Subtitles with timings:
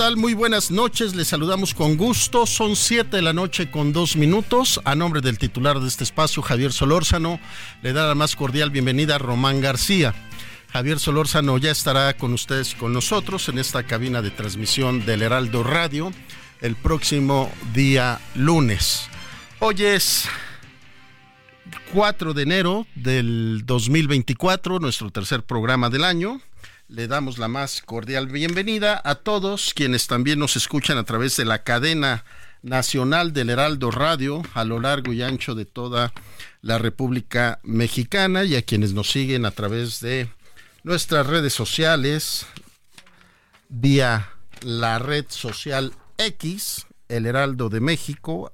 [0.00, 2.46] Muy buenas noches, les saludamos con gusto.
[2.46, 4.80] Son 7 de la noche con dos minutos.
[4.86, 7.38] A nombre del titular de este espacio, Javier Solórzano,
[7.82, 10.14] le da la más cordial bienvenida a Román García.
[10.72, 15.20] Javier Solórzano ya estará con ustedes y con nosotros en esta cabina de transmisión del
[15.20, 16.10] Heraldo Radio
[16.62, 19.06] el próximo día lunes.
[19.58, 20.26] Hoy es
[21.92, 26.40] 4 de enero del 2024, nuestro tercer programa del año
[26.90, 31.44] le damos la más cordial bienvenida a todos quienes también nos escuchan a través de
[31.44, 32.24] la cadena
[32.62, 36.12] nacional del Heraldo Radio a lo largo y ancho de toda
[36.62, 40.30] la República Mexicana y a quienes nos siguen a través de
[40.82, 42.44] nuestras redes sociales
[43.68, 44.28] vía
[44.62, 48.52] la red social X, el Heraldo de México,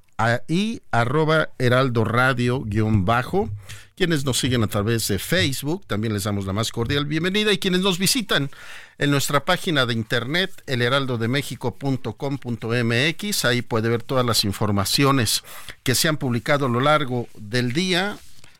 [0.48, 3.50] y arroba Heraldo Radio guion bajo
[3.96, 7.58] quienes nos siguen a través de Facebook, también les damos la más cordial bienvenida y
[7.58, 8.50] quienes nos visitan
[8.98, 15.44] en nuestra página de internet elheraldodemexico.com.mx, ahí puede ver todas las informaciones
[15.82, 18.18] que se han publicado a lo largo del día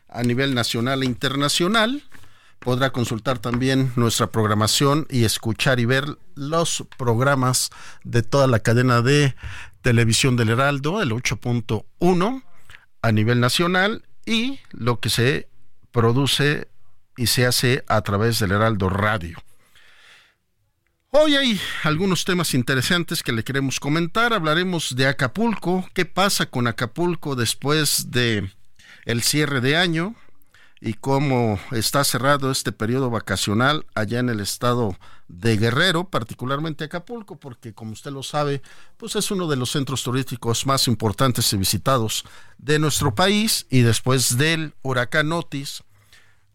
[0.09, 2.01] a nivel nacional e internacional.
[2.57, 7.69] Podrá consultar también nuestra programación y escuchar y ver los programas
[8.03, 9.35] de toda la cadena de
[9.81, 12.43] televisión del Heraldo, el 8.1
[13.01, 15.49] a nivel nacional y lo que se
[15.91, 16.67] produce
[17.15, 19.37] y se hace a través del Heraldo Radio.
[21.09, 24.33] Hoy hay algunos temas interesantes que le queremos comentar.
[24.33, 28.51] Hablaremos de Acapulco, qué pasa con Acapulco después de
[29.05, 30.15] el cierre de año
[30.79, 34.95] y cómo está cerrado este periodo vacacional allá en el estado
[35.27, 38.61] de Guerrero, particularmente Acapulco, porque como usted lo sabe,
[38.97, 42.25] pues es uno de los centros turísticos más importantes y visitados
[42.57, 45.83] de nuestro país y después del huracán Otis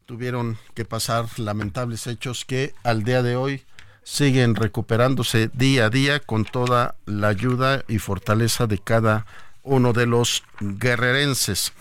[0.06, 3.64] tuvieron que pasar lamentables hechos que al día de hoy
[4.04, 9.26] siguen recuperándose día a día con toda la ayuda y fortaleza de cada
[9.62, 11.72] uno de los guerrerenses.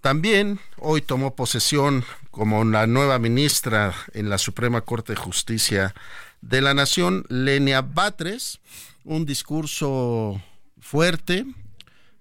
[0.00, 5.94] También hoy tomó posesión como la nueva ministra en la Suprema Corte de Justicia
[6.40, 8.60] de la Nación, Lenia Batres,
[9.04, 10.40] un discurso
[10.80, 11.46] fuerte,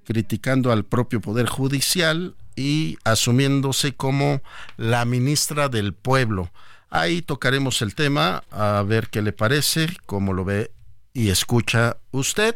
[0.05, 4.41] criticando al propio Poder Judicial y asumiéndose como
[4.77, 6.49] la ministra del pueblo.
[6.89, 10.71] Ahí tocaremos el tema, a ver qué le parece, cómo lo ve
[11.13, 12.55] y escucha usted.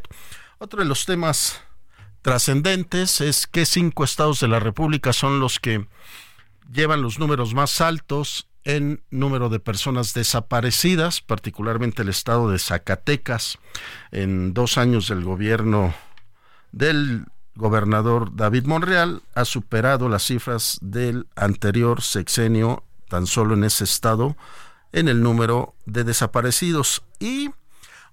[0.58, 1.62] Otro de los temas
[2.22, 5.88] trascendentes es que cinco estados de la República son los que
[6.72, 13.58] llevan los números más altos en número de personas desaparecidas, particularmente el estado de Zacatecas,
[14.12, 15.94] en dos años del gobierno
[16.72, 17.26] del
[17.56, 24.38] gobernador David Monreal, ha superado las cifras del anterior sexenio tan solo en ese estado
[24.94, 27.04] en el número de desaparecidos.
[27.20, 27.50] Y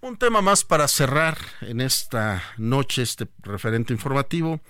[0.00, 4.60] un tema más para cerrar en esta noche, este referente informativo,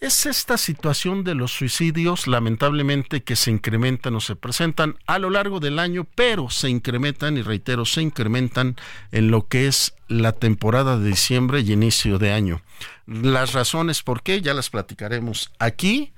[0.00, 5.30] es esta situación de los suicidios, lamentablemente, que se incrementan o se presentan a lo
[5.30, 8.74] largo del año, pero se incrementan, y reitero, se incrementan
[9.12, 12.62] en lo que es la temporada de diciembre y inicio de año.
[13.06, 16.12] Las razones por qué ya las platicaremos aquí,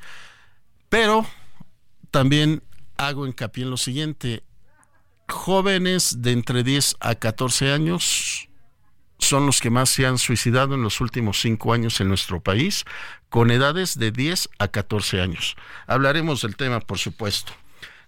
[0.89, 1.27] pero
[2.11, 2.63] también
[2.97, 4.45] hago hincapié en lo siguiente.
[5.29, 8.49] Jóvenes de entre 10 a 14 años
[9.19, 12.85] son los que más se han suicidado en los últimos cinco años en nuestro país,
[13.31, 15.57] con edades de 10 a 14 años.
[15.87, 17.53] Hablaremos del tema, por supuesto.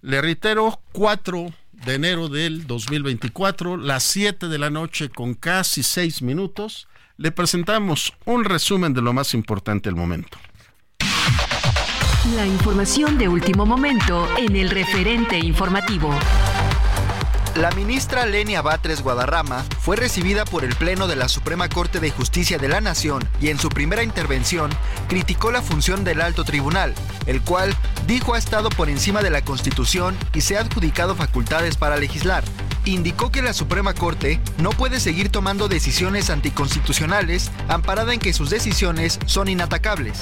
[0.03, 6.23] Le reitero, 4 de enero del 2024, las 7 de la noche con casi 6
[6.23, 6.87] minutos,
[7.17, 10.39] le presentamos un resumen de lo más importante del momento.
[12.35, 16.11] La información de último momento en el referente informativo.
[17.57, 22.11] La ministra Lenia Batres Guadarrama fue recibida por el Pleno de la Suprema Corte de
[22.11, 24.71] Justicia de la Nación y en su primera intervención
[25.09, 26.95] criticó la función del alto tribunal,
[27.25, 27.75] el cual
[28.07, 32.45] dijo ha estado por encima de la Constitución y se ha adjudicado facultades para legislar.
[32.85, 38.51] Indicó que la Suprema Corte no puede seguir tomando decisiones anticonstitucionales amparada en que sus
[38.51, 40.19] decisiones son inatacables.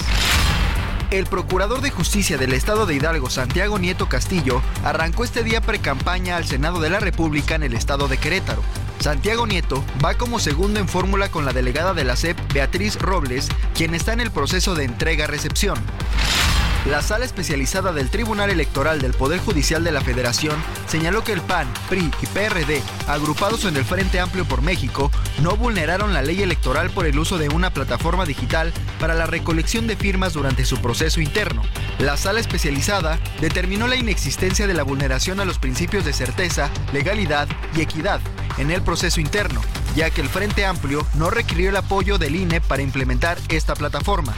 [1.15, 6.35] El procurador de justicia del estado de Hidalgo, Santiago Nieto Castillo, arrancó este día precampaña
[6.35, 8.61] al Senado de la República en el estado de Querétaro.
[8.99, 13.47] Santiago Nieto va como segundo en fórmula con la delegada de la CEP, Beatriz Robles,
[13.73, 15.77] quien está en el proceso de entrega-recepción.
[16.85, 20.55] La sala especializada del Tribunal Electoral del Poder Judicial de la Federación
[20.87, 25.09] señaló que el PAN, PRI y PRD, agrupados en el Frente Amplio por México,
[25.41, 29.87] no vulneraron la ley electoral por el uso de una plataforma digital para la recolección
[29.87, 31.63] de firmas durante su proceso interno.
[31.97, 37.47] La sala especializada determinó la inexistencia de la vulneración a los principios de certeza, legalidad
[37.75, 38.21] y equidad
[38.59, 39.59] en el proceso interno,
[39.95, 44.35] ya que el Frente Amplio no requirió el apoyo del INE para implementar esta plataforma.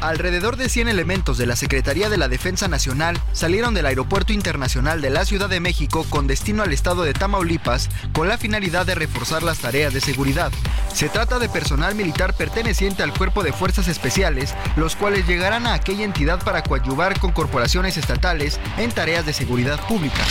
[0.00, 5.02] Alrededor de 100 elementos de la Secretaría de la Defensa Nacional salieron del Aeropuerto Internacional
[5.02, 8.94] de la Ciudad de México con destino al estado de Tamaulipas con la finalidad de
[8.94, 10.52] reforzar las tareas de seguridad.
[10.94, 15.74] Se trata de personal militar perteneciente al Cuerpo de Fuerzas Especiales, los cuales llegarán a
[15.74, 20.24] aquella entidad para coadyuvar con corporaciones estatales en tareas de seguridad pública.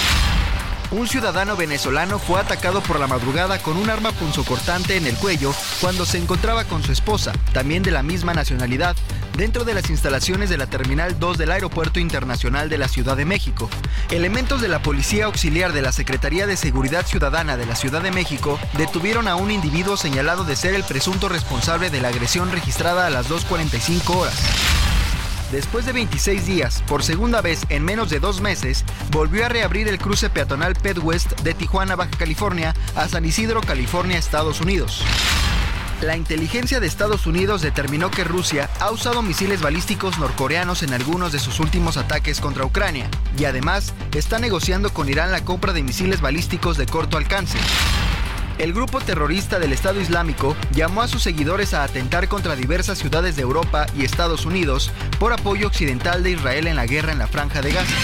[0.91, 5.53] Un ciudadano venezolano fue atacado por la madrugada con un arma punzocortante en el cuello
[5.81, 8.95] cuando se encontraba con su esposa, también de la misma nacionalidad,
[9.37, 13.25] dentro de las instalaciones de la Terminal 2 del Aeropuerto Internacional de la Ciudad de
[13.25, 13.69] México.
[14.09, 18.11] Elementos de la Policía Auxiliar de la Secretaría de Seguridad Ciudadana de la Ciudad de
[18.11, 23.05] México detuvieron a un individuo señalado de ser el presunto responsable de la agresión registrada
[23.05, 24.88] a las 2.45 horas.
[25.51, 29.87] Después de 26 días, por segunda vez en menos de dos meses, volvió a reabrir
[29.87, 35.03] el cruce peatonal Pet West de Tijuana, Baja California, a San Isidro, California, Estados Unidos.
[36.01, 41.31] La inteligencia de Estados Unidos determinó que Rusia ha usado misiles balísticos norcoreanos en algunos
[41.31, 45.83] de sus últimos ataques contra Ucrania y además está negociando con Irán la compra de
[45.83, 47.57] misiles balísticos de corto alcance.
[48.59, 53.37] El grupo terrorista del Estado Islámico llamó a sus seguidores a atentar contra diversas ciudades
[53.37, 57.27] de Europa y Estados Unidos por apoyo occidental de Israel en la guerra en la
[57.27, 57.95] franja de Gaza.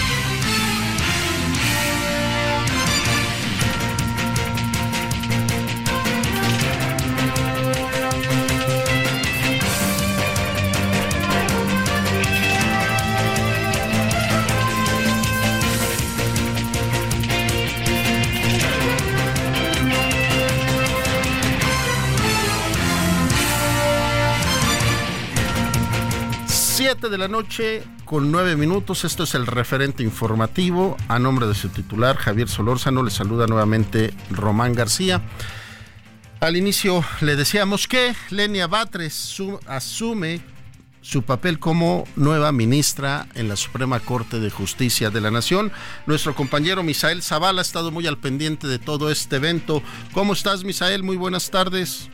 [27.08, 29.04] De la noche con nueve minutos.
[29.04, 30.96] Esto es el referente informativo.
[31.08, 35.22] A nombre de su titular, Javier Solórzano, le saluda nuevamente Román García.
[36.40, 40.40] Al inicio le decíamos que Lenia Batres asume
[41.00, 45.70] su papel como nueva ministra en la Suprema Corte de Justicia de la Nación.
[46.06, 49.82] Nuestro compañero Misael Zavala ha estado muy al pendiente de todo este evento.
[50.12, 51.04] ¿Cómo estás, Misael?
[51.04, 52.10] Muy buenas tardes.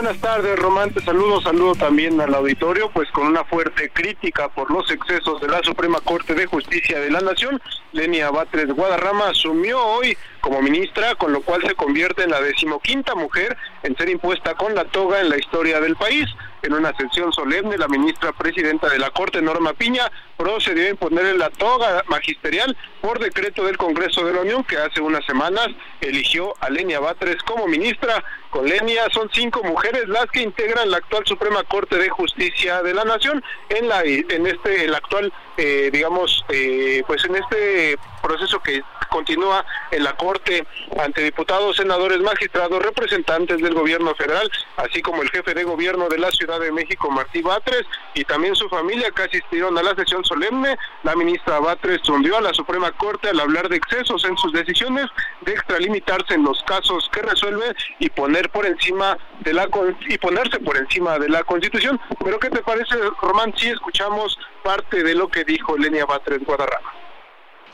[0.00, 0.94] Buenas tardes, Román.
[0.94, 5.48] Te saludo, saludo también al auditorio, pues con una fuerte crítica por los excesos de
[5.48, 7.60] la Suprema Corte de Justicia de la Nación,
[7.92, 13.14] Lenia Batres Guadarrama asumió hoy como ministra, con lo cual se convierte en la decimoquinta
[13.14, 16.26] mujer en ser impuesta con la toga en la historia del país.
[16.62, 21.38] En una sesión solemne, la ministra presidenta de la Corte, Norma Piña, procedió a imponerle
[21.38, 25.68] la toga magisterial por decreto del Congreso de la Unión, que hace unas semanas
[26.02, 28.22] eligió a Lenia Batres como ministra.
[28.50, 32.92] Con Lenia son cinco mujeres las que integran la actual Suprema Corte de Justicia de
[32.92, 38.60] la Nación en la en este el actual eh, digamos eh, pues en este proceso
[38.60, 40.66] que continúa en la Corte
[40.98, 46.18] ante diputados, senadores, magistrados, representantes del gobierno federal, así como el jefe de gobierno de
[46.18, 50.24] la Ciudad de México, Martí Batres, y también su familia que asistieron a la sesión
[50.24, 50.76] solemne.
[51.02, 55.06] La ministra Batres hundió a la Suprema Corte al hablar de excesos en sus decisiones,
[55.42, 59.68] de extralimitarse en los casos que resuelve y poner por encima de la
[60.08, 62.00] y ponerse por encima de la Constitución.
[62.22, 66.99] Pero ¿qué te parece, Román, si escuchamos parte de lo que dijo Lenia Batres Guadarrama?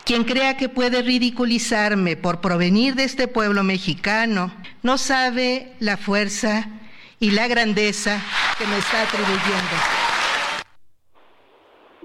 [0.06, 6.68] Quien crea que puede ridiculizarme por provenir de este pueblo mexicano no sabe la fuerza
[7.18, 8.22] y la grandeza
[8.56, 10.15] que me está atribuyendo.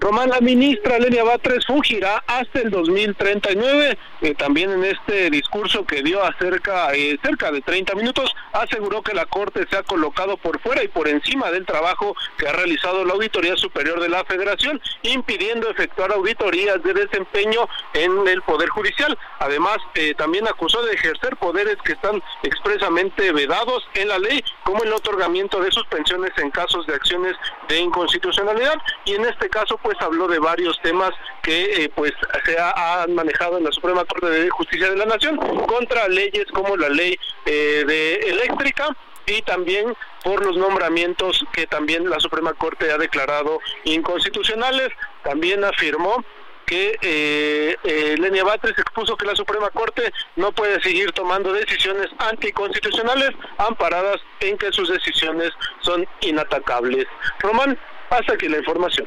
[0.02, 3.96] Román, la ministra Lenia Batres fugirá hasta el 2039.
[4.22, 9.14] Eh, también en este discurso que dio acerca eh, cerca de 30 minutos, aseguró que
[9.14, 13.04] la Corte se ha colocado por fuera y por encima del trabajo que ha realizado
[13.04, 19.16] la Auditoría Superior de la Federación, impidiendo efectuar auditorías de desempeño en el Poder Judicial.
[19.38, 24.82] Además, eh, también acusó de ejercer poderes que están expresamente vedados en la ley, como
[24.82, 27.36] el otorgamiento de suspensiones en casos de acciones
[27.68, 28.74] de inconstitucionalidad.
[29.04, 31.10] Y en este caso, pues habló de varios temas
[31.42, 32.12] que eh, pues
[32.44, 36.76] se han manejado en la Suprema Corte de Justicia de la Nación contra leyes como
[36.76, 38.88] la ley eh, de eléctrica
[39.26, 39.94] y también
[40.24, 44.90] por los nombramientos que también la Suprema Corte ha declarado inconstitucionales.
[45.22, 46.24] También afirmó
[46.66, 52.08] que eh, eh, Lenia Batres expuso que la Suprema Corte no puede seguir tomando decisiones
[52.18, 57.06] anticonstitucionales amparadas en que sus decisiones son inatacables.
[57.40, 57.78] Román,
[58.10, 59.06] hasta aquí la información.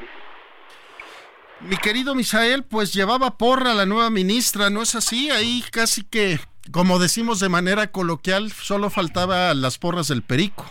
[1.62, 5.32] Mi querido Misael, pues llevaba porra la nueva ministra, ¿no es así?
[5.32, 6.40] Ahí casi que,
[6.72, 10.66] como decimos de manera coloquial, solo faltaba las porras del perico.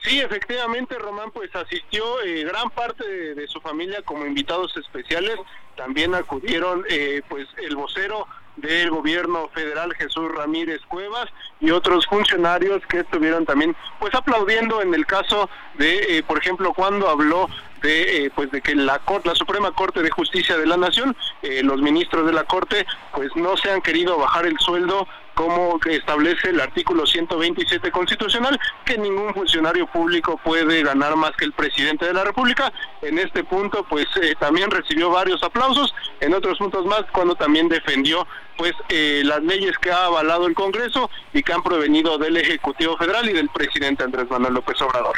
[0.00, 5.36] Sí, efectivamente, Román, pues asistió eh, gran parte de, su familia como invitados especiales.
[5.76, 8.26] También acudieron, eh, pues, el vocero
[8.56, 11.28] del gobierno federal Jesús Ramírez Cuevas
[11.60, 15.48] y otros funcionarios que estuvieron también pues aplaudiendo en el caso
[15.78, 17.48] de eh, por ejemplo cuando habló
[17.82, 21.62] de eh, pues de que la la Suprema Corte de Justicia de la Nación eh,
[21.62, 26.48] los ministros de la Corte pues no se han querido bajar el sueldo como establece
[26.48, 32.14] el artículo 127 constitucional, que ningún funcionario público puede ganar más que el presidente de
[32.14, 32.72] la República.
[33.02, 37.68] En este punto, pues eh, también recibió varios aplausos, en otros puntos más, cuando también
[37.68, 38.26] defendió
[38.56, 43.28] pues las leyes que ha avalado el Congreso y que han provenido del Ejecutivo Federal
[43.28, 45.16] y del presidente Andrés Manuel López Obrador.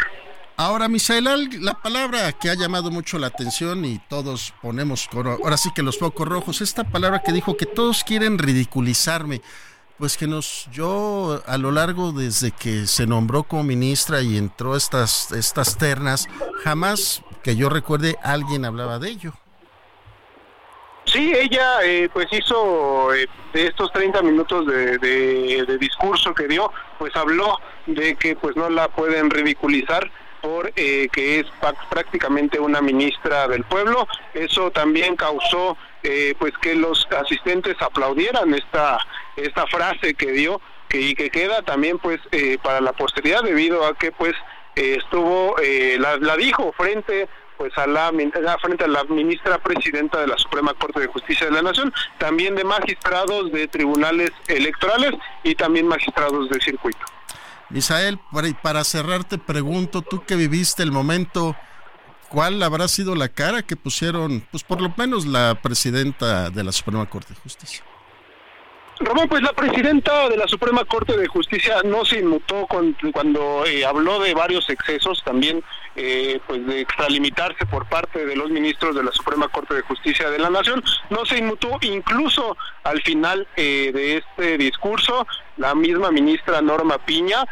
[0.56, 1.24] Ahora, Misael,
[1.60, 6.00] la palabra que ha llamado mucho la atención y todos ponemos, ahora sí que los
[6.00, 9.40] focos rojos, esta palabra que dijo que todos quieren ridiculizarme,
[9.98, 14.76] pues que nos, yo a lo largo desde que se nombró como ministra y entró
[14.76, 16.28] estas, estas ternas,
[16.62, 19.32] jamás que yo recuerde alguien hablaba de ello.
[21.04, 26.70] Sí, ella eh, pues hizo eh, de estos 30 minutos de, de, discurso que dio,
[26.98, 30.10] pues habló de que pues no la pueden ridiculizar
[30.42, 31.46] por eh, que es
[31.90, 34.06] prácticamente una ministra del pueblo.
[34.34, 38.98] Eso también causó eh, pues que los asistentes aplaudieran esta
[39.44, 43.86] esta frase que dio que y que queda también pues eh, para la posteridad debido
[43.86, 44.34] a que pues
[44.74, 45.56] estuvo
[45.98, 47.28] la, la dijo frente
[47.58, 48.10] pues a la
[48.62, 52.54] frente a la ministra presidenta de la Suprema Corte de Justicia de la Nación, también
[52.54, 57.04] de magistrados de tribunales electorales y también magistrados de circuito.
[57.68, 58.18] Misael,
[58.62, 61.56] para cerrar te pregunto, tú que viviste el momento,
[62.28, 66.72] ¿cuál habrá sido la cara que pusieron, pues por lo menos la presidenta de la
[66.72, 67.84] Suprema Corte de Justicia?
[69.00, 72.66] Ramón, pues la presidenta de la Suprema Corte de Justicia no se inmutó
[73.12, 75.62] cuando eh, habló de varios excesos, también
[75.94, 80.30] eh, pues de extralimitarse por parte de los ministros de la Suprema Corte de Justicia
[80.30, 85.26] de la Nación, no se inmutó incluso al final eh, de este discurso,
[85.56, 87.44] la misma ministra Norma Piña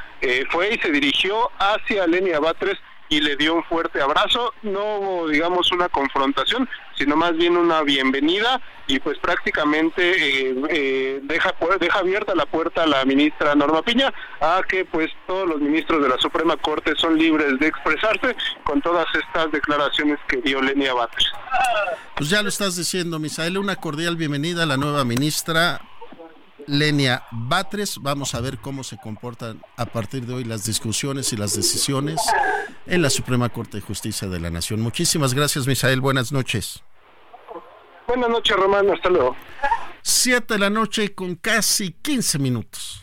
[0.51, 4.53] fue y se dirigió hacia Lenia Batres y le dio un fuerte abrazo.
[4.63, 11.21] No hubo, digamos, una confrontación, sino más bien una bienvenida y pues prácticamente eh, eh,
[11.23, 15.61] deja, deja abierta la puerta a la ministra Norma Piña a que pues todos los
[15.61, 20.61] ministros de la Suprema Corte son libres de expresarse con todas estas declaraciones que dio
[20.63, 21.27] Lenia Batres.
[22.17, 25.81] Pues ya lo estás diciendo, Misael, una cordial bienvenida a la nueva ministra
[26.67, 27.99] Lenia Batres.
[28.01, 32.21] Vamos a ver cómo se comportan a partir de hoy las discusiones y las decisiones
[32.87, 34.81] en la Suprema Corte de Justicia de la Nación.
[34.81, 36.01] Muchísimas gracias, Misael.
[36.01, 36.83] Buenas noches.
[38.07, 38.91] Buenas noches, Román.
[38.91, 39.37] Hasta luego.
[40.03, 43.03] Siete de la noche con casi 15 minutos.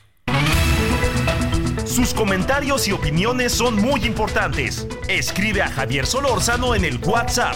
[1.85, 4.87] Sus comentarios y opiniones son muy importantes.
[5.07, 7.55] Escribe a Javier Solórzano en el WhatsApp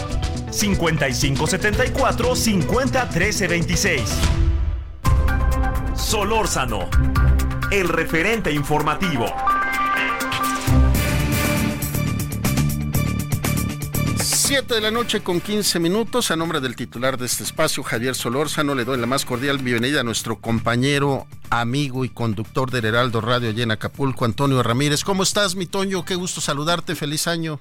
[0.50, 3.08] 5574 50
[5.98, 6.88] Solórzano,
[7.72, 9.26] el referente informativo.
[14.22, 16.30] Siete de la noche con 15 minutos.
[16.30, 20.00] A nombre del titular de este espacio, Javier Solórzano, le doy la más cordial bienvenida
[20.00, 25.04] a nuestro compañero, amigo y conductor del Heraldo Radio allá Acapulco, Antonio Ramírez.
[25.04, 26.04] ¿Cómo estás, mi Toño?
[26.04, 26.94] Qué gusto saludarte.
[26.94, 27.60] Feliz año.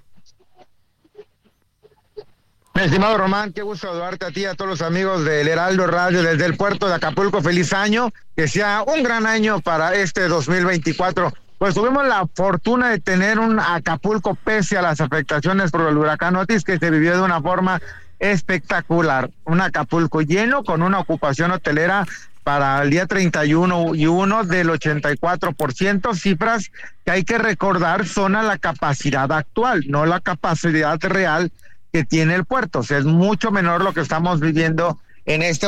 [2.78, 6.22] Mi estimado Román, qué gusto saludarte a ti, a todos los amigos del Heraldo Radio
[6.22, 7.42] desde el puerto de Acapulco.
[7.42, 11.34] Feliz año, que sea un gran año para este 2024.
[11.58, 16.36] Pues tuvimos la fortuna de tener un Acapulco pese a las afectaciones por el huracán
[16.36, 17.82] Otis que se vivió de una forma
[18.20, 19.32] espectacular.
[19.46, 22.06] Un Acapulco lleno con una ocupación hotelera
[22.44, 26.72] para el día 31 y 1 del 84%, cifras
[27.04, 31.52] que hay que recordar son a la capacidad actual, no la capacidad real
[31.98, 32.80] que tiene el puerto.
[32.80, 35.68] O sea, es mucho menor lo que estamos viviendo en este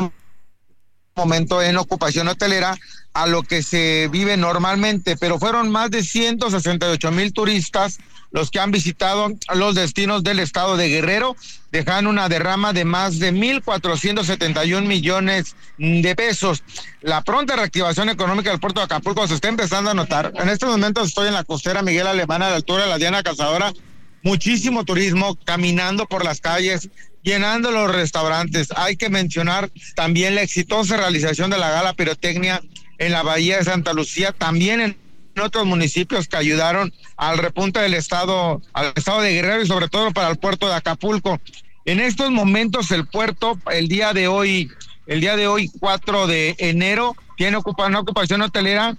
[1.16, 2.78] momento en ocupación hotelera
[3.14, 7.98] a lo que se vive normalmente, pero fueron más de 168 mil turistas
[8.30, 11.36] los que han visitado los destinos del estado de Guerrero,
[11.72, 16.64] dejando una derrama de más de 1.471 millones de pesos.
[17.02, 20.32] La pronta reactivación económica del puerto de Acapulco se está empezando a notar.
[20.36, 23.24] En este momento estoy en la costera Miguel Alemana a la altura de la Diana
[23.24, 23.74] Cazadora
[24.24, 26.90] muchísimo turismo caminando por las calles,
[27.24, 28.70] llenando los restaurantes.
[28.76, 32.62] Hay que mencionar también la exitosa realización de la gala pirotecnia
[32.98, 34.98] en la Bahía de Santa Lucía, también en
[35.42, 40.12] otros municipios que ayudaron al repunte del estado, al estado de Guerrero y sobre todo
[40.12, 41.40] para el puerto de Acapulco.
[41.86, 44.70] En estos momentos el puerto, el día de hoy,
[45.08, 48.98] el día de hoy 4 de enero, tiene una ocupación hotelera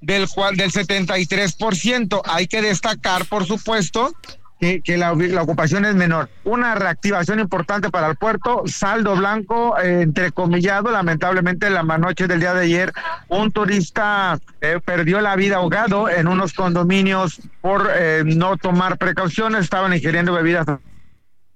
[0.00, 2.20] del cual del 73%.
[2.24, 4.14] Hay que destacar, por supuesto,
[4.60, 6.28] que, la, ocupación es menor.
[6.44, 12.52] Una reactivación importante para el puerto, saldo blanco, eh, entrecomillado, lamentablemente la noche del día
[12.52, 12.92] de ayer,
[13.28, 19.62] un turista eh, perdió la vida ahogado en unos condominios por eh, no tomar precauciones,
[19.62, 20.66] estaban ingiriendo bebidas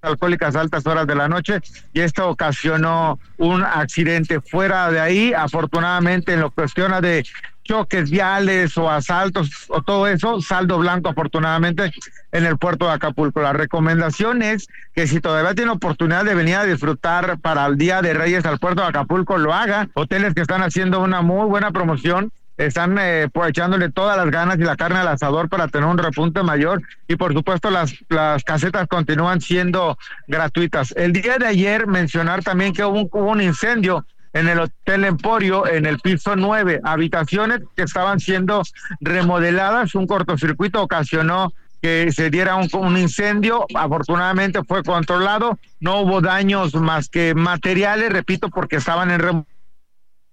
[0.01, 1.61] alcohólicas a altas horas de la noche
[1.93, 5.33] y esto ocasionó un accidente fuera de ahí.
[5.35, 7.25] Afortunadamente, en lo que cuestiona de
[7.65, 11.91] choques viales o asaltos o todo eso, saldo blanco afortunadamente
[12.33, 13.41] en el puerto de Acapulco.
[13.41, 18.03] La recomendación es que si todavía tiene oportunidad de venir a disfrutar para el Día
[18.03, 19.89] de Reyes al puerto de Acapulco, lo haga.
[19.95, 24.59] Hoteles que están haciendo una muy buena promoción están eh, pues, echándole todas las ganas
[24.59, 28.45] y la carne al asador para tener un repunte mayor y por supuesto las, las
[28.45, 29.99] casetas continúan siendo
[30.29, 30.93] gratuitas.
[30.97, 35.67] El día de ayer mencionar también que hubo hubo un incendio en el Hotel Emporio,
[35.67, 38.63] en el piso 9, habitaciones que estaban siendo
[39.01, 39.95] remodeladas.
[39.95, 43.65] Un cortocircuito ocasionó que se diera un, un, incendio.
[43.75, 45.59] Afortunadamente fue controlado.
[45.79, 49.45] No hubo daños más que materiales, repito, porque estaban en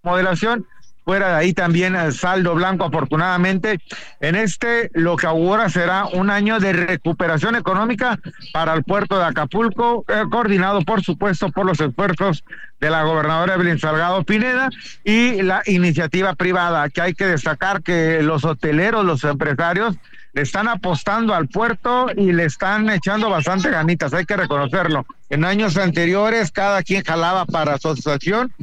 [0.04, 0.66] remodelación.
[1.12, 3.82] Fuera de ahí también el saldo blanco, afortunadamente.
[4.22, 8.18] En este, lo que ahora será un año de recuperación económica
[8.54, 12.46] para el puerto de Acapulco, eh, coordinado, por supuesto, por los esfuerzos
[12.80, 14.70] de la gobernadora Evelyn Salgado Pineda
[15.04, 19.98] y la iniciativa privada, que hay que destacar que los hoteleros, los empresarios,
[20.32, 25.06] le están apostando al puerto y le están echando bastante ganitas, hay que reconocerlo.
[25.30, 28.54] En años anteriores cada quien jalaba para su asociación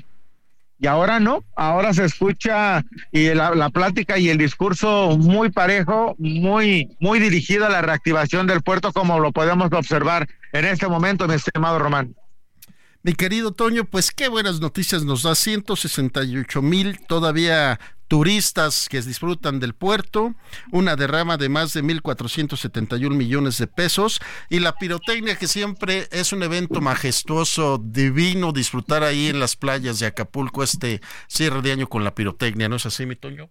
[0.80, 6.14] y ahora no, ahora se escucha y la, la, plática y el discurso muy parejo,
[6.18, 11.26] muy, muy dirigido a la reactivación del puerto, como lo podemos observar en este momento,
[11.26, 12.14] mi estimado Román.
[13.02, 15.36] Mi querido Toño, pues qué buenas noticias nos da.
[15.36, 20.34] 168 mil todavía turistas que disfrutan del puerto,
[20.72, 24.20] una derrama de más de 1.471 millones de pesos.
[24.50, 30.00] Y la pirotecnia que siempre es un evento majestuoso, divino, disfrutar ahí en las playas
[30.00, 33.48] de Acapulco este cierre de año con la pirotecnia, ¿no es así, mi Toño?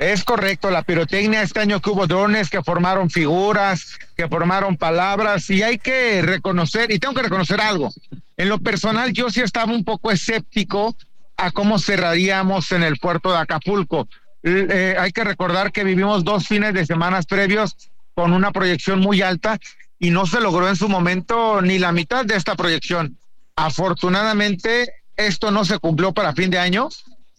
[0.00, 5.50] Es correcto, la pirotecnia este año que hubo drones que formaron figuras, que formaron palabras
[5.50, 7.92] y hay que reconocer, y tengo que reconocer algo,
[8.38, 10.96] en lo personal yo sí estaba un poco escéptico
[11.36, 14.08] a cómo cerraríamos en el puerto de Acapulco.
[14.42, 17.76] Eh, hay que recordar que vivimos dos fines de semanas previos
[18.14, 19.58] con una proyección muy alta
[19.98, 23.18] y no se logró en su momento ni la mitad de esta proyección.
[23.54, 26.88] Afortunadamente, esto no se cumplió para fin de año,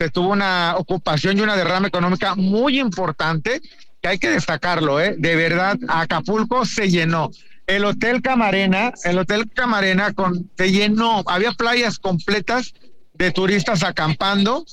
[0.10, 3.62] tuvo una ocupación y una derrama económica muy importante
[4.02, 5.16] que hay que destacarlo, ¿eh?
[5.18, 7.30] De verdad, Acapulco se llenó.
[7.68, 10.14] El Hotel Camarena, el Hotel Camarena
[10.58, 12.74] se llenó, había playas completas
[13.14, 14.66] de turistas acampando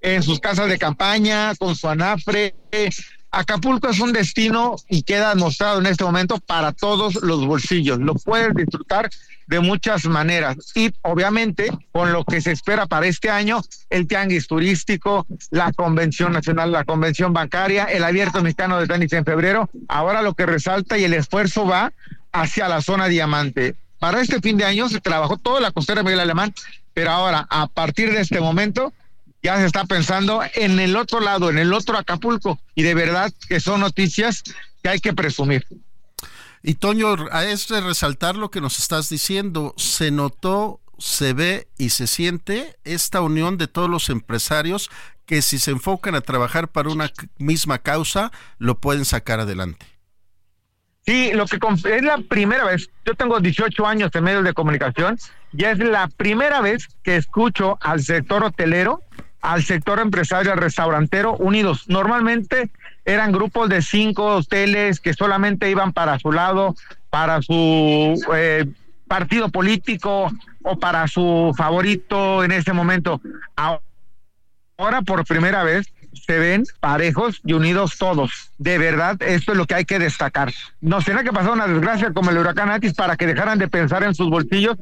[0.00, 2.54] en sus casas de campaña, con su anafre.
[3.36, 7.98] Acapulco es un destino y queda mostrado en este momento para todos los bolsillos.
[7.98, 9.10] Lo puedes disfrutar
[9.46, 10.56] de muchas maneras.
[10.74, 16.32] Y obviamente, con lo que se espera para este año, el tianguis turístico, la convención
[16.32, 20.96] nacional, la convención bancaria, el abierto mexicano de tenis en febrero, ahora lo que resalta
[20.96, 21.92] y el esfuerzo va
[22.32, 23.74] hacia la zona diamante.
[23.98, 26.54] Para este fin de año se trabajó toda la costera Miguel Alemán,
[26.94, 28.94] pero ahora, a partir de este momento,
[29.42, 33.32] ya se está pensando en el otro lado, en el otro Acapulco, y de verdad
[33.48, 34.42] que son noticias
[34.82, 35.66] que hay que presumir.
[36.62, 41.90] Y Toño, a este resaltar lo que nos estás diciendo, se notó, se ve y
[41.90, 44.90] se siente esta unión de todos los empresarios
[45.26, 49.86] que si se enfocan a trabajar para una misma causa, lo pueden sacar adelante.
[51.06, 51.58] Sí, lo que
[51.96, 55.16] es la primera vez, yo tengo 18 años en medios de comunicación,
[55.52, 59.02] ya es la primera vez que escucho al sector hotelero,
[59.46, 61.88] al sector empresario, restaurantero unidos.
[61.88, 62.68] Normalmente
[63.04, 66.74] eran grupos de cinco hoteles que solamente iban para su lado,
[67.10, 68.66] para su eh,
[69.06, 70.32] partido político
[70.64, 73.20] o para su favorito en ese momento.
[73.54, 78.50] Ahora por primera vez se ven parejos y unidos todos.
[78.58, 80.52] De verdad, esto es lo que hay que destacar.
[80.80, 84.02] Nos tiene que pasar una desgracia como el huracán Atis para que dejaran de pensar
[84.02, 84.76] en sus bolsillos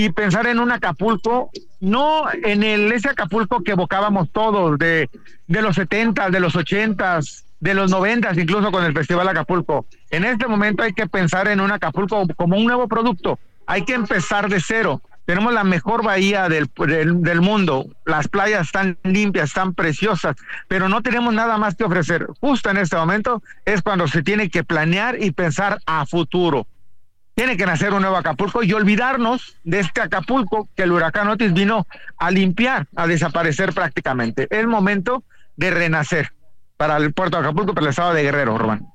[0.00, 5.10] y pensar en un Acapulco, no en el ese Acapulco que evocábamos todos de,
[5.46, 7.20] de los 70, de los 80,
[7.60, 9.84] de los noventas, incluso con el Festival Acapulco.
[10.08, 13.38] En este momento hay que pensar en un Acapulco como un nuevo producto.
[13.66, 15.02] Hay que empezar de cero.
[15.26, 17.84] Tenemos la mejor bahía del, del, mundo.
[18.06, 20.34] Las playas están limpias, están preciosas,
[20.66, 22.26] pero no tenemos nada más que ofrecer.
[22.40, 26.66] Justo en este momento es cuando se tiene que planear y pensar a futuro.
[27.34, 31.52] Tiene que nacer un nuevo Acapulco y olvidarnos de este Acapulco que el huracán Otis
[31.52, 31.86] vino
[32.18, 34.46] a limpiar, a desaparecer prácticamente.
[34.50, 35.24] Es momento
[35.56, 36.32] de renacer
[36.76, 38.86] para el puerto de Acapulco, para el estado de Guerrero, Román.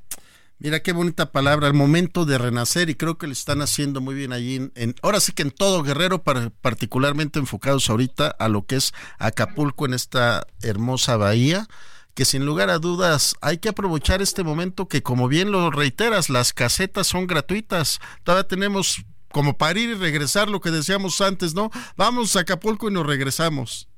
[0.57, 4.15] Mira qué bonita palabra, el momento de renacer y creo que le están haciendo muy
[4.15, 8.77] bien allí, en, ahora sí que en todo Guerrero, particularmente enfocados ahorita a lo que
[8.77, 11.67] es Acapulco en esta hermosa bahía,
[12.15, 16.29] que sin lugar a dudas hay que aprovechar este momento que como bien lo reiteras,
[16.29, 21.53] las casetas son gratuitas, todavía tenemos como para ir y regresar lo que decíamos antes,
[21.53, 21.69] ¿no?
[21.97, 23.89] Vamos a Acapulco y nos regresamos.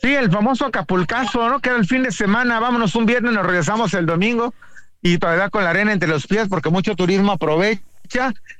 [0.00, 1.60] Sí, el famoso Acapulcazo, ¿no?
[1.60, 4.54] Que era el fin de semana, vámonos un viernes, nos regresamos el domingo
[5.02, 7.82] y todavía con la arena entre los pies porque mucho turismo aprovecha.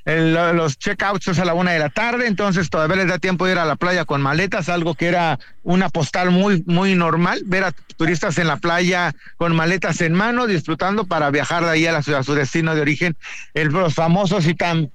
[0.05, 3.53] Los checkouts es a la una de la tarde, entonces todavía les da tiempo de
[3.53, 7.65] ir a la playa con maletas, algo que era una postal muy, muy normal, ver
[7.65, 11.93] a turistas en la playa con maletas en mano, disfrutando para viajar de ahí a,
[11.93, 13.17] la, a su destino de origen,
[13.55, 14.91] el, los famosos y tan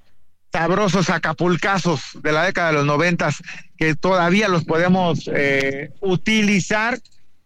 [0.52, 3.42] sabrosos acapulcazos de la década de los noventas
[3.78, 6.98] que todavía los podemos eh, utilizar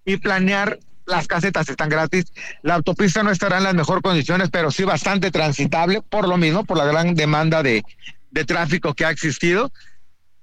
[0.04, 0.78] y planear.
[1.06, 2.26] Las casetas están gratis.
[2.62, 6.64] La autopista no estará en las mejores condiciones, pero sí bastante transitable, por lo mismo,
[6.64, 7.84] por la gran demanda de,
[8.30, 9.72] de tráfico que ha existido.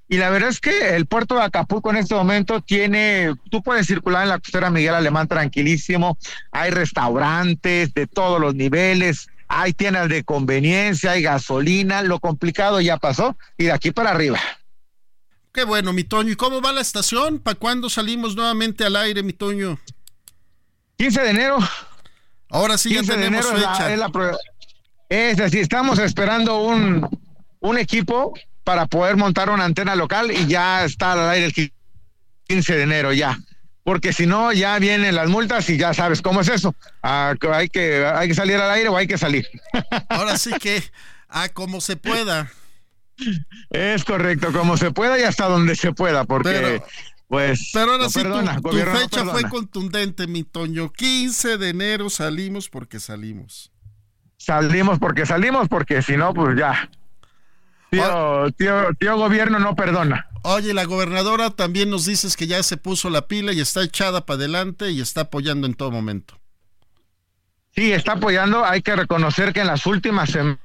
[0.08, 3.88] Y la verdad es que el puerto de Acapulco en este momento tiene, tú puedes
[3.88, 6.17] circular en la costera Miguel Alemán tranquilísimo,
[6.52, 12.97] hay restaurantes de todos los niveles, hay tiendas de conveniencia, hay gasolina, lo complicado ya
[12.97, 14.38] pasó y de aquí para arriba.
[15.54, 16.32] Qué bueno, mi Toño.
[16.32, 17.39] ¿Y cómo va la estación?
[17.39, 19.80] ¿Para cuándo salimos nuevamente al aire, mi Toño?
[21.01, 21.57] 15 de enero.
[22.51, 23.91] Ahora sí ya tenemos fecha.
[25.09, 27.09] Es, así, estamos esperando un,
[27.59, 28.33] un equipo
[28.63, 31.73] para poder montar una antena local y ya está al aire el
[32.47, 33.39] 15 de enero ya
[33.83, 36.75] porque si no ya vienen las multas y ya sabes cómo es eso.
[37.01, 39.47] Ah, hay, que, hay que salir al aire o hay que salir.
[40.09, 40.83] Ahora sí que
[41.29, 42.51] a como se pueda.
[43.71, 46.85] Es correcto, como se pueda y hasta donde se pueda, porque pero,
[47.31, 48.21] pues pero ahora sí
[48.61, 50.91] tu, fecha fue contundente, mi Toño.
[50.91, 53.71] 15 de enero salimos porque salimos.
[54.35, 56.89] Salimos porque salimos, porque si no, pues ya.
[57.89, 60.27] Tío, tío, tío gobierno no perdona.
[60.43, 64.25] Oye, la gobernadora también nos dices que ya se puso la pila y está echada
[64.25, 66.37] para adelante y está apoyando en todo momento.
[67.73, 68.65] Sí, está apoyando.
[68.65, 70.59] Hay que reconocer que en las últimas semanas,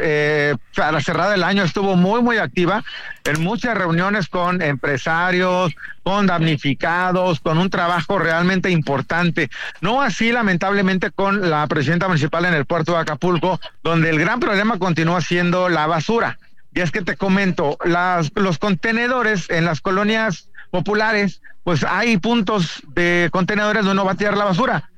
[0.00, 2.82] eh, para cerrar el año, estuvo muy, muy activa
[3.24, 5.72] en muchas reuniones con empresarios,
[6.02, 9.48] con damnificados, con un trabajo realmente importante.
[9.80, 14.40] No así, lamentablemente, con la presidenta municipal en el puerto de Acapulco, donde el gran
[14.40, 16.38] problema continúa siendo la basura.
[16.74, 22.82] Y es que te comento, las, los contenedores en las colonias populares, pues hay puntos
[22.88, 24.90] de contenedores donde no va a tirar la basura.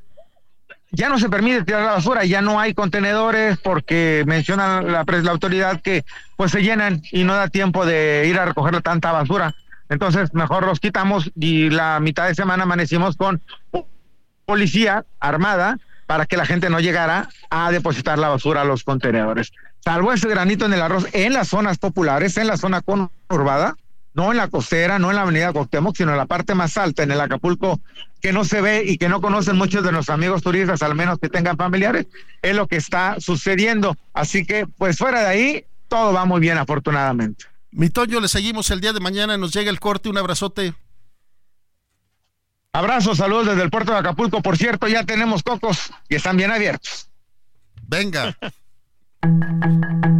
[0.92, 5.30] Ya no se permite tirar la basura, ya no hay contenedores porque menciona la, la
[5.30, 6.04] autoridad que
[6.36, 9.54] pues se llenan y no da tiempo de ir a recoger tanta basura.
[9.88, 13.42] Entonces, mejor los quitamos y la mitad de semana amanecimos con
[14.46, 19.52] policía armada para que la gente no llegara a depositar la basura a los contenedores.
[19.84, 23.76] Salvo ese granito en el arroz en las zonas populares, en la zona conurbada,
[24.14, 27.02] no en la costera, no en la avenida Cuauhtémoc, sino en la parte más alta,
[27.02, 27.80] en el Acapulco,
[28.20, 31.18] que no se ve y que no conocen muchos de nuestros amigos turistas, al menos
[31.18, 32.06] que tengan familiares,
[32.42, 33.96] es lo que está sucediendo.
[34.12, 37.46] Así que, pues fuera de ahí, todo va muy bien, afortunadamente.
[37.70, 40.74] Mi Toño, le seguimos el día de mañana, nos llega el corte, un abrazote.
[42.72, 44.42] Abrazos, saludos desde el puerto de Acapulco.
[44.42, 47.08] Por cierto, ya tenemos cocos y están bien abiertos.
[47.86, 48.36] Venga.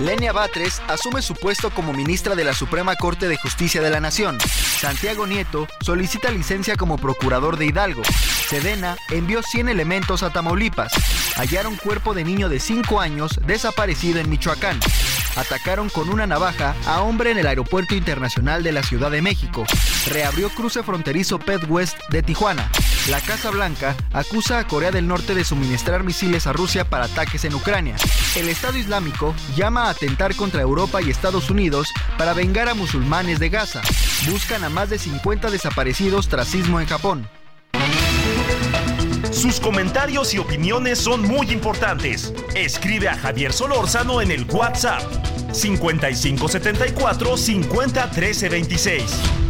[0.00, 4.00] Lenia Batres asume su puesto como ministra de la Suprema Corte de Justicia de la
[4.00, 4.38] Nación.
[4.40, 8.02] Santiago Nieto solicita licencia como procurador de Hidalgo.
[8.48, 10.92] Sedena envió 100 elementos a Tamaulipas.
[11.36, 14.80] Hallaron cuerpo de niño de 5 años desaparecido en Michoacán.
[15.36, 19.66] Atacaron con una navaja a hombre en el Aeropuerto Internacional de la Ciudad de México.
[20.06, 22.70] Reabrió cruce fronterizo Pet West de Tijuana.
[23.08, 27.44] La Casa Blanca acusa a Corea del Norte de suministrar misiles a Rusia para ataques
[27.44, 27.96] en Ucrania.
[28.36, 33.40] El Estado Islámico llama a atentar contra Europa y Estados Unidos para vengar a musulmanes
[33.40, 33.80] de Gaza.
[34.30, 37.28] Buscan a más de 50 desaparecidos tras sismo en Japón.
[39.32, 42.34] Sus comentarios y opiniones son muy importantes.
[42.54, 45.02] Escribe a Javier Solórzano en el WhatsApp
[45.52, 49.49] 5574 50 13 26.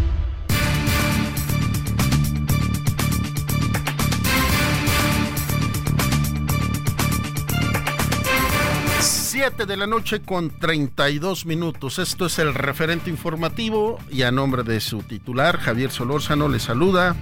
[9.41, 11.99] 7 de la noche con 32 minutos.
[11.99, 17.17] Esto es el referente informativo y a nombre de su titular, Javier Solórzano, le saluda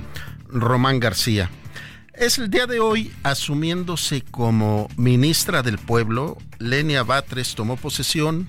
[0.49, 1.49] Román García.
[2.15, 8.49] Es el día de hoy, asumiéndose como ministra del pueblo, Lenia Batres tomó posesión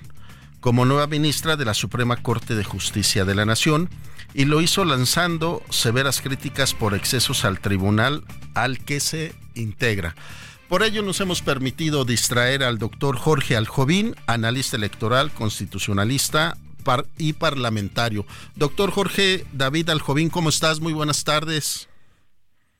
[0.58, 3.88] como nueva ministra de la Suprema Corte de Justicia de la Nación
[4.34, 10.16] y lo hizo lanzando severas críticas por excesos al tribunal al que se integra.
[10.70, 16.56] Por ello nos hemos permitido distraer al doctor Jorge Aljovín, analista electoral, constitucionalista
[17.18, 18.24] y parlamentario.
[18.54, 20.78] Doctor Jorge David Aljovín, ¿cómo estás?
[20.78, 21.88] Muy buenas tardes.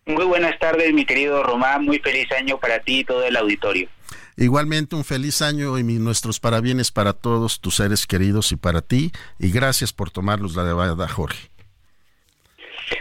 [0.07, 1.85] Muy buenas tardes, mi querido Román.
[1.85, 3.89] Muy feliz año para ti y todo el auditorio.
[4.37, 9.11] Igualmente un feliz año y nuestros parabienes para todos tus seres queridos y para ti.
[9.41, 11.51] Y gracias por tomarlos la llamada, Jorge.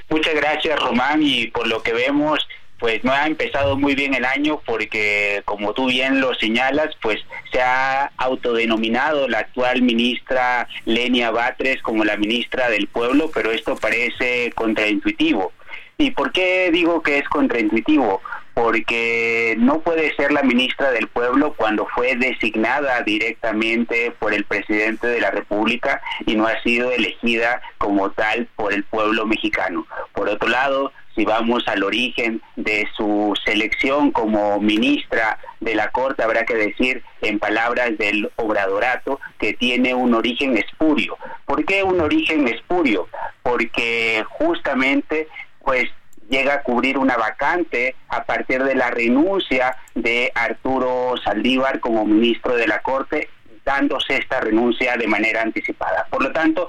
[0.09, 1.21] Muchas gracias, Román.
[1.21, 2.39] Y por lo que vemos,
[2.79, 7.19] pues no ha empezado muy bien el año porque, como tú bien lo señalas, pues
[7.51, 13.75] se ha autodenominado la actual ministra Lenia Batres como la ministra del pueblo, pero esto
[13.75, 15.51] parece contraintuitivo.
[15.97, 18.21] ¿Y por qué digo que es contraintuitivo?
[18.53, 25.07] Porque no puede ser la ministra del pueblo cuando fue designada directamente por el presidente
[25.07, 29.85] de la República y no ha sido elegida como tal por el pueblo mexicano.
[30.13, 36.23] Por otro lado, si vamos al origen de su selección como ministra de la Corte,
[36.23, 41.17] habrá que decir, en palabras del Obradorato, que tiene un origen espurio.
[41.43, 43.09] ¿Por qué un origen espurio?
[43.43, 45.27] Porque justamente,
[45.61, 45.89] pues
[46.29, 52.55] llega a cubrir una vacante a partir de la renuncia de Arturo Saldívar como ministro
[52.55, 53.27] de la Corte
[53.69, 56.07] dándose esta renuncia de manera anticipada.
[56.09, 56.67] Por lo tanto,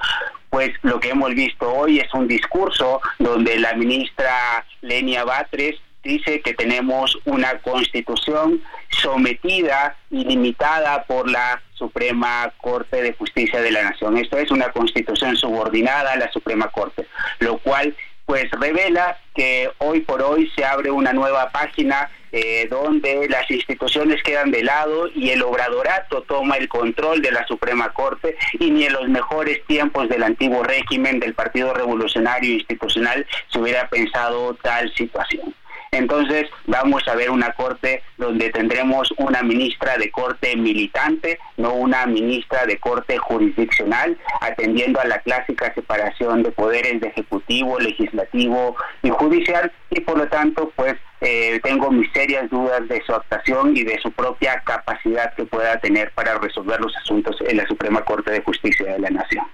[0.51, 6.43] pues lo que hemos visto hoy es un discurso donde la ministra Lenia Batres dice
[6.43, 8.61] que tenemos una constitución
[8.91, 14.19] sometida y limitada por la Suprema Corte de Justicia de la Nación.
[14.19, 17.07] Esto es una constitución subordinada a la Suprema Corte,
[17.39, 23.29] lo cual pues revela que hoy por hoy se abre una nueva página eh, donde
[23.29, 28.37] las instituciones quedan de lado y el obradorato toma el control de la Suprema Corte
[28.59, 33.89] y ni en los mejores tiempos del antiguo régimen del Partido Revolucionario Institucional se hubiera
[33.89, 35.55] pensado tal situación.
[35.93, 42.07] Entonces vamos a ver una corte donde tendremos una ministra de corte militante, no una
[42.07, 49.11] ministra de corte jurisdiccional, atendiendo a la clásica separación de poderes de ejecutivo, legislativo y
[49.11, 53.83] judicial y por lo tanto pues eh, tengo mis serias dudas de su actuación y
[53.83, 58.31] de su propia capacidad que pueda tener para resolver los asuntos en la Suprema Corte
[58.31, 59.45] de Justicia de la Nación.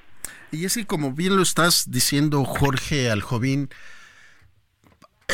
[0.53, 3.71] Y es que como bien lo estás diciendo Jorge Aljovín,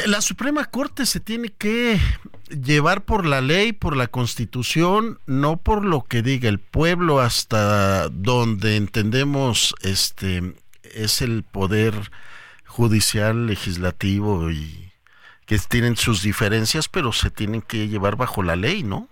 [0.07, 1.99] la Suprema Corte se tiene que
[2.51, 8.09] llevar por la ley, por la constitución, no por lo que diga el pueblo hasta
[8.09, 10.55] donde entendemos este
[10.95, 11.95] es el poder
[12.67, 14.93] judicial, legislativo y
[15.47, 19.09] que tienen sus diferencias, pero se tienen que llevar bajo la ley, ¿no?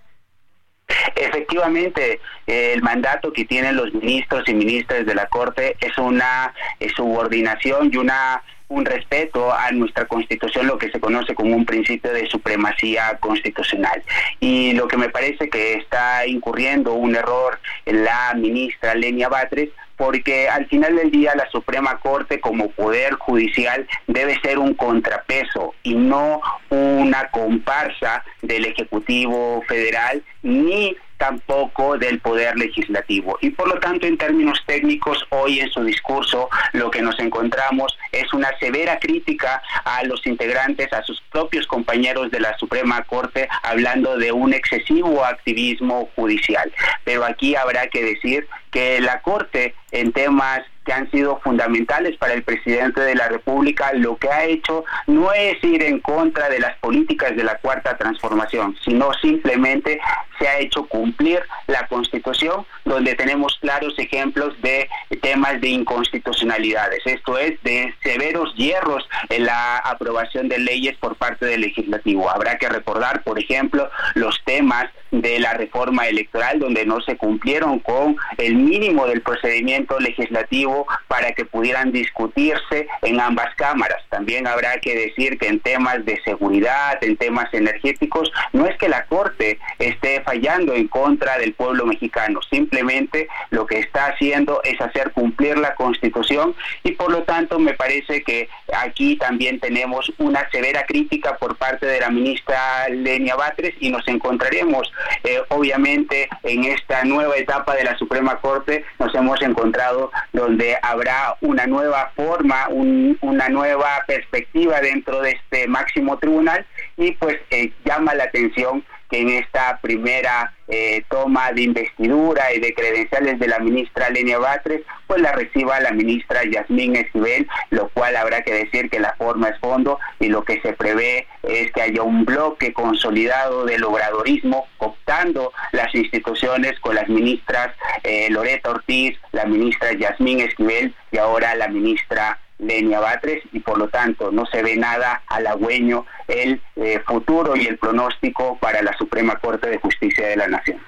[1.15, 6.53] Efectivamente, el mandato que tienen los ministros y ministras de la Corte es una
[6.97, 12.13] subordinación y una un respeto a nuestra constitución, lo que se conoce como un principio
[12.13, 14.03] de supremacía constitucional.
[14.39, 19.71] Y lo que me parece que está incurriendo un error en la ministra Lenia Batres,
[19.97, 25.75] porque al final del día la Suprema Corte como poder judicial debe ser un contrapeso
[25.83, 33.39] y no una comparsa del Ejecutivo Federal ni tampoco del poder legislativo.
[33.43, 37.97] Y por lo tanto, en términos técnicos, hoy en su discurso lo que nos encontramos
[38.11, 43.49] es una severa crítica a los integrantes, a sus propios compañeros de la Suprema Corte,
[43.63, 46.73] hablando de un excesivo activismo judicial.
[47.05, 52.35] Pero aquí habrá que decir que la Corte en temas que han sido fundamentales para
[52.35, 56.59] el presidente de la República, lo que ha hecho no es ir en contra de
[56.59, 60.01] las políticas de la cuarta transformación, sino simplemente
[60.41, 64.89] se ha hecho cumplir la Constitución, donde tenemos claros ejemplos de
[65.23, 71.47] temas de inconstitucionalidades, esto es, de severos hierros en la aprobación de leyes por parte
[71.47, 72.29] del legislativo.
[72.29, 77.79] Habrá que recordar, por ejemplo, los temas de la reforma electoral, donde no se cumplieron
[77.81, 84.03] con el mínimo del procedimiento legislativo para que pudieran discutirse en ambas cámaras.
[84.09, 88.89] También habrá que decir que en temas de seguridad, en temas energéticos, no es que
[88.89, 94.81] la Corte esté fallando en contra del pueblo mexicano, simplemente lo que está haciendo es
[94.81, 100.49] hacer cumplir la Constitución y por lo tanto me parece que aquí también tenemos una
[100.51, 104.91] severa crítica por parte de la ministra Lenia Batres y nos encontraremos
[105.25, 111.37] eh, obviamente en esta nueva etapa de la Suprema Corte nos hemos encontrado donde habrá
[111.41, 118.15] una nueva forma, una nueva perspectiva dentro de este máximo tribunal y pues eh, llama
[118.15, 123.59] la atención que en esta primera eh, toma de investidura y de credenciales de la
[123.59, 128.89] ministra Lenia Batres, pues la reciba la ministra Yasmín Esquivel, lo cual habrá que decir
[128.89, 132.73] que la forma es fondo y lo que se prevé es que haya un bloque
[132.73, 140.41] consolidado del obradorismo, cooptando las instituciones con las ministras eh, Loreta Ortiz, la ministra Yasmín
[140.41, 145.23] Esquivel y ahora la ministra Lenia Batres y por lo tanto no se ve nada
[145.27, 150.49] halagüeño el eh, futuro y el pronóstico para la Suprema Corte de Justicia de la
[150.49, 150.79] Nación.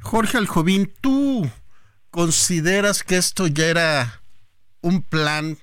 [0.00, 1.48] Jorge Aljovín, ¿tú
[2.10, 4.22] consideras que esto ya era
[4.80, 5.58] un plan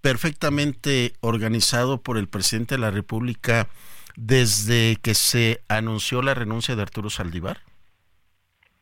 [0.00, 3.68] perfectamente organizado por el presidente de la República
[4.16, 7.60] desde que se anunció la renuncia de Arturo Saldívar?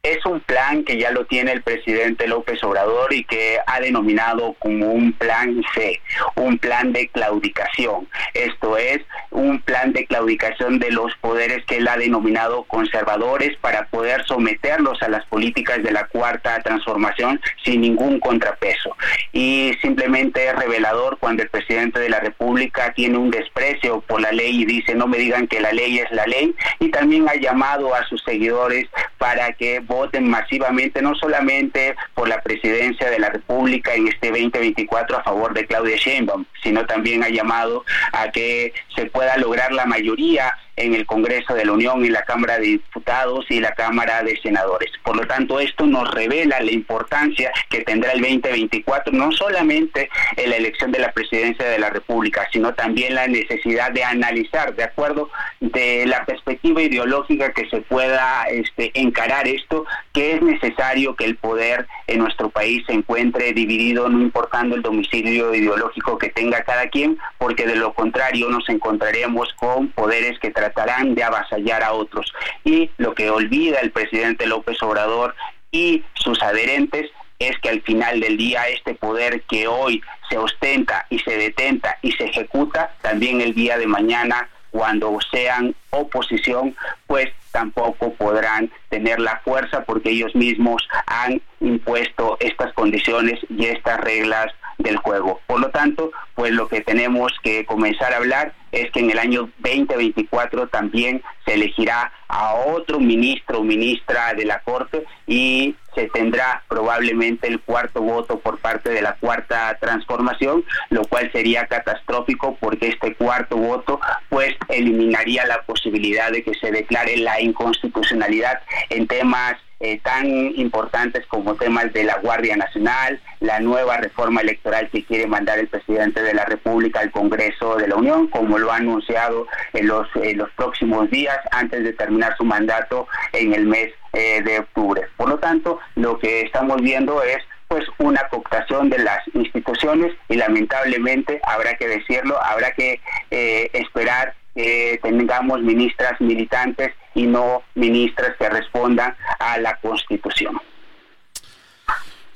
[0.04, 4.54] Es un plan que ya lo tiene el presidente López Obrador y que ha denominado
[4.58, 6.00] como un plan C,
[6.36, 8.06] un plan de claudicación.
[8.34, 13.86] Esto es un plan de claudicación de los poderes que él ha denominado conservadores para
[13.86, 18.94] poder someterlos a las políticas de la cuarta transformación sin ningún contrapeso.
[19.32, 24.32] Y simplemente es revelador cuando el presidente de la República tiene un desprecio por la
[24.32, 27.36] ley y dice no me digan que la ley es la ley y también ha
[27.36, 28.86] llamado a sus seguidores
[29.16, 35.18] para que voten masivamente, no solamente por la presidencia de la República en este 2024
[35.18, 39.86] a favor de Claudia Sheinbaum, sino también ha llamado a que se pueda lograr la
[39.86, 44.22] mayoría en el Congreso de la Unión, en la Cámara de Diputados y la Cámara
[44.22, 44.90] de Senadores.
[45.02, 50.50] Por lo tanto, esto nos revela la importancia que tendrá el 2024, no solamente en
[50.50, 54.84] la elección de la presidencia de la República, sino también la necesidad de analizar, de
[54.84, 61.24] acuerdo de la perspectiva ideológica que se pueda este, encarar esto, que es necesario que
[61.24, 66.62] el poder en nuestro país se encuentre dividido, no importando el domicilio ideológico que tenga
[66.62, 71.92] cada quien, porque de lo contrario nos encontraremos con poderes que tratarán de avasallar a
[71.92, 72.32] otros.
[72.64, 75.34] Y lo que olvida el presidente López Obrador
[75.70, 81.06] y sus adherentes es que al final del día este poder que hoy se ostenta
[81.10, 86.74] y se detenta y se ejecuta, también el día de mañana cuando sean oposición,
[87.06, 94.00] pues tampoco podrán tener la fuerza porque ellos mismos han impuesto estas condiciones y estas
[94.00, 95.40] reglas del juego.
[95.46, 99.18] Por lo tanto, pues lo que tenemos que comenzar a hablar es que en el
[99.18, 106.08] año 2024 también se elegirá a otro ministro o ministra de la Corte y se
[106.08, 112.56] tendrá probablemente el cuarto voto por parte de la cuarta transformación, lo cual sería catastrófico
[112.60, 118.60] porque este cuarto voto pues eliminaría la posibilidad de que se declare la inconstitucionalidad
[118.90, 119.54] en temas
[119.84, 120.26] eh, tan
[120.56, 125.68] importantes como temas de la Guardia Nacional, la nueva reforma electoral que quiere mandar el
[125.68, 130.08] presidente de la República al Congreso de la Unión, como lo ha anunciado en los,
[130.14, 135.02] los próximos días antes de terminar su mandato en el mes eh, de octubre.
[135.18, 140.36] Por lo tanto, lo que estamos viendo es pues una cooptación de las instituciones y
[140.36, 148.36] lamentablemente habrá que decirlo, habrá que eh, esperar que tengamos ministras militantes y no ministras
[148.38, 150.60] que respondan a la Constitución.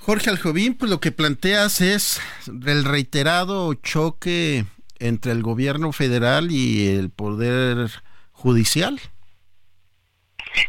[0.01, 4.65] Jorge Aljovín, pues lo que planteas es el reiterado choque
[4.99, 7.91] entre el gobierno federal y el poder
[8.33, 9.01] judicial.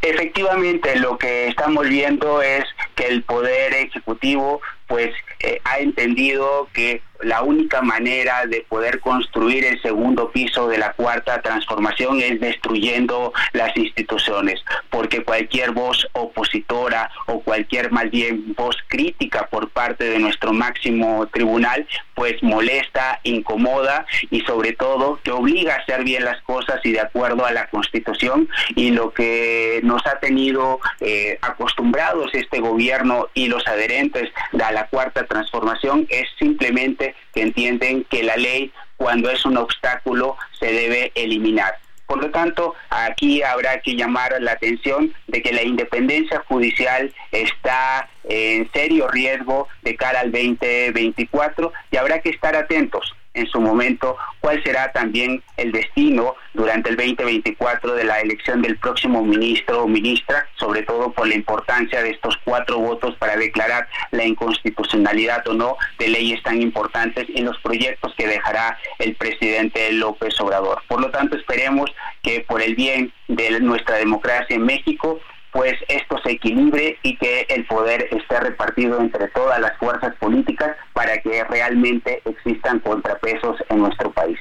[0.02, 7.02] Efectivamente, lo que estamos viendo es que el poder ejecutivo pues eh, ha entendido que
[7.22, 13.34] la única manera de poder construir el segundo piso de la cuarta transformación es destruyendo
[13.54, 20.20] las instituciones, porque cualquier voz opositora o cualquier más bien voz crítica por parte de
[20.20, 26.42] nuestro máximo tribunal, pues molesta, incomoda y sobre todo que obliga a hacer bien las
[26.42, 32.34] cosas y de acuerdo a la constitución y lo que nos ha tenido eh, acostumbrados
[32.34, 38.38] este gobierno y los adherentes de la cuarta transformación es simplemente que entienden que la
[38.38, 41.78] ley cuando es un obstáculo se debe eliminar.
[42.06, 48.10] Por lo tanto, aquí habrá que llamar la atención de que la independencia judicial está
[48.24, 54.18] en serio riesgo de cara al 2024 y habrá que estar atentos en su momento
[54.40, 59.88] cuál será también el destino durante el 2024 de la elección del próximo ministro o
[59.88, 65.54] ministra, sobre todo por la importancia de estos cuatro votos para declarar la inconstitucionalidad o
[65.54, 70.82] no de leyes tan importantes en los proyectos que dejará el presidente López Obrador.
[70.88, 75.20] Por lo tanto, esperemos que por el bien de nuestra democracia en México,
[75.52, 80.76] pues esto se equilibre y que el poder esté repartido entre todas las fuerzas políticas
[80.94, 84.40] para que realmente existan contrapesos en nuestro país.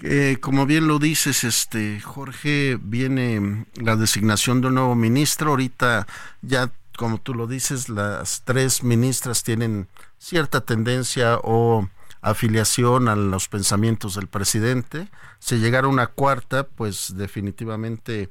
[0.00, 5.50] Eh, como bien lo dices, este Jorge, viene la designación de un nuevo ministro.
[5.50, 6.06] Ahorita
[6.42, 9.88] ya, como tú lo dices, las tres ministras tienen
[10.18, 11.88] cierta tendencia o
[12.20, 15.08] afiliación a los pensamientos del presidente.
[15.38, 18.30] Si llegara una cuarta, pues definitivamente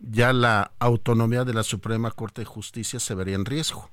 [0.00, 3.90] ya la autonomía de la Suprema Corte de Justicia se vería en riesgo.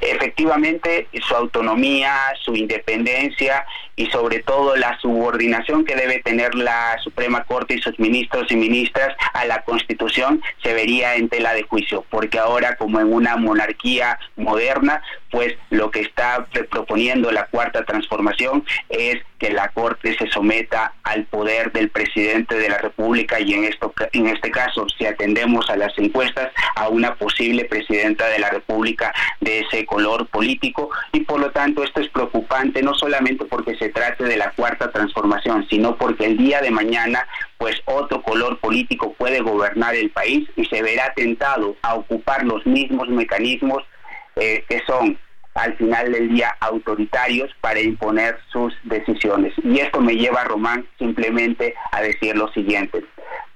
[0.00, 7.44] Efectivamente, su autonomía, su independencia y sobre todo la subordinación que debe tener la Suprema
[7.44, 12.04] Corte y sus ministros y ministras a la Constitución se vería en tela de juicio,
[12.10, 18.64] porque ahora como en una monarquía moderna, pues lo que está proponiendo la cuarta transformación
[18.88, 23.64] es que la Corte se someta al poder del presidente de la República y en
[23.64, 28.50] esto en este caso, si atendemos a las encuestas, a una posible presidenta de la
[28.50, 30.90] República de ese color político.
[31.12, 34.90] Y por lo tanto esto es preocupante no solamente porque se trate de la cuarta
[34.90, 37.26] transformación, sino porque el día de mañana
[37.58, 42.66] pues otro color político puede gobernar el país y se verá tentado a ocupar los
[42.66, 43.82] mismos mecanismos
[44.36, 45.18] eh, que son
[45.56, 49.54] al final del día autoritarios para imponer sus decisiones.
[49.64, 53.04] Y esto me lleva, Román, simplemente a decir lo siguiente.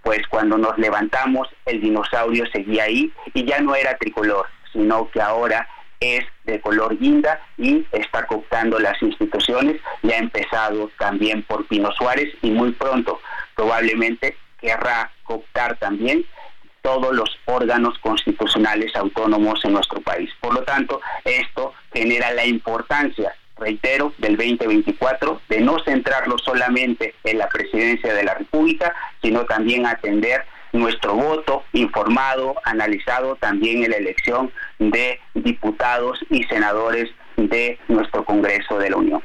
[0.03, 5.21] Pues cuando nos levantamos, el dinosaurio seguía ahí y ya no era tricolor, sino que
[5.21, 5.69] ahora
[6.01, 9.77] es de color guinda y está cooptando las instituciones.
[10.03, 13.21] Ya ha empezado también por Pino Suárez y muy pronto
[13.55, 16.25] probablemente querrá cooptar también
[16.83, 20.31] todos los órganos constitucionales autónomos en nuestro país.
[20.41, 27.39] Por lo tanto, esto genera la importancia, reitero, del 2024 de no centrarlo solamente en
[27.39, 33.97] la presidencia de la República, sino también atender nuestro voto informado, analizado también en la
[33.97, 39.23] elección de diputados y senadores de nuestro Congreso de la Unión.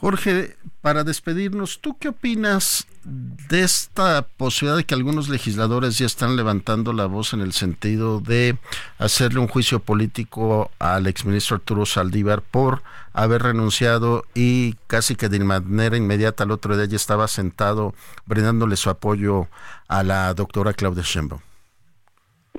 [0.00, 6.36] Jorge, para despedirnos, ¿tú qué opinas de esta posibilidad de que algunos legisladores ya están
[6.36, 8.56] levantando la voz en el sentido de
[8.98, 12.82] hacerle un juicio político al exministro Arturo Saldívar por
[13.12, 17.94] haber renunciado y casi que de manera inmediata al otro día ya estaba sentado
[18.24, 19.48] brindándole su apoyo
[19.86, 21.42] a la doctora Claudia Sheinbaum?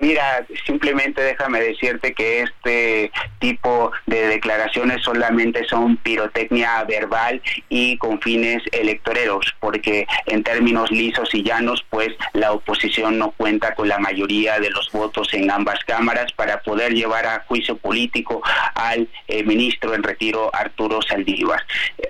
[0.01, 7.39] Mira, simplemente déjame decirte que este tipo de declaraciones solamente son pirotecnia verbal
[7.69, 13.75] y con fines electoreros, porque en términos lisos y llanos, pues la oposición no cuenta
[13.75, 18.41] con la mayoría de los votos en ambas cámaras para poder llevar a juicio político
[18.73, 21.63] al eh, ministro en retiro Arturo Saldívar.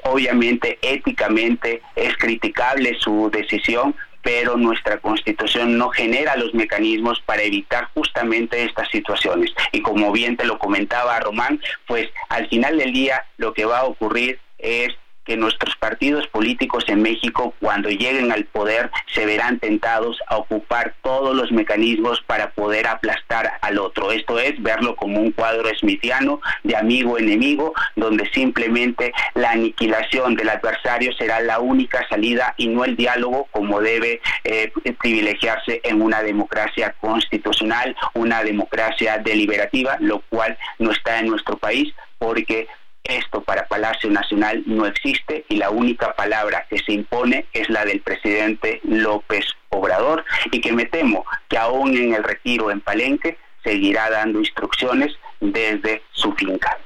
[0.04, 7.90] Obviamente, éticamente es criticable su decisión, pero nuestra constitución no genera los mecanismos para evitar
[7.94, 9.52] justamente estas situaciones.
[9.72, 13.80] Y como bien te lo comentaba Román, pues al final del día lo que va
[13.80, 14.90] a ocurrir es
[15.26, 20.96] que nuestros partidos políticos en México, cuando lleguen al poder, se verán tentados a ocupar
[21.04, 24.12] todos los mecanismos para poder aplastar al otro.
[24.12, 31.14] Esto es verlo como un cuadro smithiano de amigo-enemigo, donde simplemente la aniquilación del adversario
[31.14, 36.96] será la única salida y no el diálogo como debe eh, privilegiarse en una democracia
[37.00, 42.68] constitucional, una democracia deliberativa, lo cual no está en nuestro país porque
[43.04, 47.86] esto para Palacio Nacional no existe y la única palabra que se impone es la
[47.86, 53.38] del presidente López Obrador y que me temo que aún en el retiro en Palenque
[53.64, 56.78] seguirá dando instrucciones desde su finca.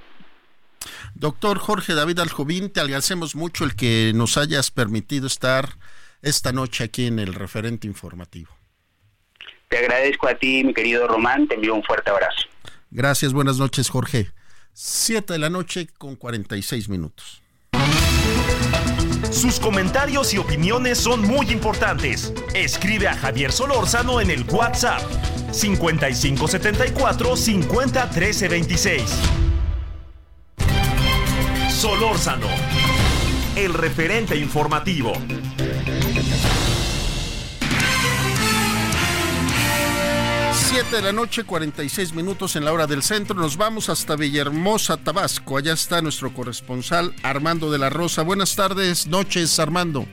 [1.14, 5.70] Doctor Jorge David Aljovín, te agradecemos mucho el que nos hayas permitido estar
[6.22, 8.52] esta noche aquí en el referente informativo.
[9.70, 12.48] Te agradezco a ti, mi querido Román, te envío un fuerte abrazo.
[12.92, 14.32] Gracias, buenas noches, Jorge.
[14.78, 17.42] 7 de la noche con 46 minutos.
[19.32, 22.34] Sus comentarios y opiniones son muy importantes.
[22.54, 25.02] Escribe a Javier Solórzano en el WhatsApp
[25.52, 29.02] 5574 50 13 26.
[31.70, 32.48] Solórzano,
[33.56, 35.14] el referente informativo.
[40.76, 43.34] 7 de la noche, 46 minutos en la hora del centro.
[43.34, 45.58] Nos vamos hasta Villahermosa, Tabasco.
[45.58, 48.24] Allá está nuestro corresponsal Armando de la Rosa.
[48.24, 50.06] Buenas tardes, noches, Armando.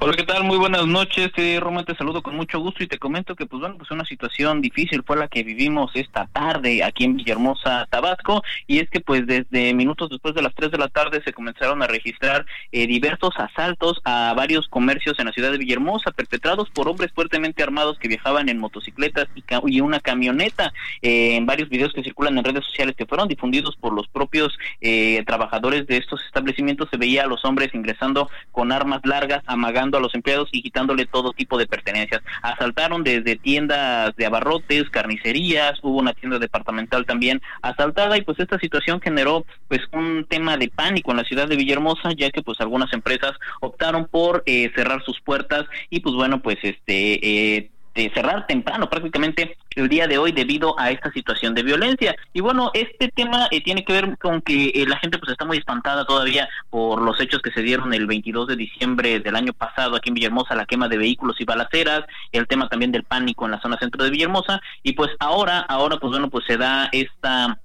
[0.00, 0.44] Hola, ¿qué tal?
[0.44, 1.30] Muy buenas noches.
[1.36, 4.04] Eh, Román, te saludo con mucho gusto y te comento que, pues bueno, pues una
[4.04, 9.00] situación difícil fue la que vivimos esta tarde aquí en Villahermosa, Tabasco, y es que,
[9.00, 12.86] pues, desde minutos después de las 3 de la tarde se comenzaron a registrar eh,
[12.86, 17.98] diversos asaltos a varios comercios en la ciudad de Villahermosa, perpetrados por hombres fuertemente armados
[17.98, 19.26] que viajaban en motocicletas
[19.66, 20.72] y, una camioneta.
[21.02, 24.56] Eh, en varios videos que circulan en redes sociales que fueron difundidos por los propios
[24.80, 29.98] eh, trabajadores de estos establecimientos, se veía a los hombres ingresando con armas largas, amagando
[29.98, 32.22] a los empleados y quitándole todo tipo de pertenencias.
[32.42, 38.58] Asaltaron desde tiendas de abarrotes, carnicerías, hubo una tienda departamental también asaltada y pues esta
[38.58, 42.60] situación generó pues un tema de pánico en la ciudad de Villahermosa, ya que pues
[42.60, 47.70] algunas empresas optaron por eh, cerrar sus puertas y pues bueno, pues este eh,
[48.14, 52.16] cerrar temprano prácticamente el día de hoy debido a esta situación de violencia.
[52.32, 55.44] Y bueno, este tema eh, tiene que ver con que eh, la gente pues está
[55.44, 59.52] muy espantada todavía por los hechos que se dieron el 22 de diciembre del año
[59.52, 63.44] pasado aquí en Villahermosa, la quema de vehículos y balaceras, el tema también del pánico
[63.44, 66.88] en la zona centro de Villahermosa y pues ahora, ahora pues bueno, pues se da
[66.92, 67.58] esta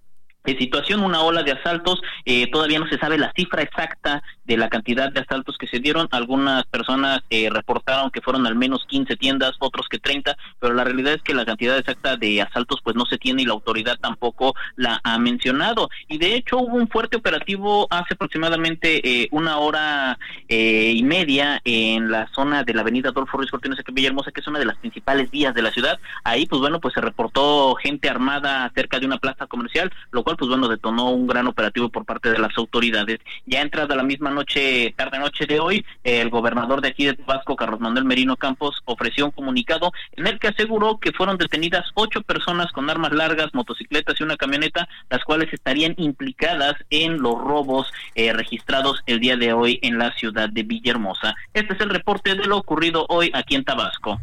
[0.51, 4.69] situación, una ola de asaltos, eh, todavía no se sabe la cifra exacta de la
[4.69, 9.15] cantidad de asaltos que se dieron, algunas personas eh, reportaron que fueron al menos 15
[9.15, 12.95] tiendas, otros que 30, pero la realidad es que la cantidad exacta de asaltos pues
[12.95, 15.89] no se tiene y la autoridad tampoco la ha mencionado.
[16.09, 20.17] Y de hecho hubo un fuerte operativo hace aproximadamente eh, una hora
[20.49, 24.41] y media en la zona de la avenida Adolfo Ruiz Cortines aquí en Villahermosa, que
[24.41, 25.99] es una de las principales vías de la ciudad.
[26.23, 30.32] Ahí pues bueno, pues se reportó gente armada cerca de una plaza comercial, lo cual
[30.35, 33.19] pues bueno, detonó un gran operativo por parte de las autoridades.
[33.45, 37.55] Ya entrada la misma noche, tarde noche de hoy, el gobernador de aquí de Tabasco,
[37.55, 42.21] Carlos Manuel Merino Campos, ofreció un comunicado en el que aseguró que fueron detenidas ocho
[42.21, 47.91] personas con armas largas, motocicletas y una camioneta, las cuales estarían implicadas en los robos
[48.15, 51.35] eh, registrados el día de hoy en la ciudad de Villahermosa.
[51.53, 54.19] Este es el reporte de lo ocurrido hoy aquí en Tabasco.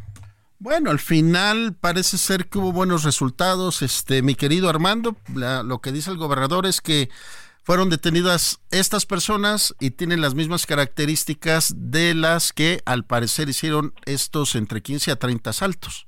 [0.62, 3.80] Bueno, al final parece ser que hubo buenos resultados.
[3.80, 7.08] Este, mi querido Armando, lo que dice el gobernador es que
[7.62, 13.94] fueron detenidas estas personas y tienen las mismas características de las que al parecer hicieron
[14.04, 16.06] estos entre 15 a 30 asaltos.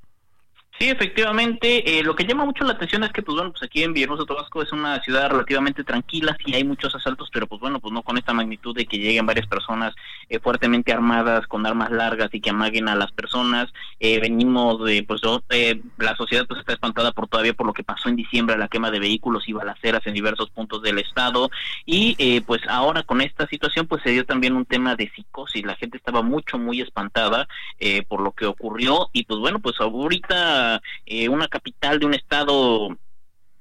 [0.79, 1.99] Sí, efectivamente.
[1.99, 4.25] Eh, lo que llama mucho la atención es que, pues bueno, pues aquí en Villahermosa,
[4.25, 8.03] Tabasco es una ciudad relativamente tranquila, sí hay muchos asaltos, pero pues bueno, pues no
[8.03, 9.95] con esta magnitud de que lleguen varias personas
[10.29, 13.73] eh, fuertemente armadas, con armas largas y que amaguen a las personas.
[14.01, 15.21] Eh, venimos de, pues
[15.99, 18.91] la sociedad pues está espantada por todavía por lo que pasó en diciembre, la quema
[18.91, 21.51] de vehículos y balaceras en diversos puntos del estado.
[21.85, 25.65] Y pues ahora con esta situación, pues se dio también un tema de psicosis.
[25.65, 27.47] La gente estaba mucho, muy espantada
[28.09, 29.11] por lo que ocurrió.
[29.13, 30.62] Y pues bueno, pues ahorita
[31.07, 32.97] eh, una capital de un estado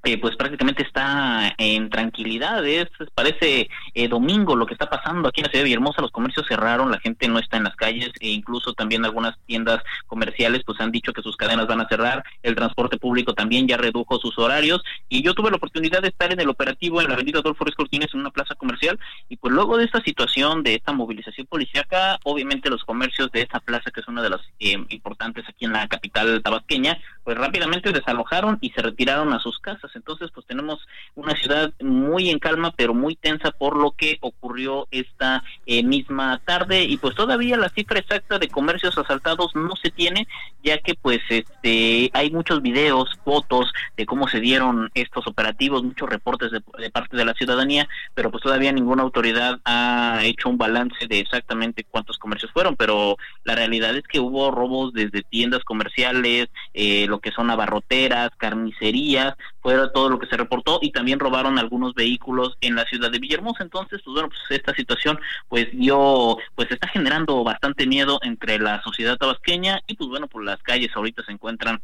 [0.04, 2.66] eh, pues prácticamente está en tranquilidad.
[2.66, 6.02] Es, parece eh, domingo lo que está pasando aquí en la ciudad de Villahermosa.
[6.02, 9.82] Los comercios cerraron, la gente no está en las calles e incluso también algunas tiendas
[10.06, 12.24] comerciales pues han dicho que sus cadenas van a cerrar.
[12.42, 16.32] El transporte público también ya redujo sus horarios y yo tuve la oportunidad de estar
[16.32, 18.98] en el operativo en la avenida Adolfo Cortines en una plaza comercial
[19.28, 23.60] y pues luego de esta situación, de esta movilización policíaca, obviamente los comercios de esta
[23.60, 27.92] plaza que es una de las eh, importantes aquí en la capital tabasqueña, pues rápidamente
[27.92, 32.72] desalojaron y se retiraron a sus casas entonces, pues tenemos una ciudad muy en calma,
[32.76, 36.84] pero muy tensa por lo que ocurrió esta eh, misma tarde.
[36.84, 40.26] Y pues todavía la cifra exacta de comercios asaltados no se tiene,
[40.62, 46.08] ya que pues este hay muchos videos, fotos de cómo se dieron estos operativos, muchos
[46.08, 50.58] reportes de, de parte de la ciudadanía, pero pues todavía ninguna autoridad ha hecho un
[50.58, 55.64] balance de exactamente cuántos comercios fueron, pero la realidad es que hubo robos desde tiendas
[55.64, 61.18] comerciales, eh, lo que son abarroteras, carnicerías, fueron todo lo que se reportó y también
[61.18, 63.64] robaron algunos vehículos en la ciudad de Villahermosa.
[63.64, 65.18] Entonces, pues bueno, pues esta situación
[65.48, 70.44] pues dio, pues está generando bastante miedo entre la sociedad tabasqueña y pues bueno, pues
[70.44, 71.80] las calles ahorita se encuentran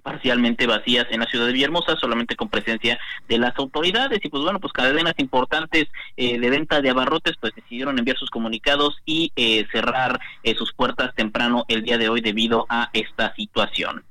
[0.00, 4.20] parcialmente vacías en la ciudad de Villahermosa, solamente con presencia de las autoridades.
[4.22, 5.86] Y pues bueno, pues cadenas importantes
[6.16, 10.72] eh, de venta de abarrotes pues decidieron enviar sus comunicados y eh, cerrar eh, sus
[10.72, 14.04] puertas temprano el día de hoy debido a esta situación.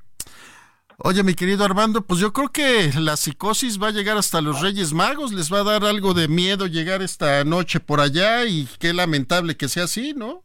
[1.02, 4.60] Oye, mi querido Armando, pues yo creo que la psicosis va a llegar hasta los
[4.60, 8.68] Reyes Magos, les va a dar algo de miedo llegar esta noche por allá y
[8.80, 10.43] qué lamentable que sea así, ¿no?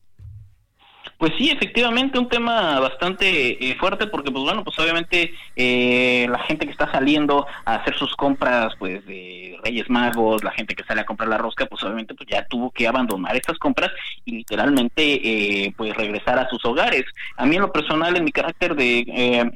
[1.19, 6.39] Pues sí, efectivamente, un tema bastante eh, fuerte porque, pues bueno, pues obviamente eh, la
[6.41, 10.85] gente que está saliendo a hacer sus compras, pues de Reyes Magos, la gente que
[10.85, 13.91] sale a comprar la rosca, pues obviamente pues ya tuvo que abandonar estas compras
[14.25, 17.05] y literalmente eh, pues regresar a sus hogares.
[17.37, 19.51] A mí en lo personal, en mi carácter de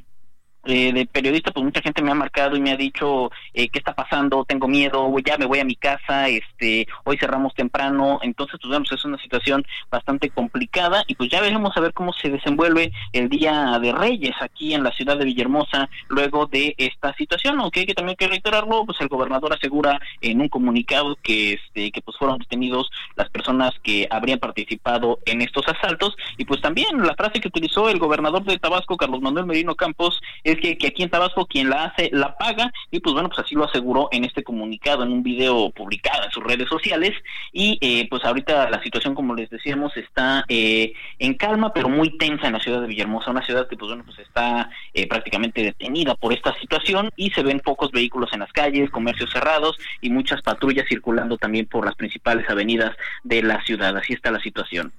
[0.68, 3.78] eh, de periodista, pues mucha gente me ha marcado y me ha dicho eh, qué
[3.78, 8.58] está pasando, tengo miedo, ya me voy a mi casa, este, hoy cerramos temprano, entonces
[8.60, 12.28] pues vemos es una situación bastante complicada y pues ya veremos a ver cómo se
[12.28, 17.58] desenvuelve el día de Reyes aquí en la ciudad de Villahermosa luego de esta situación,
[17.60, 21.90] aunque hay que también que reiterarlo, pues el gobernador asegura en un comunicado que este,
[21.90, 27.06] que pues fueron detenidos las personas que habrían participado en estos asaltos y pues también
[27.06, 31.02] la frase que utilizó el gobernador de Tabasco, Carlos Manuel Merino Campos, es que, aquí
[31.02, 34.24] en Tabasco quien la hace la paga y pues bueno, pues así lo aseguró en
[34.24, 37.12] este comunicado, en un video publicado en sus redes sociales
[37.52, 42.16] y eh, pues ahorita la situación como les decíamos está eh, en calma pero muy
[42.18, 45.62] tensa en la ciudad de Villahermosa, una ciudad que pues bueno, pues está eh, prácticamente
[45.62, 50.10] detenida por esta situación y se ven pocos vehículos en las calles, comercios cerrados y
[50.10, 54.92] muchas patrullas circulando también por las principales avenidas de la ciudad, así está la situación.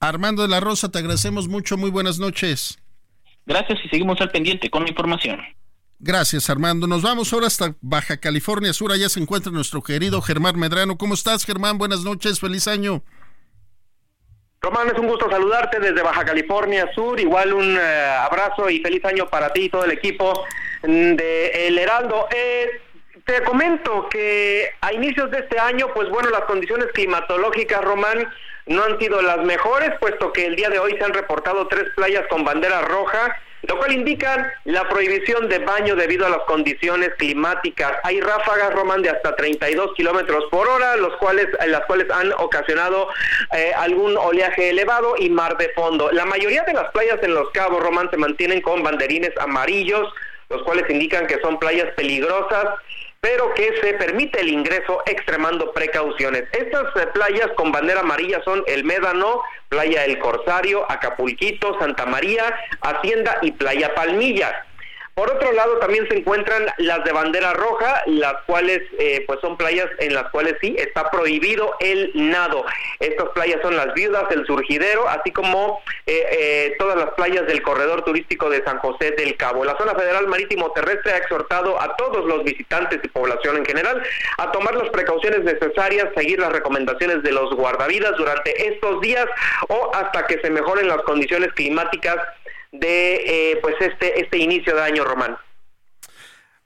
[0.00, 2.78] Armando de la Rosa, te agradecemos mucho, muy buenas noches.
[3.46, 5.40] Gracias y seguimos al pendiente con la información.
[5.98, 6.86] Gracias, Armando.
[6.86, 8.92] Nos vamos ahora hasta Baja California Sur.
[8.92, 10.98] Allá se encuentra nuestro querido Germán Medrano.
[10.98, 11.78] ¿Cómo estás, Germán?
[11.78, 13.02] Buenas noches, feliz año.
[14.60, 17.18] Román, es un gusto saludarte desde Baja California Sur.
[17.20, 17.80] Igual un eh,
[18.20, 20.44] abrazo y feliz año para ti y todo el equipo
[20.82, 22.26] de El Heraldo.
[22.34, 22.80] Eh,
[23.24, 28.28] te comento que a inicios de este año, pues bueno, las condiciones climatológicas, Román,
[28.66, 31.84] no han sido las mejores, puesto que el día de hoy se han reportado tres
[31.94, 37.10] playas con bandera roja, lo cual indica la prohibición de baño debido a las condiciones
[37.16, 37.92] climáticas.
[38.02, 43.08] Hay ráfagas, Román, de hasta 32 kilómetros por hora, los cuales, las cuales han ocasionado
[43.52, 46.10] eh, algún oleaje elevado y mar de fondo.
[46.12, 50.12] La mayoría de las playas en Los Cabos, Román, se mantienen con banderines amarillos,
[50.48, 52.66] los cuales indican que son playas peligrosas
[53.26, 56.44] pero que se permite el ingreso extremando precauciones.
[56.52, 62.56] Estas eh, playas con bandera amarilla son el Médano, Playa El Corsario, Acapulquito, Santa María,
[62.82, 64.65] Hacienda y Playa Palmilla.
[65.16, 69.56] Por otro lado, también se encuentran las de bandera roja, las cuales eh, pues son
[69.56, 72.66] playas en las cuales sí está prohibido el nado.
[73.00, 77.62] Estas playas son las Viudas, el Surgidero, así como eh, eh, todas las playas del
[77.62, 79.64] corredor turístico de San José del Cabo.
[79.64, 84.02] La zona federal marítimo terrestre ha exhortado a todos los visitantes y población en general
[84.36, 89.24] a tomar las precauciones necesarias, seguir las recomendaciones de los guardavidas durante estos días
[89.68, 92.18] o hasta que se mejoren las condiciones climáticas
[92.80, 95.36] de eh, pues este, este inicio de año, Román.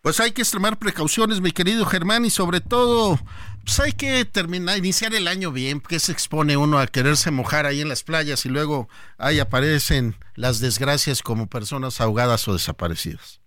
[0.02, 3.18] Pues hay que extremar precauciones, mi querido Germán, y sobre todo,
[3.64, 7.66] pues hay que terminar, iniciar el año bien, porque se expone uno a quererse mojar
[7.66, 8.88] ahí en las playas y luego
[9.18, 13.39] ahí aparecen las desgracias como personas ahogadas o desaparecidas.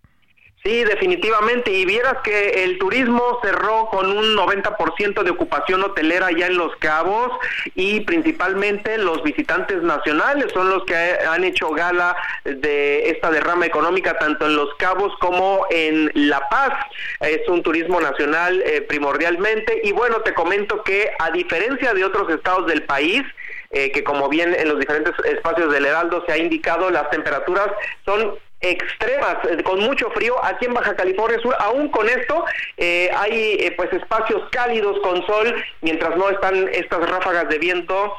[0.66, 1.72] Sí, definitivamente.
[1.72, 6.74] Y vieras que el turismo cerró con un 90% de ocupación hotelera ya en Los
[6.78, 7.32] Cabos
[7.76, 14.18] y principalmente los visitantes nacionales son los que han hecho gala de esta derrama económica
[14.18, 16.74] tanto en Los Cabos como en La Paz.
[17.20, 19.82] Es un turismo nacional eh, primordialmente.
[19.84, 23.24] Y bueno, te comento que a diferencia de otros estados del país,
[23.72, 27.68] eh, que como bien en los diferentes espacios del Heraldo se ha indicado, las temperaturas
[28.06, 31.56] son extremas, eh, con mucho frío aquí en Baja California Sur.
[31.60, 32.46] Aún con esto
[32.78, 38.14] eh, hay eh, pues espacios cálidos con sol, mientras no están estas ráfagas de viento,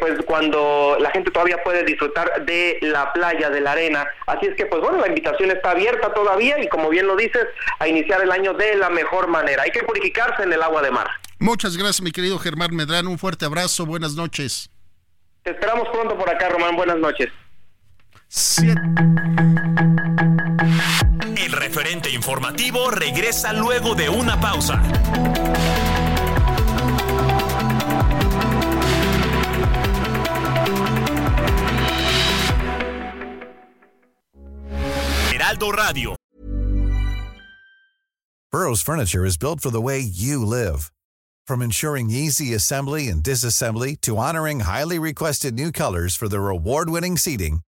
[0.00, 4.06] pues cuando la gente todavía puede disfrutar de la playa, de la arena.
[4.26, 7.46] Así es que pues bueno, la invitación está abierta todavía y como bien lo dices,
[7.78, 9.62] a iniciar el año de la mejor manera.
[9.62, 11.08] Hay que purificarse en el agua de mar.
[11.38, 13.10] Muchas gracias, mi querido Germán Medrano.
[13.10, 13.86] Un fuerte abrazo.
[13.86, 14.70] Buenas noches.
[15.42, 16.76] Te esperamos pronto por acá, Román.
[16.76, 17.30] Buenas noches.
[21.36, 24.80] El referente informativo regresa luego de una pausa.
[35.30, 36.16] Heraldo Radio.
[38.50, 40.90] Burroughs Furniture is built for the way you live.
[41.46, 47.18] From ensuring easy assembly and disassembly to honoring highly requested new colors for their award-winning
[47.18, 47.60] seating,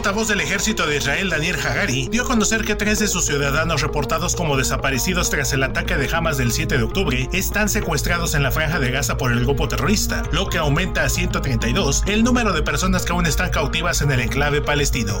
[0.00, 3.82] Portavoz del ejército de Israel, Daniel Hagari, dio a conocer que tres de sus ciudadanos
[3.82, 8.42] reportados como desaparecidos tras el ataque de Hamas del 7 de octubre están secuestrados en
[8.42, 12.54] la franja de Gaza por el grupo terrorista, lo que aumenta a 132 el número
[12.54, 15.20] de personas que aún están cautivas en el enclave palestino.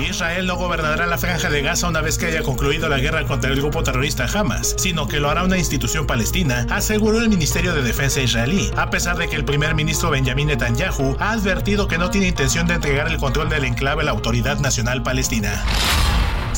[0.00, 3.50] Israel no gobernará la franja de Gaza una vez que haya concluido la guerra contra
[3.50, 7.82] el grupo terrorista Hamas, sino que lo hará una institución palestina, aseguró el Ministerio de
[7.82, 12.10] Defensa israelí, a pesar de que el primer ministro Benjamin Netanyahu ha advertido que no
[12.10, 15.64] tiene intención de entregar el control del enclave a la Autoridad Nacional Palestina.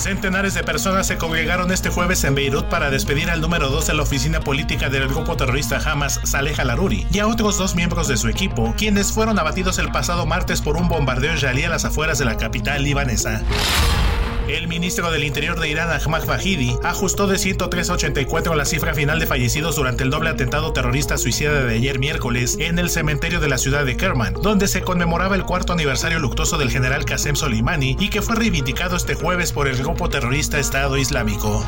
[0.00, 3.92] Centenares de personas se congregaron este jueves en Beirut para despedir al número 2 de
[3.92, 8.16] la oficina política del grupo terrorista Hamas, Saleh al-Aruri, y a otros dos miembros de
[8.16, 12.18] su equipo, quienes fueron abatidos el pasado martes por un bombardeo israelí a las afueras
[12.18, 13.42] de la capital libanesa.
[14.48, 19.26] El ministro del Interior de Irán, Ahmad Fahidi, ajustó de 103.84 la cifra final de
[19.26, 23.58] fallecidos durante el doble atentado terrorista suicida de ayer miércoles en el cementerio de la
[23.58, 28.08] ciudad de Kerman, donde se conmemoraba el cuarto aniversario luctuoso del general Qasem Soleimani y
[28.08, 31.64] que fue reivindicado este jueves por el grupo terrorista Estado Islámico.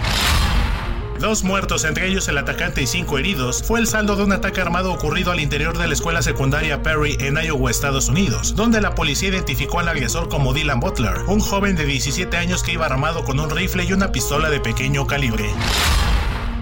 [1.20, 4.60] Dos muertos, entre ellos el atacante y cinco heridos, fue el saldo de un ataque
[4.60, 8.94] armado ocurrido al interior de la escuela secundaria Perry en Iowa, Estados Unidos, donde la
[8.94, 13.24] policía identificó al agresor como Dylan Butler, un joven de 17 años que iba armado
[13.24, 15.50] con un rifle y una pistola de pequeño calibre.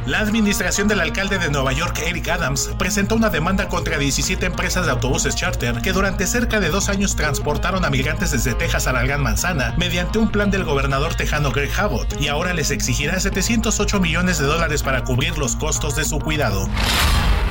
[0.07, 4.87] La administración del alcalde de Nueva York, Eric Adams, presentó una demanda contra 17 empresas
[4.87, 8.93] de autobuses charter que durante cerca de dos años transportaron a migrantes desde Texas a
[8.93, 13.21] la Gran Manzana mediante un plan del gobernador tejano Greg Abbott y ahora les exigirá
[13.21, 16.67] 708 millones de dólares para cubrir los costos de su cuidado.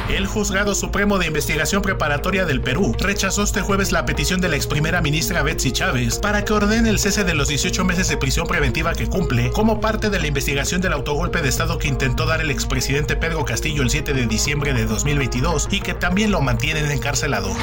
[0.10, 4.56] El Juzgado Supremo de Investigación Preparatoria del Perú rechazó este jueves la petición de la
[4.56, 8.18] ex primera ministra Betsy Chávez para que ordene el cese de los 18 meses de
[8.18, 12.26] prisión preventiva que cumple como parte de la investigación del autogolpe de Estado que intentó
[12.26, 16.42] dar el expresidente Pedro Castillo el 7 de diciembre de 2022 y que también lo
[16.42, 17.56] mantienen encarcelado.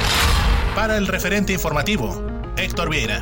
[0.73, 2.23] Para el referente informativo,
[2.55, 3.19] Héctor Vieira.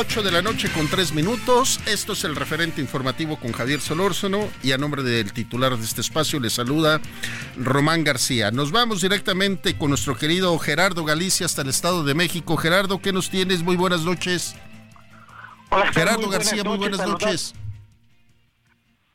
[0.00, 1.80] 8 de la noche con 3 minutos.
[1.84, 6.02] Esto es el referente informativo con Javier Solórzano y a nombre del titular de este
[6.02, 7.00] espacio le saluda
[7.56, 8.52] Román García.
[8.52, 12.56] Nos vamos directamente con nuestro querido Gerardo Galicia hasta el Estado de México.
[12.56, 13.64] Gerardo, ¿qué nos tienes?
[13.64, 14.54] Muy buenas noches.
[15.70, 17.52] Hola, Gerardo García, muy buenas noches.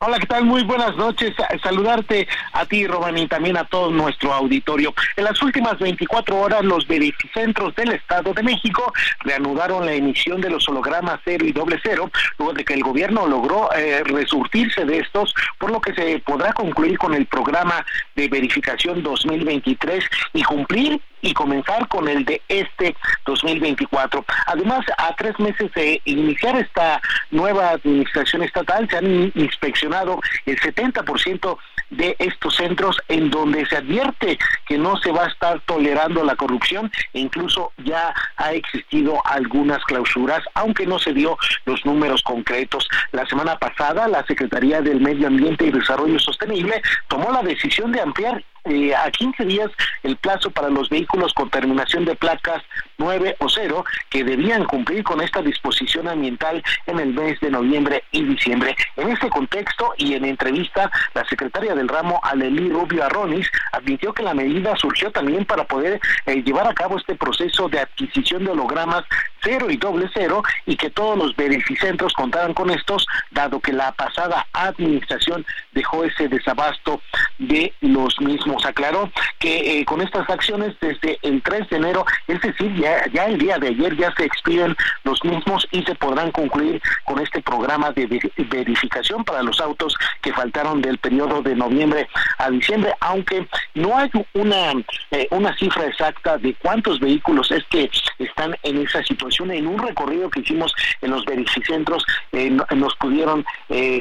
[0.06, 0.44] Hola, ¿qué tal?
[0.44, 1.32] Muy buenas noches.
[1.62, 4.92] Saludarte a ti, Román, y también a todo nuestro auditorio.
[5.16, 10.50] En las últimas 24 horas, los verificentros del Estado de México reanudaron la emisión de
[10.50, 14.98] los hologramas cero y doble cero, luego de que el gobierno logró eh, resurtirse de
[14.98, 17.82] estos, por lo que se podrá concluir con el programa
[18.14, 22.94] de verificación 2023 y cumplir y comenzar con el de este
[23.24, 24.24] 2024.
[24.46, 27.00] Además, a tres meses de iniciar esta
[27.30, 31.56] nueva administración estatal, se han inspeccionado el 70%
[31.90, 36.36] de estos centros en donde se advierte que no se va a estar tolerando la
[36.36, 42.86] corrupción e incluso ya ha existido algunas clausuras, aunque no se dio los números concretos.
[43.12, 48.00] La semana pasada, la Secretaría del Medio Ambiente y Desarrollo Sostenible tomó la decisión de
[48.00, 49.70] ampliar eh, a 15 días
[50.02, 52.62] el plazo para los vehículos con terminación de placas
[52.98, 58.04] 9 o 0 que debían cumplir con esta disposición ambiental en el mes de noviembre
[58.12, 58.76] y diciembre.
[58.96, 64.22] En este contexto y en entrevista, la secretaria del ramo, Alelí Rubio Arronis, admitió que
[64.22, 68.50] la medida surgió también para poder eh, llevar a cabo este proceso de adquisición de
[68.50, 69.04] hologramas
[69.42, 73.92] 0 y doble 0 y que todos los verificentros contaran con estos, dado que la
[73.92, 77.00] pasada administración dejó ese desabasto
[77.38, 82.40] de los mismos aclaró que eh, con estas acciones desde el 3 de enero, es
[82.40, 86.30] decir, ya, ya el día de ayer ya se expiden los mismos y se podrán
[86.32, 88.06] concluir con este programa de
[88.50, 92.06] verificación para los autos que faltaron del periodo de noviembre
[92.38, 94.72] a diciembre, aunque no hay una,
[95.10, 99.50] eh, una cifra exacta de cuántos vehículos es que están en esa situación.
[99.50, 103.44] En un recorrido que hicimos en los verificentros eh, nos pudieron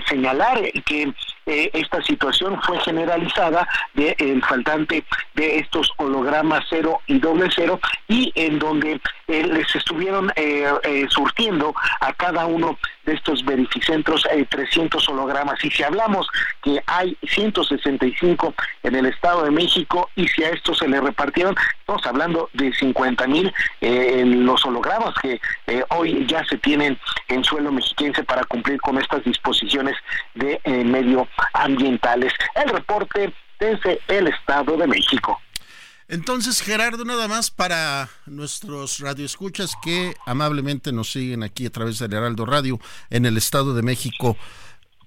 [0.08, 1.14] señalar que
[1.46, 4.16] esta situación fue generalizada de
[4.48, 5.04] faltante
[5.36, 11.06] de estos hologramas cero y doble cero y en donde eh, les estuvieron eh, eh,
[11.10, 15.64] surtiendo a cada uno de estos verificentros 300 hologramas.
[15.64, 16.28] Y si hablamos
[16.62, 21.56] que hay 165 en el Estado de México y si a estos se le repartieron,
[21.80, 25.40] estamos hablando de 50 mil los hologramas que
[25.90, 26.98] hoy ya se tienen
[27.28, 29.96] en suelo mexiquense para cumplir con estas disposiciones
[30.36, 32.34] de medioambientales.
[32.56, 35.40] El reporte desde el Estado de México.
[36.08, 42.14] Entonces, Gerardo, nada más para nuestros radioescuchas que amablemente nos siguen aquí a través del
[42.14, 42.80] Heraldo Radio
[43.10, 44.38] en el Estado de México.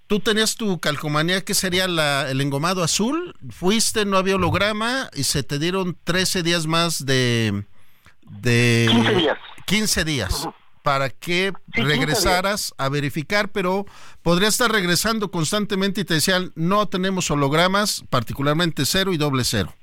[0.07, 3.35] Tú tenías tu calcomanía, que sería el engomado azul.
[3.51, 7.65] Fuiste, no había holograma y se te dieron 13 días más de.
[8.23, 9.39] de 15 días.
[9.67, 10.49] 15 días
[10.87, 13.87] para que regresaras a verificar, pero
[14.23, 19.75] podría estar regresando constantemente y te decían, no tenemos hologramas, particularmente cero y doble cero.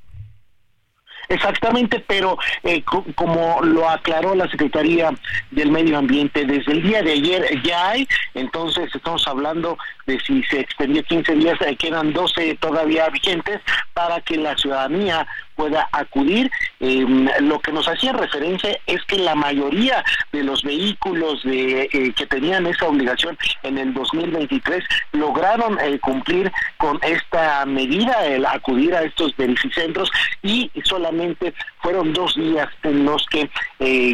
[1.34, 2.84] Exactamente, pero eh,
[3.16, 5.12] como lo aclaró la Secretaría
[5.50, 10.44] del Medio Ambiente, desde el día de ayer ya hay, entonces estamos hablando de si
[10.44, 13.62] se extendió 15 días, eh, quedan 12 todavía vigentes
[13.94, 15.26] para que la ciudadanía
[15.56, 16.52] pueda acudir.
[16.80, 22.14] Em, lo que nos hacía referencia es que la mayoría de los vehículos de, eh,
[22.16, 28.96] que tenían esa obligación en el 2023 lograron eh, cumplir con esta medida, el acudir
[28.96, 33.50] a estos verificentros y solamente fueron dos días en los que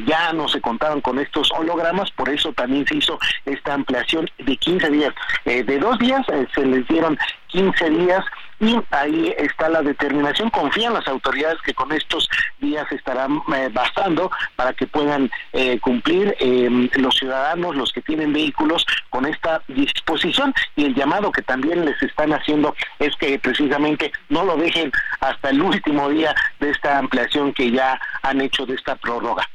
[0.05, 4.57] ya no se contaban con estos hologramas, por eso también se hizo esta ampliación de
[4.57, 5.13] 15 días.
[5.45, 7.17] de dos días se les dieron
[7.47, 8.25] 15 días
[8.59, 10.49] y ahí está la determinación.
[10.49, 12.27] Confían las autoridades que con estos
[12.59, 18.33] días estarán eh, bastando para que puedan eh, cumplir em, los ciudadanos, los que tienen
[18.33, 24.11] vehículos, con esta disposición y el llamado que también les están haciendo es que precisamente
[24.29, 28.75] no lo dejen hasta el último día de esta ampliación que ya han hecho de
[28.75, 29.47] esta prórroga.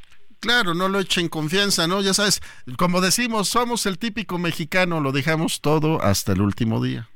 [0.45, 2.01] Claro, no lo echen confianza, ¿no?
[2.01, 2.39] Ya sabes,
[2.77, 7.09] como decimos, somos el típico mexicano, lo dejamos todo hasta el último día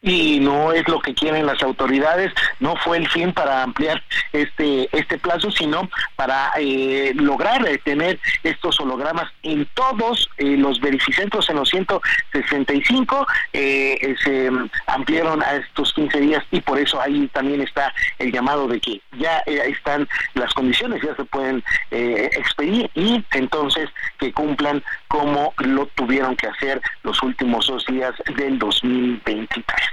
[0.00, 4.88] y no es lo que quieren las autoridades, no fue el fin para ampliar este
[4.96, 11.50] este plazo, sino para eh, lograr eh, tener estos hologramas en todos eh, los verificentros
[11.50, 14.50] en los 165 se
[14.86, 19.00] ampliaron a estos 15 días y por eso ahí también está el llamado de que
[19.18, 23.88] ya están las condiciones, ya se pueden expedir y entonces
[24.18, 29.87] que cumplan como lo tuvieron que hacer los últimos dos días del 2023.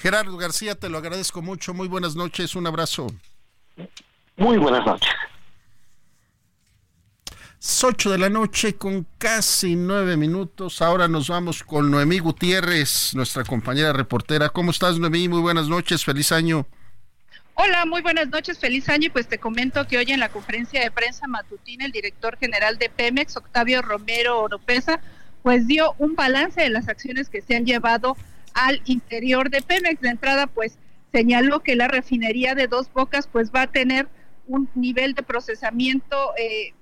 [0.00, 1.74] Gerardo García, te lo agradezco mucho.
[1.74, 2.56] Muy buenas noches.
[2.56, 3.08] Un abrazo.
[4.36, 5.10] Muy buenas noches.
[7.82, 10.80] 8 de la noche con casi nueve minutos.
[10.80, 14.48] Ahora nos vamos con Noemí Gutiérrez, nuestra compañera reportera.
[14.48, 15.28] ¿Cómo estás, Noemí?
[15.28, 16.66] Muy buenas noches, feliz año.
[17.52, 19.08] Hola, muy buenas noches, feliz año.
[19.08, 22.78] Y pues te comento que hoy en la conferencia de prensa matutina, el director general
[22.78, 25.00] de Pemex, Octavio Romero Oropesa,
[25.42, 28.16] pues dio un balance de las acciones que se han llevado
[28.54, 30.00] al interior de Pemex.
[30.00, 30.78] De entrada, pues
[31.12, 34.08] señaló que la refinería de Dos Bocas pues va a tener
[34.46, 36.74] un nivel de procesamiento eh,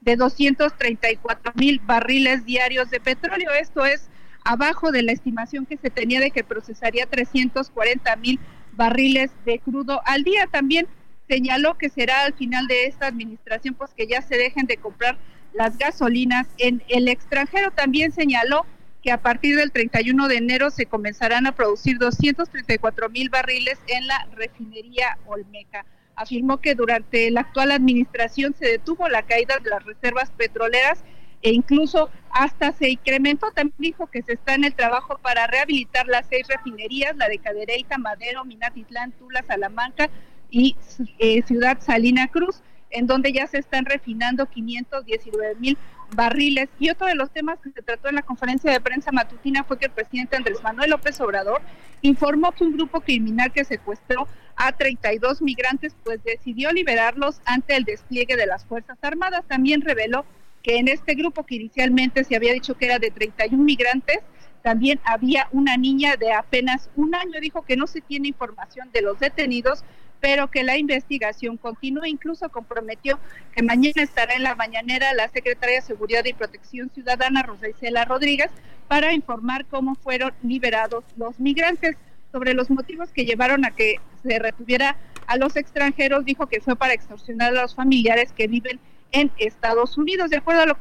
[0.00, 3.50] de 234 mil barriles diarios de petróleo.
[3.52, 4.08] Esto es
[4.44, 8.38] abajo de la estimación que se tenía de que procesaría 340 mil
[8.72, 10.46] barriles de crudo al día.
[10.50, 10.86] También
[11.28, 15.18] señaló que será al final de esta administración pues que ya se dejen de comprar
[15.54, 17.70] las gasolinas en el extranjero.
[17.70, 18.66] También señaló
[19.04, 24.06] que a partir del 31 de enero se comenzarán a producir 234 mil barriles en
[24.06, 25.84] la refinería Olmeca
[26.16, 31.04] afirmó que durante la actual administración se detuvo la caída de las reservas petroleras
[31.42, 33.50] e incluso hasta se incrementó.
[33.50, 37.38] También dijo que se está en el trabajo para rehabilitar las seis refinerías, la de
[37.38, 40.08] Cadereyta, Madero, Minatitlán, Tula, Salamanca
[40.50, 40.76] y
[41.18, 45.76] eh, Ciudad Salina Cruz, en donde ya se están refinando 519 mil
[46.14, 46.68] barriles.
[46.78, 49.78] Y otro de los temas que se trató en la conferencia de prensa matutina fue
[49.78, 51.60] que el presidente Andrés Manuel López Obrador
[52.02, 57.84] informó que un grupo criminal que secuestró a 32 migrantes pues decidió liberarlos ante el
[57.84, 59.44] despliegue de las Fuerzas Armadas.
[59.48, 60.24] También reveló
[60.62, 64.18] que en este grupo que inicialmente se había dicho que era de 31 migrantes,
[64.62, 67.38] también había una niña de apenas un año.
[67.40, 69.84] Dijo que no se tiene información de los detenidos,
[70.20, 72.08] pero que la investigación continúa.
[72.08, 73.18] Incluso comprometió
[73.54, 78.04] que mañana estará en la mañanera la secretaria de Seguridad y Protección Ciudadana, Rosa Isela
[78.04, 78.50] Rodríguez,
[78.88, 81.96] para informar cómo fueron liberados los migrantes.
[82.32, 84.96] Sobre los motivos que llevaron a que se retuviera
[85.26, 88.80] a los extranjeros, dijo que fue para extorsionar a los familiares que viven
[89.12, 90.30] en Estados Unidos.
[90.30, 90.76] De acuerdo a lo,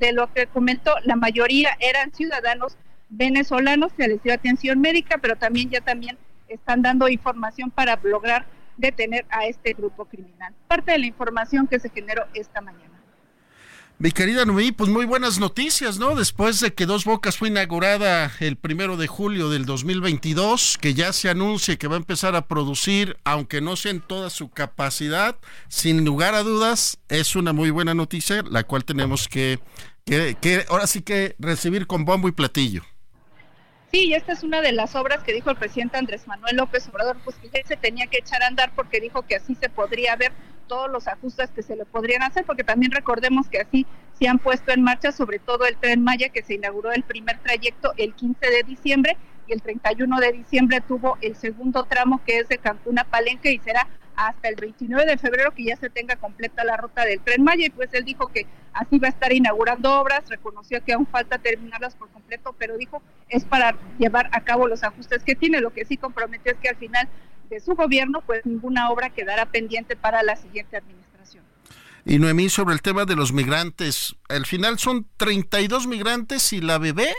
[0.00, 2.76] de lo que comentó, la mayoría eran ciudadanos
[3.10, 6.16] venezolanos, se les dio atención médica, pero también ya también
[6.48, 8.46] están dando información para lograr
[8.76, 10.54] detener a este grupo criminal.
[10.68, 12.94] Parte de la información que se generó esta mañana.
[13.96, 16.16] Mi querida Noemí, pues muy buenas noticias, ¿no?
[16.16, 21.12] Después de que Dos Bocas fue inaugurada el primero de julio del 2022, que ya
[21.12, 25.38] se anuncia que va a empezar a producir, aunque no sea en toda su capacidad,
[25.68, 29.60] sin lugar a dudas, es una muy buena noticia, la cual tenemos que,
[30.04, 32.82] que, que ahora sí que recibir con bombo y platillo.
[33.94, 36.88] Sí, y esta es una de las obras que dijo el presidente Andrés Manuel López
[36.88, 39.68] Obrador, pues que ya se tenía que echar a andar porque dijo que así se
[39.68, 40.32] podría ver
[40.66, 43.86] todos los ajustes que se le podrían hacer, porque también recordemos que así
[44.18, 47.38] se han puesto en marcha sobre todo el tren Maya que se inauguró el primer
[47.38, 49.16] trayecto el 15 de diciembre
[49.46, 53.52] y el 31 de diciembre tuvo el segundo tramo que es de Cancún a Palenque
[53.52, 53.86] y será
[54.16, 57.66] hasta el 29 de febrero que ya se tenga completa la ruta del tren Maya.
[57.66, 61.38] Y pues él dijo que así va a estar inaugurando obras, reconoció que aún falta
[61.38, 65.72] terminarlas por completo, pero dijo es para llevar a cabo los ajustes que tiene, lo
[65.72, 67.08] que sí comprometió es que al final
[67.50, 71.44] de su gobierno pues ninguna obra quedará pendiente para la siguiente administración.
[72.04, 76.78] Y Noemí, sobre el tema de los migrantes, al final son 32 migrantes y la
[76.78, 77.14] bebé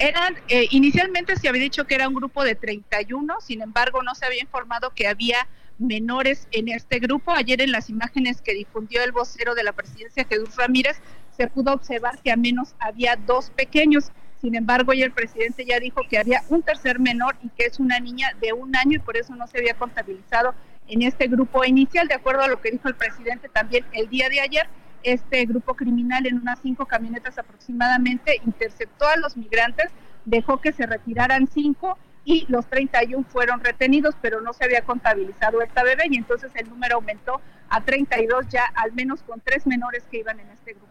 [0.00, 4.14] eran, eh, inicialmente se había dicho que era un grupo de 31, sin embargo no
[4.14, 5.46] se había informado que había
[5.80, 7.32] menores en este grupo.
[7.32, 11.00] Ayer en las imágenes que difundió el vocero de la presidencia, Jesús Ramírez,
[11.36, 14.12] se pudo observar que al menos había dos pequeños.
[14.40, 17.78] Sin embargo, hoy el presidente ya dijo que había un tercer menor y que es
[17.78, 20.54] una niña de un año y por eso no se había contabilizado
[20.88, 24.28] en este grupo inicial, de acuerdo a lo que dijo el presidente también el día
[24.28, 24.66] de ayer
[25.02, 29.90] este grupo criminal en unas cinco camionetas aproximadamente interceptó a los migrantes,
[30.24, 31.98] dejó que se retiraran cinco
[32.30, 36.68] y los 31 fueron retenidos, pero no se había contabilizado esta bebé y entonces el
[36.68, 40.86] número aumentó a 32 ya al menos con tres menores que iban en este grupo.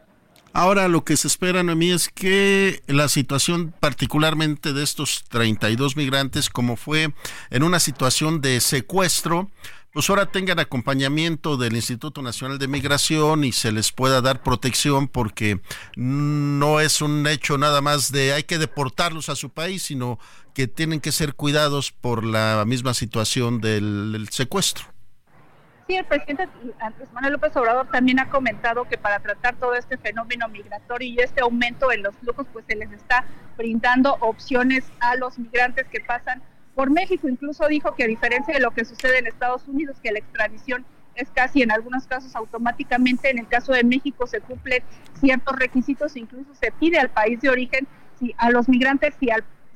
[0.52, 6.50] Ahora lo que se espera, Noemí, es que la situación particularmente de estos 32 migrantes,
[6.50, 7.14] como fue
[7.52, 9.50] en una situación de secuestro,
[9.92, 15.08] pues ahora tengan acompañamiento del Instituto Nacional de Migración y se les pueda dar protección
[15.08, 15.62] porque
[15.96, 20.20] no es un hecho nada más de hay que deportarlos a su país, sino
[20.54, 24.86] que tienen que ser cuidados por la misma situación del, secuestro.
[25.88, 26.48] Sí, el presidente
[26.80, 31.18] Andrés Manuel López Obrador también ha comentado que para tratar todo este fenómeno migratorio y
[31.20, 33.26] este aumento en los flujos, pues se les está
[33.58, 36.44] brindando opciones a los migrantes que pasan
[36.80, 37.28] por México.
[37.28, 40.86] Incluso dijo que a diferencia de lo que sucede en Estados Unidos, que la extradición
[41.14, 44.82] es casi en algunos casos automáticamente, en el caso de México se cumplen
[45.20, 47.86] ciertos requisitos, incluso se pide al país de origen,
[48.18, 49.28] si a los migrantes, si,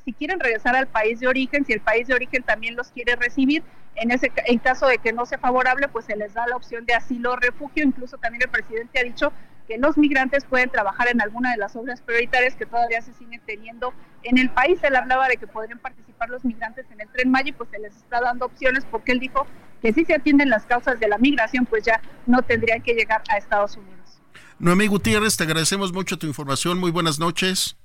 [0.05, 3.17] si quieren regresar al país de origen, si el país de origen también los quiere
[3.17, 3.63] recibir.
[3.95, 6.85] En, ese, en caso de que no sea favorable, pues se les da la opción
[6.85, 7.83] de asilo o refugio.
[7.83, 9.33] Incluso también el presidente ha dicho
[9.67, 13.41] que los migrantes pueden trabajar en alguna de las obras prioritarias que todavía se siguen
[13.45, 13.93] teniendo
[14.23, 14.79] en el país.
[14.83, 17.79] Él hablaba de que podrían participar los migrantes en el tren Maya y pues se
[17.79, 19.47] les está dando opciones porque él dijo
[19.81, 23.21] que si se atienden las causas de la migración, pues ya no tendrían que llegar
[23.29, 24.21] a Estados Unidos.
[24.59, 26.79] Noemí Gutiérrez, te agradecemos mucho tu información.
[26.79, 27.75] Muy buenas noches.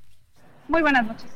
[0.68, 1.30] Muy buenas noches.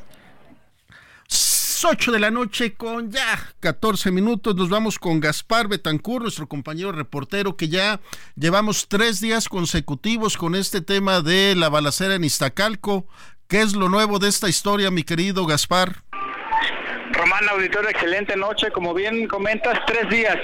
[1.84, 4.54] 8 de la noche con ya 14 minutos.
[4.54, 8.00] Nos vamos con Gaspar Betancur, nuestro compañero reportero, que ya
[8.36, 13.06] llevamos tres días consecutivos con este tema de la balacera en Iztacalco.
[13.48, 16.02] ¿Qué es lo nuevo de esta historia, mi querido Gaspar?
[17.12, 18.70] Román Auditorio, excelente noche.
[18.70, 20.36] Como bien comentas, tres días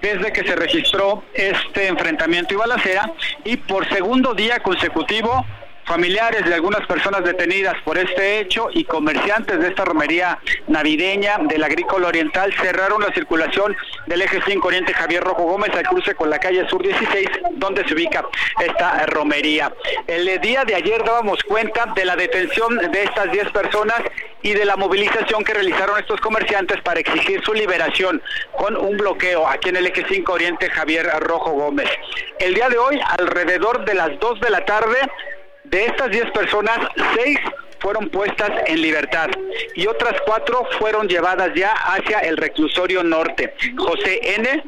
[0.00, 3.12] desde que se registró este enfrentamiento y balacera
[3.44, 5.44] y por segundo día consecutivo
[5.90, 10.38] familiares de algunas personas detenidas por este hecho y comerciantes de esta romería
[10.68, 13.76] navideña del agrícola oriental cerraron la circulación
[14.06, 17.84] del eje 5 Oriente Javier Rojo Gómez al cruce con la calle Sur 16 donde
[17.88, 18.24] se ubica
[18.60, 19.72] esta romería.
[20.06, 24.00] El día de ayer dábamos cuenta de la detención de estas 10 personas
[24.42, 28.22] y de la movilización que realizaron estos comerciantes para exigir su liberación
[28.56, 31.90] con un bloqueo aquí en el eje 5 Oriente Javier Rojo Gómez.
[32.38, 34.96] El día de hoy, alrededor de las 2 de la tarde,
[35.70, 36.78] de estas 10 personas,
[37.14, 37.38] 6
[37.78, 39.28] fueron puestas en libertad
[39.74, 43.54] y otras 4 fueron llevadas ya hacia el reclusorio norte.
[43.78, 44.64] José N.,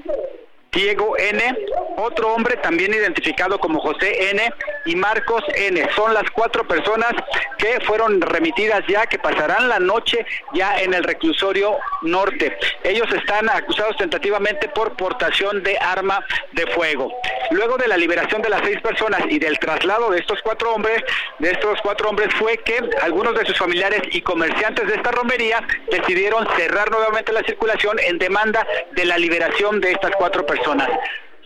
[0.75, 1.59] Diego N.,
[1.99, 4.51] otro hombre también identificado como José N.
[4.87, 5.87] y Marcos N.
[5.95, 7.13] Son las cuatro personas
[7.59, 12.57] que fueron remitidas ya, que pasarán la noche ya en el reclusorio norte.
[12.85, 17.13] Ellos están acusados tentativamente por portación de arma de fuego.
[17.51, 21.03] Luego de la liberación de las seis personas y del traslado de estos cuatro hombres,
[21.39, 25.63] de estos cuatro hombres fue que algunos de sus familiares y comerciantes de esta romería
[25.91, 30.89] decidieron cerrar nuevamente la circulación en demanda de la liberación de estas cuatro personas personas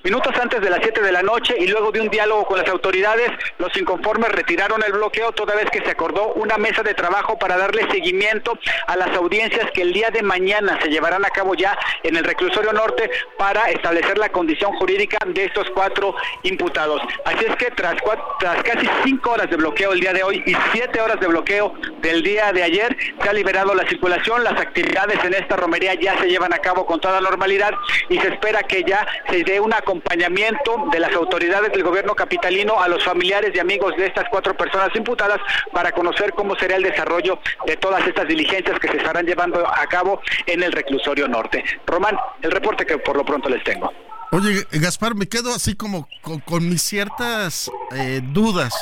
[0.07, 2.69] Minutos antes de las 7 de la noche y luego de un diálogo con las
[2.69, 3.29] autoridades,
[3.59, 7.57] los inconformes retiraron el bloqueo toda vez que se acordó una mesa de trabajo para
[7.57, 11.77] darle seguimiento a las audiencias que el día de mañana se llevarán a cabo ya
[12.05, 17.03] en el reclusorio norte para establecer la condición jurídica de estos cuatro imputados.
[17.25, 17.97] Así es que tras,
[18.39, 21.75] tras casi cinco horas de bloqueo el día de hoy y siete horas de bloqueo
[21.99, 26.17] del día de ayer, se ha liberado la circulación, las actividades en esta romería ya
[26.21, 27.73] se llevan a cabo con toda normalidad
[28.09, 32.81] y se espera que ya se dé un acompañamiento de las autoridades del gobierno capitalino
[32.81, 35.39] a los familiares y amigos de estas cuatro personas imputadas
[35.73, 39.87] para conocer cómo será el desarrollo de todas estas diligencias que se estarán llevando a
[39.87, 41.65] cabo en el reclusorio norte.
[41.87, 43.93] Román, el reporte que por lo pronto les tengo.
[44.33, 46.09] Oye, Gaspar, me quedo así como
[46.45, 48.75] con, mis ciertas eh, dudas.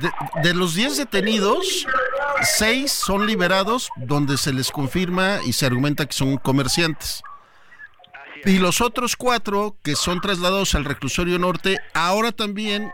[0.00, 0.10] De,
[0.42, 1.86] de, los 10 detenidos,
[2.42, 7.22] 6 son liberados donde se les confirma y se argumenta que son comerciantes.
[8.44, 12.90] Y los otros cuatro que son trasladados al reclusorio norte, ahora también eh,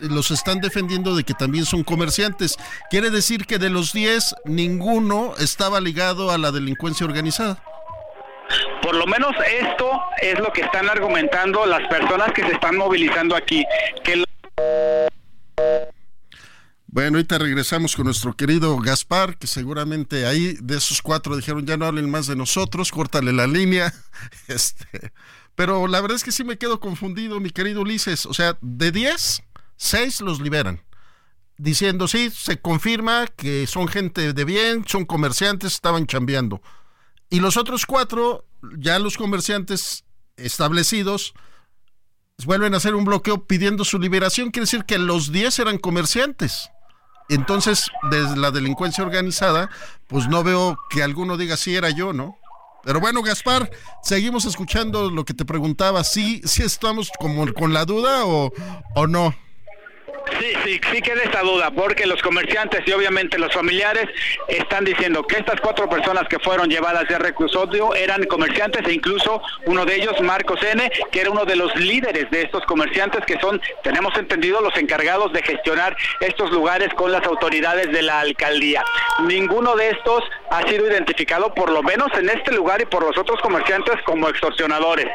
[0.00, 2.56] los están defendiendo de que también son comerciantes.
[2.90, 7.62] Quiere decir que de los diez, ninguno estaba ligado a la delincuencia organizada.
[8.82, 13.36] Por lo menos esto es lo que están argumentando las personas que se están movilizando
[13.36, 13.64] aquí.
[16.90, 21.76] Bueno, ahorita regresamos con nuestro querido Gaspar, que seguramente ahí de esos cuatro dijeron ya
[21.76, 23.92] no hablen más de nosotros, córtale la línea.
[24.48, 25.12] Este,
[25.54, 28.24] pero la verdad es que sí me quedo confundido, mi querido Ulises.
[28.24, 29.42] O sea, de 10,
[29.76, 30.82] 6 los liberan.
[31.58, 36.62] Diciendo, sí, se confirma que son gente de bien, son comerciantes, estaban chambeando.
[37.28, 38.46] Y los otros cuatro,
[38.78, 40.04] ya los comerciantes
[40.36, 41.34] establecidos,
[42.44, 44.50] vuelven a hacer un bloqueo pidiendo su liberación.
[44.50, 46.70] Quiere decir que los 10 eran comerciantes.
[47.28, 49.70] Entonces, desde la delincuencia organizada,
[50.06, 52.38] pues no veo que alguno diga si era yo, ¿no?
[52.84, 53.70] Pero bueno, Gaspar,
[54.02, 58.52] seguimos escuchando lo que te preguntaba, ¿sí, sí estamos como con la duda o,
[58.94, 59.34] o no?
[60.38, 64.08] Sí, sí, sí queda esta duda, porque los comerciantes y obviamente los familiares
[64.48, 69.42] están diciendo que estas cuatro personas que fueron llevadas de reclusorio eran comerciantes e incluso
[69.66, 73.38] uno de ellos, Marcos N., que era uno de los líderes de estos comerciantes que
[73.40, 78.84] son, tenemos entendido, los encargados de gestionar estos lugares con las autoridades de la alcaldía.
[79.26, 83.16] Ninguno de estos ha sido identificado, por lo menos en este lugar y por los
[83.16, 85.06] otros comerciantes, como extorsionadores.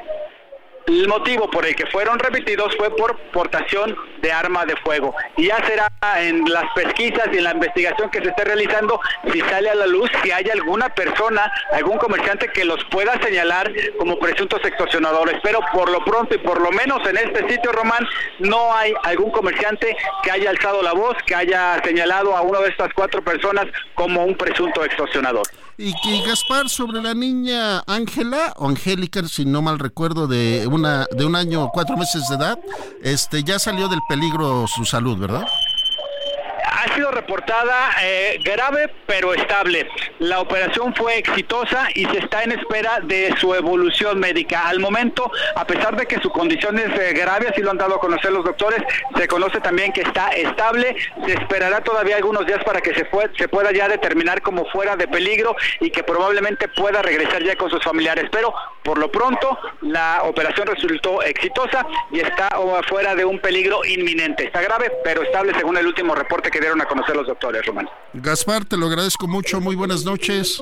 [0.88, 5.15] El motivo por el que fueron remitidos fue por portación de arma de fuego.
[5.38, 5.88] Y ya será
[6.19, 8.99] en las pesquisas y en la investigación que se esté realizando
[9.31, 13.72] si sale a la luz si hay alguna persona, algún comerciante que los pueda señalar
[13.97, 15.39] como presuntos extorsionadores.
[15.41, 18.05] Pero por lo pronto y por lo menos en este sitio, Román,
[18.39, 22.69] no hay algún comerciante que haya alzado la voz, que haya señalado a una de
[22.69, 25.47] estas cuatro personas como un presunto extorsionador.
[25.77, 31.07] Y, que Gaspar, sobre la niña Ángela, o Angélica, si no mal recuerdo, de una
[31.11, 32.59] de un año, cuatro meses de edad,
[33.01, 35.47] este ya salió del peligro su salud, ¿verdad?
[36.84, 39.88] Ha sido reportada eh, grave pero estable.
[40.19, 44.68] La operación fue exitosa y se está en espera de su evolución médica.
[44.68, 47.95] Al momento, a pesar de que su condición es eh, grave, así lo han dado
[47.95, 48.81] a conocer los doctores,
[49.15, 50.95] se conoce también que está estable.
[51.26, 53.07] Se esperará todavía algunos días para que se,
[53.38, 57.69] se pueda ya determinar como fuera de peligro y que probablemente pueda regresar ya con
[57.69, 58.30] sus familiares.
[58.31, 58.53] Pero
[58.84, 62.49] por lo pronto, la operación resultó exitosa y está
[62.89, 64.45] fuera de un peligro inminente.
[64.45, 67.87] Está grave pero estable según el último reporte que dieron a conocer los doctores, Román.
[68.13, 69.59] Gaspar, te lo agradezco mucho.
[69.61, 70.61] Muy buenas noches.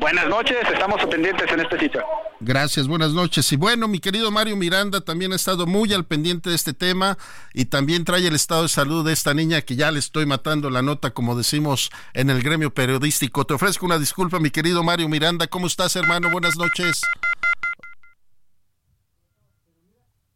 [0.00, 2.02] Buenas noches, estamos pendientes en este sitio.
[2.40, 3.52] Gracias, buenas noches.
[3.52, 7.18] Y bueno, mi querido Mario Miranda también ha estado muy al pendiente de este tema
[7.52, 10.70] y también trae el estado de salud de esta niña que ya le estoy matando
[10.70, 13.44] la nota, como decimos en el gremio periodístico.
[13.44, 15.48] Te ofrezco una disculpa, mi querido Mario Miranda.
[15.48, 16.30] ¿Cómo estás, hermano?
[16.30, 17.02] Buenas noches.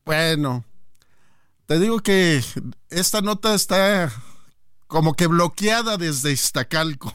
[0.04, 0.62] Bueno,
[1.64, 2.42] te digo que
[2.94, 4.12] esta nota está
[4.86, 7.12] como que bloqueada desde Iztacalco.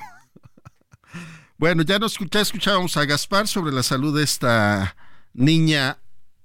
[1.57, 4.95] bueno, ya, nos, ya escuchábamos a Gaspar sobre la salud de esta
[5.33, 5.97] niña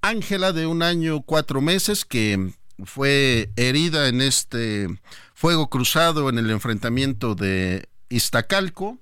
[0.03, 2.53] Ángela de un año cuatro meses que
[2.85, 4.89] fue herida en este
[5.35, 8.99] fuego cruzado en el enfrentamiento de Iztacalco,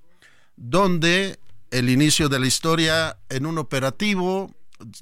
[0.57, 1.39] donde
[1.71, 4.55] el inicio de la historia en un operativo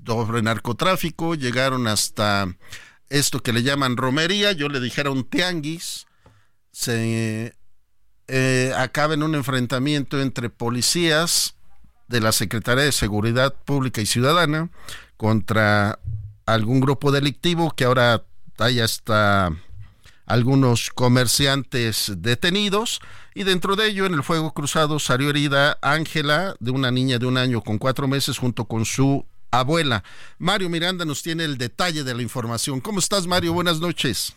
[0.05, 2.49] sobre narcotráfico llegaron hasta
[3.11, 6.07] esto que le llaman romería, yo le dijera un tianguis,
[6.73, 7.55] se
[8.29, 11.55] eh, acaba en un enfrentamiento entre policías
[12.09, 14.71] de la Secretaría de Seguridad Pública y Ciudadana
[15.17, 15.99] contra
[16.47, 18.25] algún grupo delictivo que ahora
[18.59, 19.53] hay hasta
[20.27, 23.01] algunos comerciantes detenidos.
[23.35, 27.27] Y dentro de ello en el fuego cruzado salió herida Ángela de una niña de
[27.27, 30.03] un año con cuatro meses junto con su abuela.
[30.39, 32.81] Mario Miranda nos tiene el detalle de la información.
[32.81, 33.53] ¿Cómo estás, Mario?
[33.53, 34.35] Buenas noches.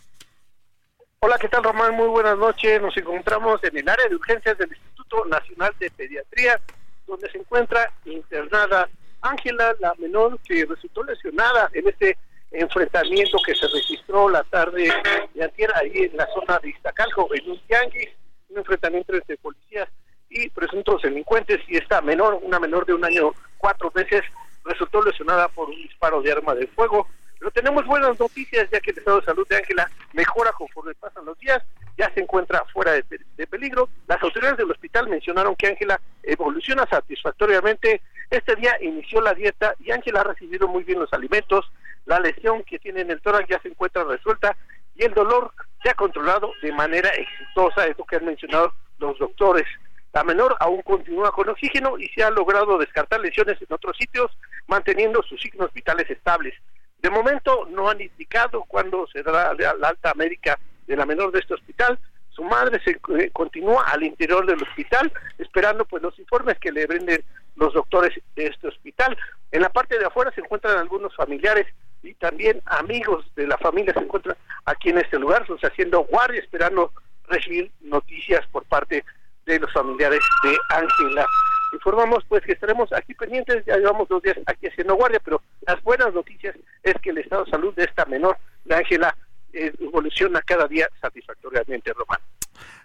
[1.20, 1.94] Hola, ¿qué tal, Román?
[1.94, 2.80] Muy buenas noches.
[2.82, 6.60] Nos encontramos en el área de urgencias del Instituto Nacional de Pediatría,
[7.06, 8.88] donde se encuentra internada
[9.24, 12.16] Ángela, la menor que resultó lesionada en este
[12.50, 14.92] enfrentamiento que se registró la tarde
[15.34, 18.10] de ayer ahí en la zona de Iztacalco, en un tianguis,
[18.50, 19.88] un enfrentamiento entre policías
[20.28, 24.22] y presuntos delincuentes y esta menor, una menor de un año cuatro meses,
[24.64, 27.08] resultó lesionada por un disparo de arma de fuego.
[27.38, 31.24] Pero tenemos buenas noticias ya que el estado de salud de Ángela mejora conforme pasan
[31.26, 31.62] los días,
[31.96, 33.88] ya se encuentra fuera de, peligro.
[34.06, 38.00] Las autoridades del hospital mencionaron que Ángela evoluciona satisfactoriamente.
[38.30, 41.70] Este día inició la dieta y Ángela ha recibido muy bien los alimentos.
[42.06, 44.56] La lesión que tiene en el tórax ya se encuentra resuelta
[44.96, 49.66] y el dolor se ha controlado de manera exitosa, es que han mencionado los doctores.
[50.14, 54.30] La menor aún continúa con oxígeno y se ha logrado descartar lesiones en otros sitios,
[54.68, 56.54] manteniendo sus signos vitales estables.
[57.02, 61.40] De momento no han indicado cuándo se dará la alta médica de la menor de
[61.40, 61.98] este hospital.
[62.30, 66.86] Su madre se eh, continúa al interior del hospital esperando pues los informes que le
[66.86, 67.24] brinden
[67.56, 69.16] los doctores de este hospital.
[69.50, 71.66] En la parte de afuera se encuentran algunos familiares
[72.04, 76.40] y también amigos de la familia se encuentran aquí en este lugar, pues, haciendo guardia
[76.40, 76.92] esperando
[77.28, 79.04] recibir noticias por parte
[79.46, 81.26] de los familiares de Ángela.
[81.72, 85.82] Informamos pues que estaremos aquí pendientes, ya llevamos dos días aquí haciendo guardia, pero las
[85.82, 89.16] buenas noticias es que el estado de salud de esta menor, de Ángela,
[89.52, 92.18] eh, evoluciona cada día satisfactoriamente, Román.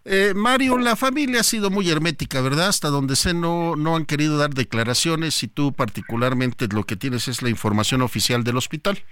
[0.05, 2.69] Eh, Mario, la familia ha sido muy hermética, ¿verdad?
[2.69, 7.27] Hasta donde sé no, no han querido dar declaraciones y tú particularmente lo que tienes
[7.27, 9.03] es la información oficial del hospital.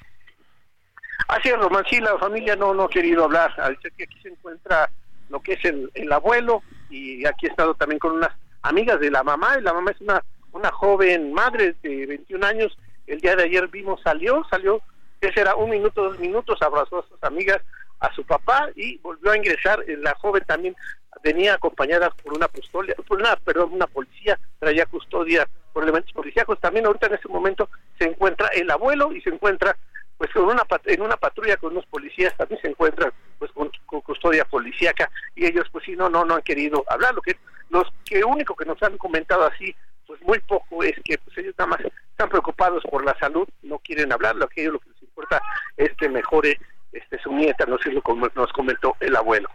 [1.28, 3.53] Así es, Román, sí, la familia no, no ha querido hablar.
[3.82, 4.90] que aquí se encuentra
[5.30, 8.31] lo que es el, el abuelo, y aquí he estado también con unas
[8.61, 12.77] amigas de la mamá, y la mamá es una, una joven madre de 21 años,
[13.07, 14.81] el día de ayer vimos, salió, salió,
[15.22, 17.61] ese era un minuto, dos minutos, abrazó a sus amigas,
[17.99, 20.76] a su papá y volvió a ingresar, eh, la joven también
[21.23, 26.59] venía acompañada por una custodia, por una, perdón, una policía, traía custodia por elementos policíacos,
[26.59, 29.76] también ahorita en ese momento se encuentra el abuelo y se encuentra
[30.18, 34.45] pues con una en una patrulla con unos policías también se encuentran pues con, custodia
[34.45, 37.38] policíaca y ellos pues sí no no no han querido hablar lo que
[37.69, 39.76] los que único que nos han comentado así
[40.07, 41.81] pues muy poco es que pues ellos nada más
[42.11, 45.41] están preocupados por la salud, no quieren hablar, lo que ellos lo que les importa
[45.76, 46.60] es que mejore
[46.94, 49.49] este su nieta, no sé lo como nos comentó el abuelo.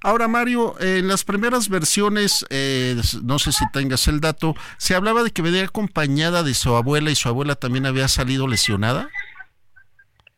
[0.00, 2.94] Ahora, Mario, en las primeras versiones, eh,
[3.24, 7.10] no sé si tengas el dato, se hablaba de que venía acompañada de su abuela
[7.10, 9.10] y su abuela también había salido lesionada.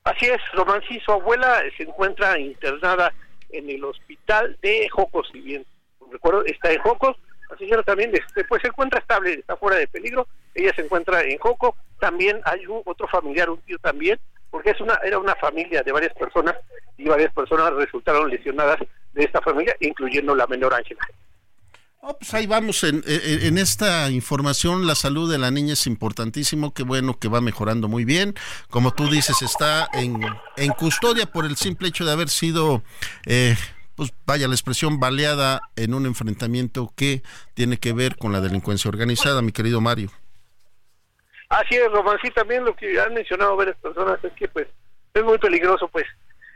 [0.04, 3.12] Así es, Román, su abuela se encuentra internada
[3.50, 5.66] en el hospital de Jocos, si bien
[6.10, 7.16] recuerdo, está en Jocos,
[7.50, 11.22] la señora también este, pues se encuentra estable, está fuera de peligro, ella se encuentra
[11.22, 14.18] en Joco, también hay otro familiar, un tío también,
[14.50, 16.56] porque es una era una familia de varias personas
[16.96, 18.78] y varias personas resultaron lesionadas
[19.12, 21.00] de esta familia, incluyendo la menor Ángela.
[22.02, 24.86] Oh, pues ahí vamos, en, en, esta información.
[24.86, 28.34] La salud de la niña es importantísimo, qué bueno que va mejorando muy bien,
[28.70, 30.18] como tú dices, está en,
[30.56, 32.82] en custodia por el simple hecho de haber sido,
[33.26, 33.54] eh,
[33.96, 37.22] pues vaya la expresión, baleada en un enfrentamiento que
[37.52, 40.10] tiene que ver con la delincuencia organizada, mi querido Mario.
[41.50, 44.68] Así es, Román, sí, también lo que han mencionado varias personas es que pues
[45.12, 46.06] es muy peligroso pues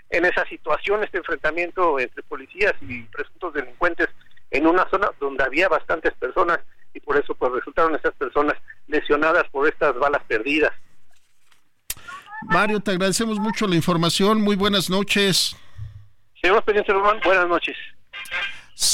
[0.08, 4.08] en esa situación, este enfrentamiento entre policías y presuntos delincuentes
[4.54, 6.60] en una zona donde había bastantes personas
[6.94, 8.54] y por eso pues resultaron estas personas
[8.86, 10.72] lesionadas por estas balas perdidas.
[12.42, 14.40] Mario, te agradecemos mucho la información.
[14.40, 15.56] Muy buenas noches.
[16.40, 17.76] Señor presidente Román, buenas noches.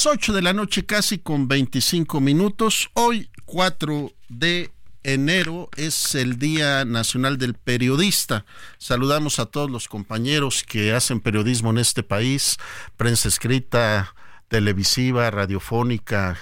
[0.06, 2.90] 8 de la noche casi con 25 minutos.
[2.94, 4.70] Hoy 4 de
[5.02, 8.46] enero es el Día Nacional del Periodista.
[8.78, 12.56] Saludamos a todos los compañeros que hacen periodismo en este país,
[12.96, 14.14] prensa escrita,
[14.50, 16.36] televisiva, radiofónica,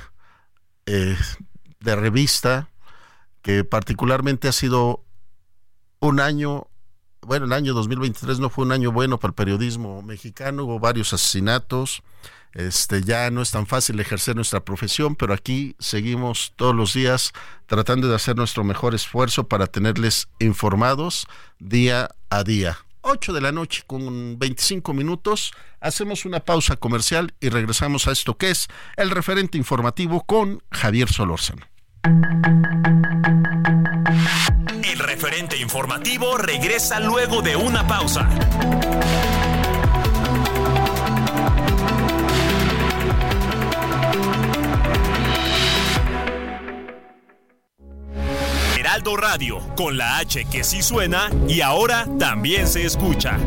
[0.86, 1.16] eh,
[1.80, 2.70] de revista,
[3.42, 5.04] que particularmente ha sido
[6.00, 6.68] un año,
[7.20, 11.12] bueno, el año 2023 no fue un año bueno para el periodismo mexicano, hubo varios
[11.12, 12.02] asesinatos,
[12.54, 17.32] este, ya no es tan fácil ejercer nuestra profesión, pero aquí seguimos todos los días
[17.66, 21.26] tratando de hacer nuestro mejor esfuerzo para tenerles informados
[21.58, 22.78] día a día.
[23.02, 25.52] 8 de la noche con 25 minutos.
[25.80, 31.08] Hacemos una pausa comercial y regresamos a esto que es el referente informativo con Javier
[31.08, 31.66] Solórzano.
[34.84, 38.28] El referente informativo regresa luego de una pausa.
[49.04, 53.38] Radio, con la H que sí suena y ahora también se escucha.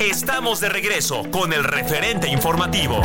[0.00, 3.00] Estamos de regreso con el referente informativo.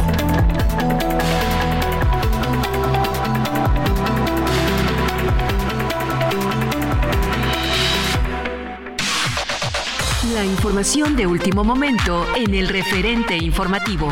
[10.33, 14.07] La información de último momento en el referente informativo.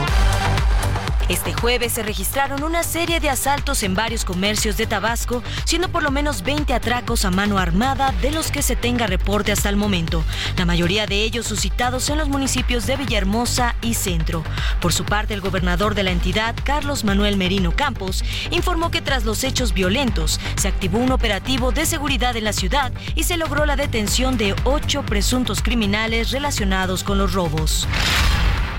[1.30, 6.02] Este jueves se registraron una serie de asaltos en varios comercios de Tabasco, siendo por
[6.02, 9.76] lo menos 20 atracos a mano armada de los que se tenga reporte hasta el
[9.76, 10.24] momento,
[10.58, 14.44] la mayoría de ellos suscitados en los municipios de Villahermosa y Centro.
[14.82, 19.24] Por su parte, el gobernador de la entidad, Carlos Manuel Merino Campos, informó que tras
[19.24, 23.68] los hechos violentos se activó un operativo de seguridad en la ciudad y se logró
[23.68, 27.88] la detención de ocho presuntos criminales relacionados con los robos.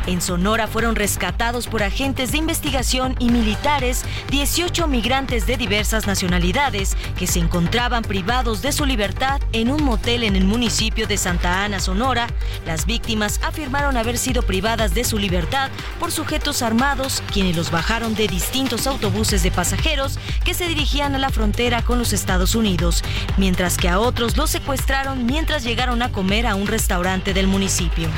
[0.06, 6.96] En Sonora fueron rescatados por agentes de investigación y militares 18 migrantes de diversas nacionalidades
[7.18, 11.64] que se encontraban privados de su libertad en un motel en el municipio de Santa
[11.64, 12.28] Ana, Sonora.
[12.64, 18.14] Las víctimas afirmaron haber sido privadas de su libertad por sujetos armados quienes los bajaron
[18.14, 23.04] de distintos autobuses de pasajeros que se dirigían a la frontera con los Estados Unidos,
[23.36, 28.08] mientras que a otros los secuestraron mientras llegaron a comer a un restaurante del municipio.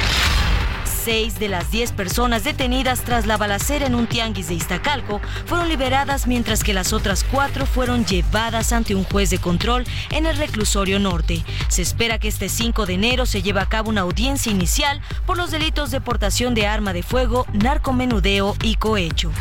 [1.04, 5.68] Seis de las diez personas detenidas tras la balacera en un tianguis de Iztacalco fueron
[5.68, 10.36] liberadas mientras que las otras cuatro fueron llevadas ante un juez de control en el
[10.36, 11.44] reclusorio norte.
[11.66, 15.36] Se espera que este 5 de enero se lleve a cabo una audiencia inicial por
[15.36, 19.32] los delitos de portación de arma de fuego, narcomenudeo y cohecho.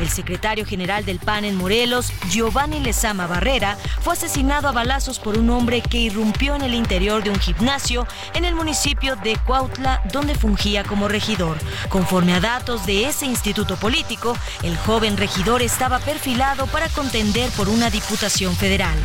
[0.00, 5.38] El secretario general del PAN en Morelos, Giovanni Lezama Barrera, fue asesinado a balazos por
[5.38, 10.02] un hombre que irrumpió en el interior de un gimnasio en el municipio de Cuautla,
[10.12, 11.56] donde fungía como regidor.
[11.88, 17.68] Conforme a datos de ese instituto político, el joven regidor estaba perfilado para contender por
[17.68, 18.98] una diputación federal.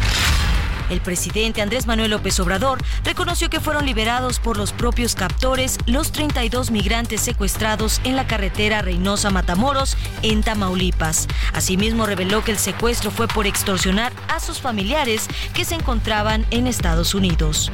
[0.91, 6.11] El presidente Andrés Manuel López Obrador reconoció que fueron liberados por los propios captores los
[6.11, 11.29] 32 migrantes secuestrados en la carretera Reynosa-Matamoros en Tamaulipas.
[11.53, 16.67] Asimismo reveló que el secuestro fue por extorsionar a sus familiares que se encontraban en
[16.67, 17.71] Estados Unidos.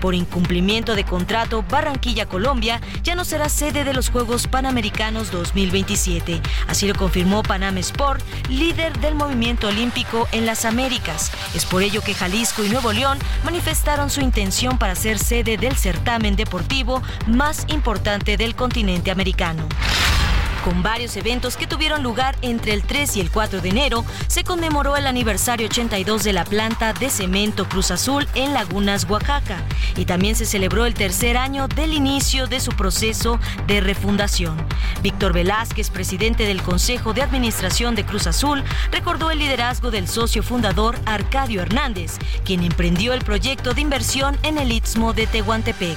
[0.00, 6.40] Por incumplimiento de contrato, Barranquilla, Colombia, ya no será sede de los Juegos Panamericanos 2027.
[6.68, 11.32] Así lo confirmó Panam Sport, líder del movimiento olímpico en las Américas.
[11.54, 15.76] Es por ello que Jalisco y Nuevo León manifestaron su intención para ser sede del
[15.76, 19.66] certamen deportivo más importante del continente americano.
[20.66, 24.42] Con varios eventos que tuvieron lugar entre el 3 y el 4 de enero, se
[24.42, 29.62] conmemoró el aniversario 82 de la planta de cemento Cruz Azul en Lagunas, Oaxaca,
[29.96, 33.38] y también se celebró el tercer año del inicio de su proceso
[33.68, 34.56] de refundación.
[35.04, 40.42] Víctor Velázquez, presidente del Consejo de Administración de Cruz Azul, recordó el liderazgo del socio
[40.42, 45.96] fundador Arcadio Hernández, quien emprendió el proyecto de inversión en el Istmo de Tehuantepec.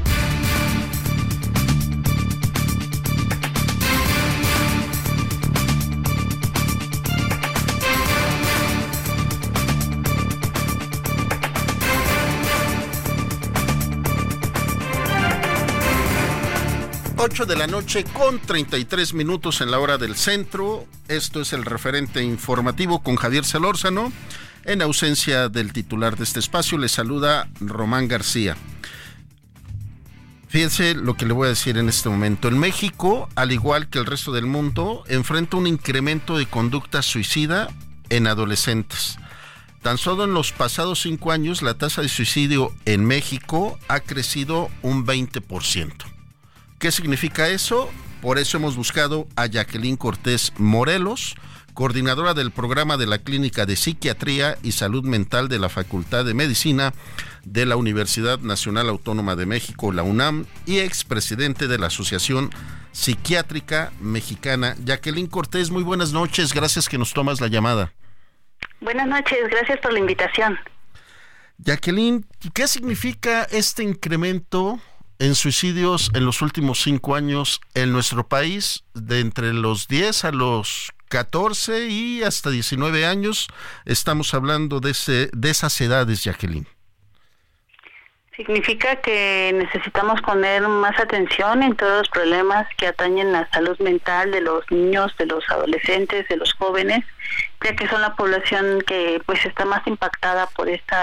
[17.23, 20.87] 8 de la noche con 33 minutos en la hora del centro.
[21.07, 24.11] Esto es el referente informativo con Javier Salórzano.
[24.65, 28.57] En ausencia del titular de este espacio, le saluda Román García.
[30.47, 32.47] Fíjense lo que le voy a decir en este momento.
[32.47, 37.67] En México, al igual que el resto del mundo, enfrenta un incremento de conducta suicida
[38.09, 39.19] en adolescentes.
[39.83, 44.71] Tan solo en los pasados cinco años, la tasa de suicidio en México ha crecido
[44.81, 46.20] un 20%.
[46.81, 47.91] ¿Qué significa eso?
[48.23, 51.35] Por eso hemos buscado a Jacqueline Cortés Morelos,
[51.75, 56.33] coordinadora del programa de la Clínica de Psiquiatría y Salud Mental de la Facultad de
[56.33, 56.91] Medicina
[57.45, 62.49] de la Universidad Nacional Autónoma de México, la UNAM, y expresidente de la Asociación
[62.93, 64.75] Psiquiátrica Mexicana.
[64.83, 67.93] Jacqueline Cortés, muy buenas noches, gracias que nos tomas la llamada.
[68.79, 70.57] Buenas noches, gracias por la invitación.
[71.59, 72.25] Jacqueline,
[72.55, 74.79] ¿qué significa este incremento
[75.21, 80.31] en suicidios en los últimos cinco años en nuestro país, de entre los 10 a
[80.31, 83.47] los 14 y hasta 19 años.
[83.85, 86.65] Estamos hablando de, ese, de esas edades, Jacqueline.
[88.35, 94.31] Significa que necesitamos poner más atención en todos los problemas que atañen la salud mental
[94.31, 97.05] de los niños, de los adolescentes, de los jóvenes,
[97.63, 100.95] ya que son la población que pues está más impactada por este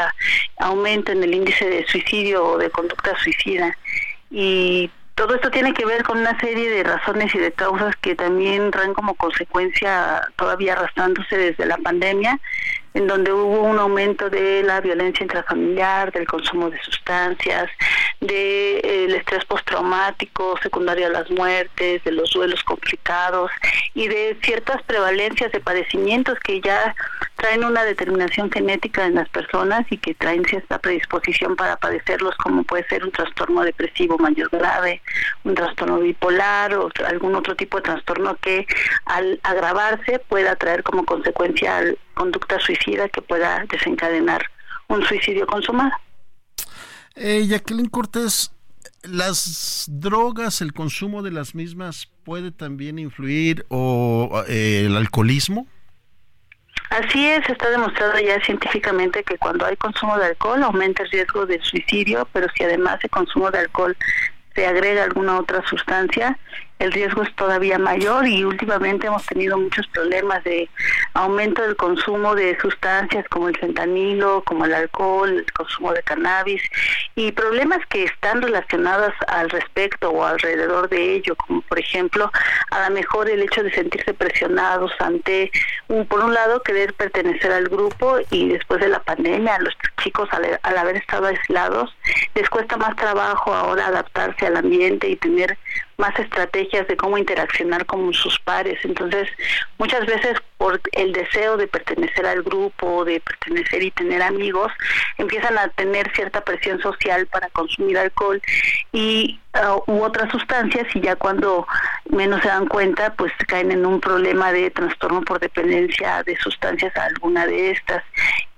[0.57, 3.77] aumento en el índice de suicidio o de conducta suicida
[4.31, 8.15] y todo esto tiene que ver con una serie de razones y de causas que
[8.15, 12.39] también traen como consecuencia todavía arrastrándose desde la pandemia
[12.95, 17.71] en donde hubo un aumento de la violencia intrafamiliar, del consumo de sustancias,
[18.21, 23.51] del de, estrés postraumático secundario a las muertes, de los duelos complicados
[23.95, 26.95] y de ciertas prevalencias de padecimientos que ya
[27.37, 32.65] traen una determinación genética en las personas y que traen cierta predisposición para padecerlos, como
[32.65, 35.01] puede ser un trastorno depresivo mayor grave,
[35.45, 38.67] un trastorno bipolar o algún otro tipo de trastorno que
[39.05, 41.81] al agravarse pueda traer como consecuencia
[42.19, 44.43] conducta suicida que pueda desencadenar
[44.89, 45.93] un suicidio consumado.
[47.15, 48.53] Eh, Jacqueline Cortés,
[49.03, 55.67] ¿las drogas, el consumo de las mismas puede también influir o eh, el alcoholismo?
[56.91, 61.45] Así es, está demostrado ya científicamente que cuando hay consumo de alcohol aumenta el riesgo
[61.45, 63.97] de suicidio, pero si además el consumo de alcohol
[64.55, 66.39] se agrega alguna otra sustancia,
[66.79, 70.69] el riesgo es todavía mayor y últimamente hemos tenido muchos problemas de
[71.15, 76.63] aumento del consumo de sustancias como el fentanilo, como el alcohol, el consumo de cannabis
[77.17, 82.31] y problemas que están relacionados al respecto o alrededor de ello, como por ejemplo
[82.71, 85.51] a lo mejor el hecho de sentirse presionados ante
[85.89, 90.29] un por un lado querer pertenecer al grupo y después de la pandemia los chicos
[90.33, 91.95] al haber estado aislados
[92.35, 95.59] les cuesta más trabajo ahora adaptarse al ambiente y tener
[95.99, 98.79] más estrategias de cómo interaccionar con sus pares.
[98.85, 99.29] Entonces,
[99.79, 104.73] muchas veces por el deseo de pertenecer al grupo, de pertenecer y tener amigos,
[105.19, 108.41] empiezan a tener cierta presión social para consumir alcohol
[108.93, 111.67] y uh, u otras sustancias y ya cuando
[112.11, 116.97] menos se dan cuenta, pues caen en un problema de trastorno por dependencia de sustancias
[116.97, 118.03] a alguna de estas.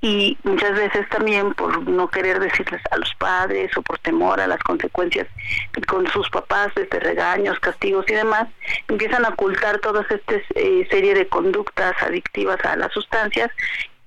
[0.03, 4.47] Y muchas veces también por no querer decirles a los padres o por temor a
[4.47, 5.27] las consecuencias
[5.87, 8.49] con sus papás desde regaños, castigos y demás,
[8.89, 13.51] empiezan a ocultar todas esta eh, serie de conductas adictivas a las sustancias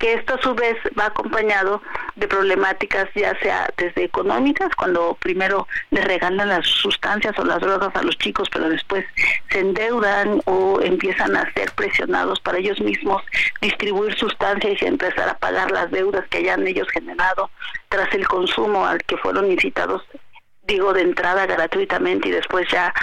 [0.04, 1.82] que esto a su vez va acompañado
[2.18, 7.96] de problemáticas ya sea desde económicas, cuando primero le regalan las sustancias o las drogas
[7.96, 9.06] a los chicos, pero después
[9.50, 13.24] se endeudan o empiezan a ser presionados para ellos mismos
[13.62, 17.50] distribuir sustancias y empezar a pagar las deudas que hayan ellos generado
[17.88, 20.04] tras el consumo al que fueron incitados
[20.68, 22.94] digo de entrada gratuitamente y después ya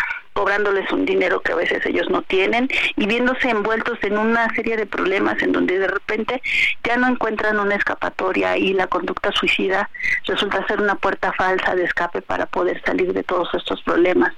[0.40, 4.78] cobrándoles un dinero que a veces ellos no tienen y viéndose envueltos en una serie
[4.78, 6.40] de problemas en donde de repente
[6.82, 9.90] ya no encuentran una escapatoria y la conducta suicida
[10.24, 14.32] resulta ser una puerta falsa de escape para poder salir de todos estos problemas,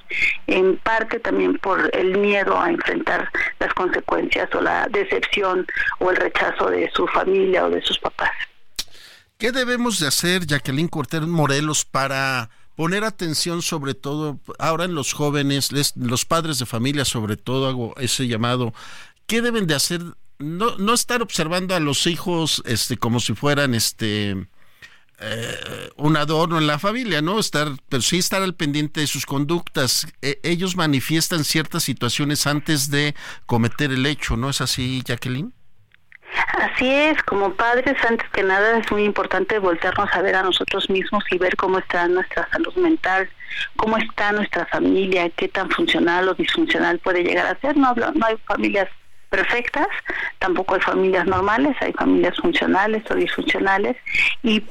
[0.49, 3.31] en parte también por el miedo a enfrentar
[3.61, 5.69] las consecuencias o la decepción
[6.01, 8.33] o el rechazo de su familia o de sus papás.
[9.39, 15.13] ¿Qué debemos de hacer, Jacqueline Cortés Morelos, para poner atención sobre todo ahora en los
[15.13, 18.73] jóvenes, los padres de familia sobre todo hago ese llamado,
[19.27, 20.03] ¿qué deben de hacer?
[20.39, 24.49] No, no estar observando a los hijos este como si fueran este
[25.25, 27.39] eh, un adorno en la familia, ¿no?
[27.39, 30.09] Estar, pero sí estar al pendiente de sus conductas.
[30.21, 33.15] E, ellos manifiestan ciertas situaciones antes de
[33.47, 35.55] cometer el hecho, ¿no es así, Jacqueline?
[36.55, 40.89] Así es, como padres, antes que nada es muy importante voltearnos a ver a nosotros
[40.91, 43.29] mismos y ver cómo está nuestra salud mental,
[43.77, 47.77] cómo está nuestra familia, qué tan funcional o disfuncional puede llegar a ser.
[47.77, 48.89] No, no hay familias
[49.33, 49.89] perfectas,
[50.41, 53.97] tampoco hay familias normales, hay familias funcionales o disfuncionales,
[54.43, 54.63] y,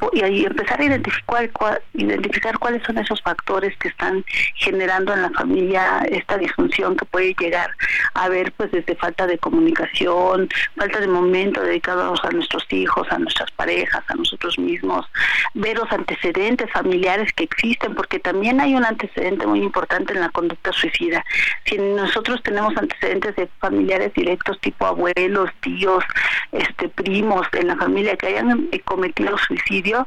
[0.45, 1.49] empezar a identificar,
[1.95, 4.23] identificar cuáles son esos factores que están
[4.55, 7.71] generando en la familia esta disfunción que puede llegar
[8.13, 10.47] a ver pues desde falta de comunicación,
[10.77, 15.07] falta de momento dedicados a nuestros hijos, a nuestras parejas, a nosotros mismos,
[15.55, 20.29] ver los antecedentes familiares que existen, porque también hay un antecedente muy importante en la
[20.29, 21.25] conducta suicida.
[21.65, 26.03] Si nosotros tenemos antecedentes de familiares directos, tipo abuelos, tíos,
[26.52, 30.06] este primos en la familia que hayan cometido suicidio,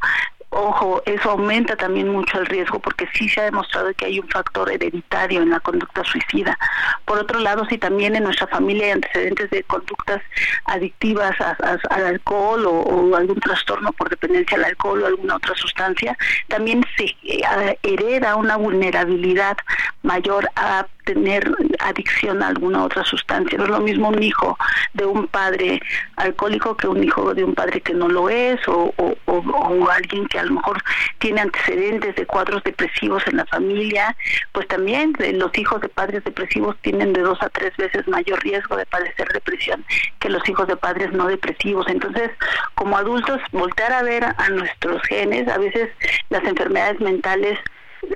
[0.54, 4.28] ojo, eso aumenta también mucho el riesgo porque sí se ha demostrado que hay un
[4.28, 6.56] factor hereditario en la conducta suicida.
[7.04, 10.22] Por otro lado, si también en nuestra familia hay antecedentes de conductas
[10.66, 16.16] adictivas al alcohol o, algún trastorno por dependencia al alcohol o alguna otra sustancia,
[16.48, 19.56] también se eh, hereda una vulnerabilidad
[20.02, 21.50] mayor a tener
[21.80, 23.58] adicción a alguna otra sustancia.
[23.58, 24.58] No es lo mismo un hijo
[24.94, 25.80] de un padre
[26.16, 30.38] alcohólico que un hijo de un padre que no lo es o, o, alguien que
[30.38, 30.82] a lo mejor
[31.18, 34.16] tiene antecedentes de cuadros depresivos en la familia.
[34.52, 38.76] Pues también los hijos de padres depresivos tienen de dos a tres veces mayor riesgo
[38.76, 39.84] de padecer depresión
[40.20, 41.86] que los hijos de padres no depresivos.
[41.88, 42.30] Entonces,
[42.74, 45.90] como adultos, voltear a ver a nuestros genes, a veces
[46.30, 47.58] las enfermedades mentales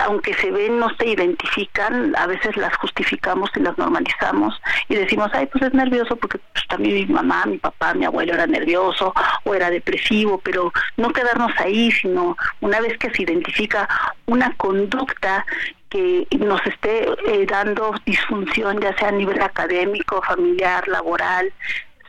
[0.01, 5.31] aunque se ven, no se identifican, a veces las justificamos y las normalizamos y decimos,
[5.33, 9.13] ay, pues es nervioso porque pues, también mi mamá, mi papá, mi abuelo era nervioso
[9.45, 13.89] o era depresivo, pero no quedarnos ahí, sino una vez que se identifica
[14.27, 15.45] una conducta
[15.89, 21.53] que nos esté eh, dando disfunción, ya sea a nivel académico, familiar, laboral,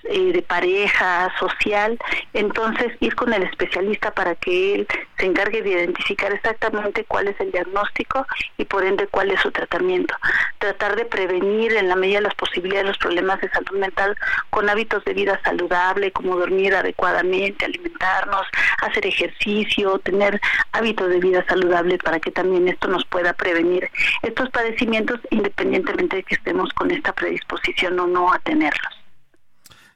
[0.03, 1.97] eh, de pareja, social,
[2.34, 7.39] entonces ir con el especialista para que él se encargue de identificar exactamente cuál es
[7.39, 8.26] el diagnóstico
[8.57, 10.15] y por ende cuál es su tratamiento.
[10.59, 14.15] Tratar de prevenir en la medida de las posibilidades los problemas de salud mental
[14.49, 18.47] con hábitos de vida saludable, como dormir adecuadamente, alimentarnos,
[18.81, 20.39] hacer ejercicio, tener
[20.71, 23.89] hábitos de vida saludable para que también esto nos pueda prevenir
[24.21, 28.98] estos padecimientos independientemente de que estemos con esta predisposición o no a tenerlos.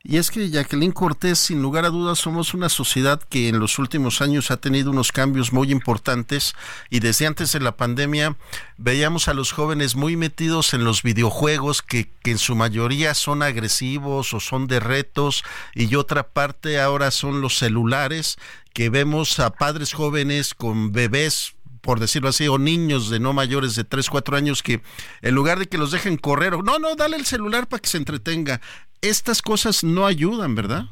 [0.06, 3.80] Y es que Jacqueline Cortés, sin lugar a dudas, somos una sociedad que en los
[3.80, 6.56] últimos años ha tenido unos cambios muy importantes
[6.90, 8.36] y desde antes de la pandemia
[8.76, 13.44] veíamos a los jóvenes muy metidos en los videojuegos que, que en su mayoría son
[13.44, 18.38] agresivos o son de retos y otra parte ahora son los celulares
[18.74, 23.76] que vemos a padres jóvenes con bebés por decirlo así, o niños de no mayores
[23.76, 24.82] de 3, 4 años que
[25.22, 27.98] en lugar de que los dejen correr, no, no, dale el celular para que se
[27.98, 28.62] entretenga.
[29.04, 30.86] Estas cosas no ayudan, ¿verdad?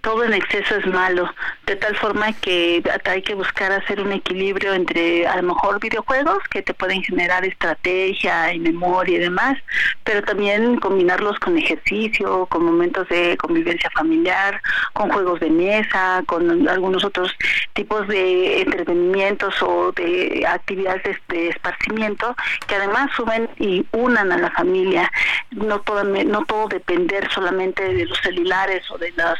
[0.00, 1.32] Todo en exceso es malo,
[1.66, 6.38] de tal forma que hay que buscar hacer un equilibrio entre a lo mejor videojuegos
[6.50, 9.58] que te pueden generar estrategia y memoria y demás,
[10.04, 14.60] pero también combinarlos con ejercicio, con momentos de convivencia familiar,
[14.92, 17.34] con juegos de mesa, con algunos otros
[17.74, 22.34] tipos de entretenimientos o de actividades de, esparcimiento
[22.66, 25.10] que además suben y unan a la familia,
[25.50, 29.38] no todo, no todo depender solamente de los celulares o de las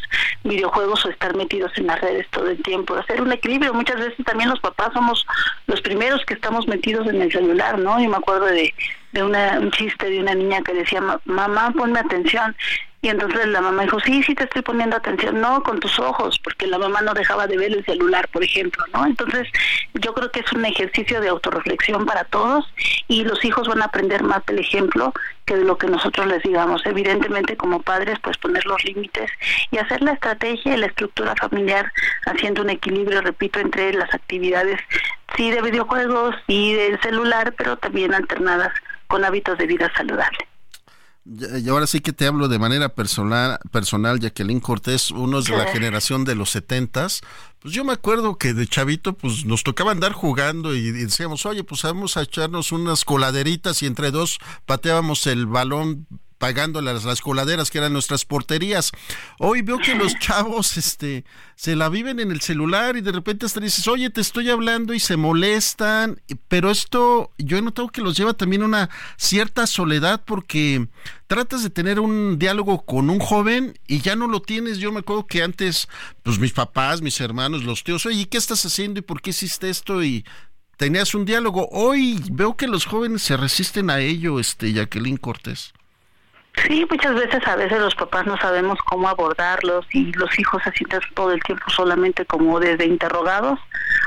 [0.51, 3.73] videojuegos o estar metidos en las redes todo el tiempo, hacer un equilibrio.
[3.73, 5.27] Muchas veces también los papás somos
[5.67, 8.01] los primeros que estamos metidos en el celular, ¿no?
[8.01, 8.75] Yo me acuerdo de,
[9.13, 12.55] de una, un chiste de una niña que decía, mamá, ponme atención.
[13.03, 16.39] Y entonces la mamá dijo, sí, sí te estoy poniendo atención, no con tus ojos,
[16.45, 19.07] porque la mamá no dejaba de ver el celular, por ejemplo, ¿no?
[19.07, 19.49] Entonces
[19.95, 22.71] yo creo que es un ejercicio de autorreflexión para todos
[23.09, 25.15] y los hijos van a aprender más del ejemplo
[25.47, 26.85] que de lo que nosotros les digamos.
[26.85, 29.31] Evidentemente como padres, pues poner los límites
[29.71, 31.91] y hacer la estrategia y la estructura familiar
[32.27, 34.79] haciendo un equilibrio, repito, entre las actividades,
[35.37, 38.73] sí de videojuegos, y del celular, pero también alternadas
[39.07, 40.50] con hábitos de vida saludable.
[41.25, 45.57] Y ahora sí que te hablo de manera personal, personal Jacqueline Cortés, uno es de
[45.57, 47.21] la generación de los setentas.
[47.61, 51.63] Pues yo me acuerdo que de chavito, pues nos tocaba andar jugando y, decíamos, oye,
[51.63, 56.07] pues vamos a echarnos unas coladeritas y entre dos pateábamos el balón
[56.41, 58.93] pagando las, las coladeras que eran nuestras porterías.
[59.39, 63.45] Hoy veo que los chavos este, se la viven en el celular y de repente
[63.45, 68.01] hasta dices, oye, te estoy hablando y se molestan, pero esto yo he notado que
[68.01, 68.89] los lleva también una
[69.19, 70.89] cierta soledad porque
[71.27, 74.79] tratas de tener un diálogo con un joven y ya no lo tienes.
[74.79, 75.89] Yo me acuerdo que antes,
[76.23, 79.69] pues mis papás, mis hermanos, los tíos, oye, ¿qué estás haciendo y por qué hiciste
[79.69, 80.03] esto?
[80.03, 80.25] Y
[80.79, 81.69] tenías un diálogo.
[81.71, 85.75] Hoy veo que los jóvenes se resisten a ello, este Jacqueline Cortés.
[86.67, 90.73] Sí, muchas veces a veces los papás no sabemos cómo abordarlos y los hijos se
[90.73, 93.59] sienten todo el tiempo solamente como desde interrogados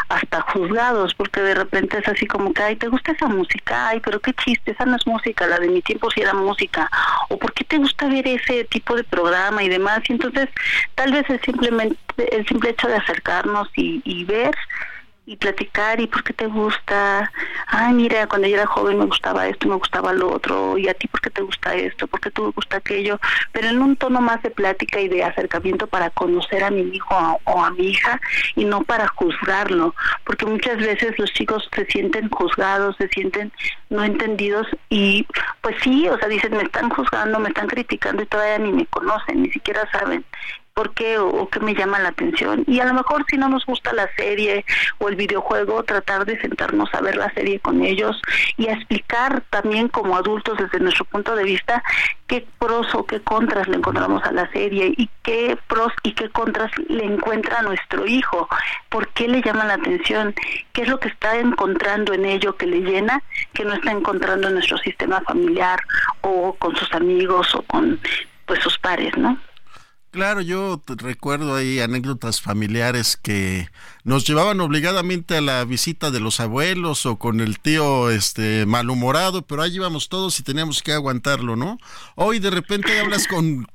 [0.09, 3.89] hasta juzgados, porque de repente es así como que, ay, ¿te gusta esa música?
[3.89, 6.89] Ay, pero qué chiste, esa no es música, la de mi tiempo sí era música.
[7.29, 10.01] O ¿por qué te gusta ver ese tipo de programa y demás?
[10.07, 10.49] Y entonces,
[10.95, 11.97] tal vez es simplemente
[12.31, 14.53] el simple hecho de acercarnos y, y ver
[15.25, 17.31] y platicar y por qué te gusta,
[17.67, 20.93] ay mira, cuando yo era joven me gustaba esto, me gustaba lo otro, y a
[20.93, 23.19] ti por qué te gusta esto, por qué te gusta aquello,
[23.53, 27.39] pero en un tono más de plática y de acercamiento para conocer a mi hijo
[27.45, 28.19] o a mi hija
[28.55, 29.95] y no para juzgarlo,
[30.25, 33.51] porque muchas veces los chicos se sienten juzgados, se sienten
[33.89, 35.25] no entendidos y
[35.61, 38.85] pues sí, o sea, dicen, me están juzgando, me están criticando y todavía ni me
[38.87, 40.25] conocen, ni siquiera saben
[40.73, 42.63] por qué o, qué me llama la atención.
[42.67, 44.65] Y a lo mejor si no nos gusta la serie
[44.97, 48.19] o el videojuego, tratar de sentarnos a ver la serie con ellos
[48.57, 51.83] y a explicar también como adultos desde nuestro punto de vista
[52.27, 56.29] qué pros o qué contras le encontramos a la serie y qué pros y qué
[56.29, 58.47] contras le encuentra a nuestro hijo,
[58.89, 60.33] por qué le llama la atención,
[60.73, 63.21] qué es lo que está encontrando en ello que le llena,
[63.53, 65.79] que no está encontrando en nuestro sistema familiar
[66.21, 67.99] o con sus amigos o con
[68.45, 69.37] pues sus pares, ¿no?
[70.13, 73.67] Claro, yo recuerdo ahí anécdotas familiares que
[74.03, 79.41] nos llevaban obligadamente a la visita de los abuelos o con el tío este malhumorado,
[79.41, 81.79] pero ahí íbamos todos y teníamos que aguantarlo, ¿no?
[82.13, 83.65] Hoy de repente hablas con,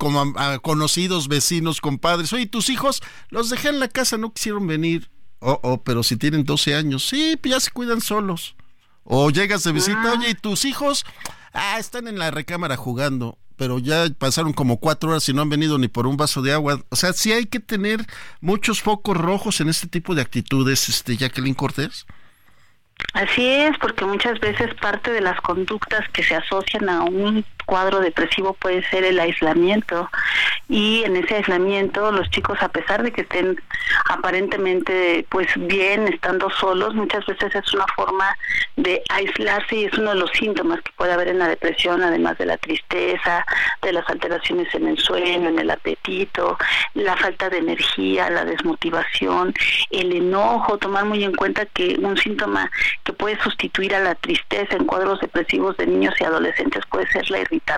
[0.63, 5.11] conocidos, vecinos, compadres, oye, tus hijos los dejé en la casa, no quisieron venir.
[5.41, 8.55] Oh, oh, pero si tienen 12 años, sí, pues ya se cuidan solos.
[9.03, 10.15] O llegas de visita, ah.
[10.17, 11.05] oye, ¿y tus hijos?
[11.53, 15.51] Ah, están en la recámara jugando pero ya pasaron como cuatro horas y no han
[15.51, 16.81] venido ni por un vaso de agua.
[16.91, 18.07] O sea, sí hay que tener
[18.41, 22.07] muchos focos rojos en este tipo de actitudes, este Jacqueline Cortés.
[23.19, 28.01] Así es, porque muchas veces parte de las conductas que se asocian a un cuadro
[28.01, 30.09] depresivo puede ser el aislamiento.
[30.69, 33.61] Y en ese aislamiento los chicos a pesar de que estén
[34.09, 38.37] aparentemente pues bien estando solos muchas veces es una forma
[38.77, 42.39] de aislarse y es uno de los síntomas que puede haber en la depresión además
[42.39, 43.45] de la tristeza
[43.83, 46.59] de las alteraciones en el sueño en el apetito
[46.95, 49.55] la falta de energía la desmotivación
[49.91, 52.71] el enojo tomar muy en cuenta que un síntoma
[53.05, 56.85] que puede sustituir a la tristeza en cuadros depresivos de niños y adolescentes.
[56.91, 57.69] Puede ser la irritación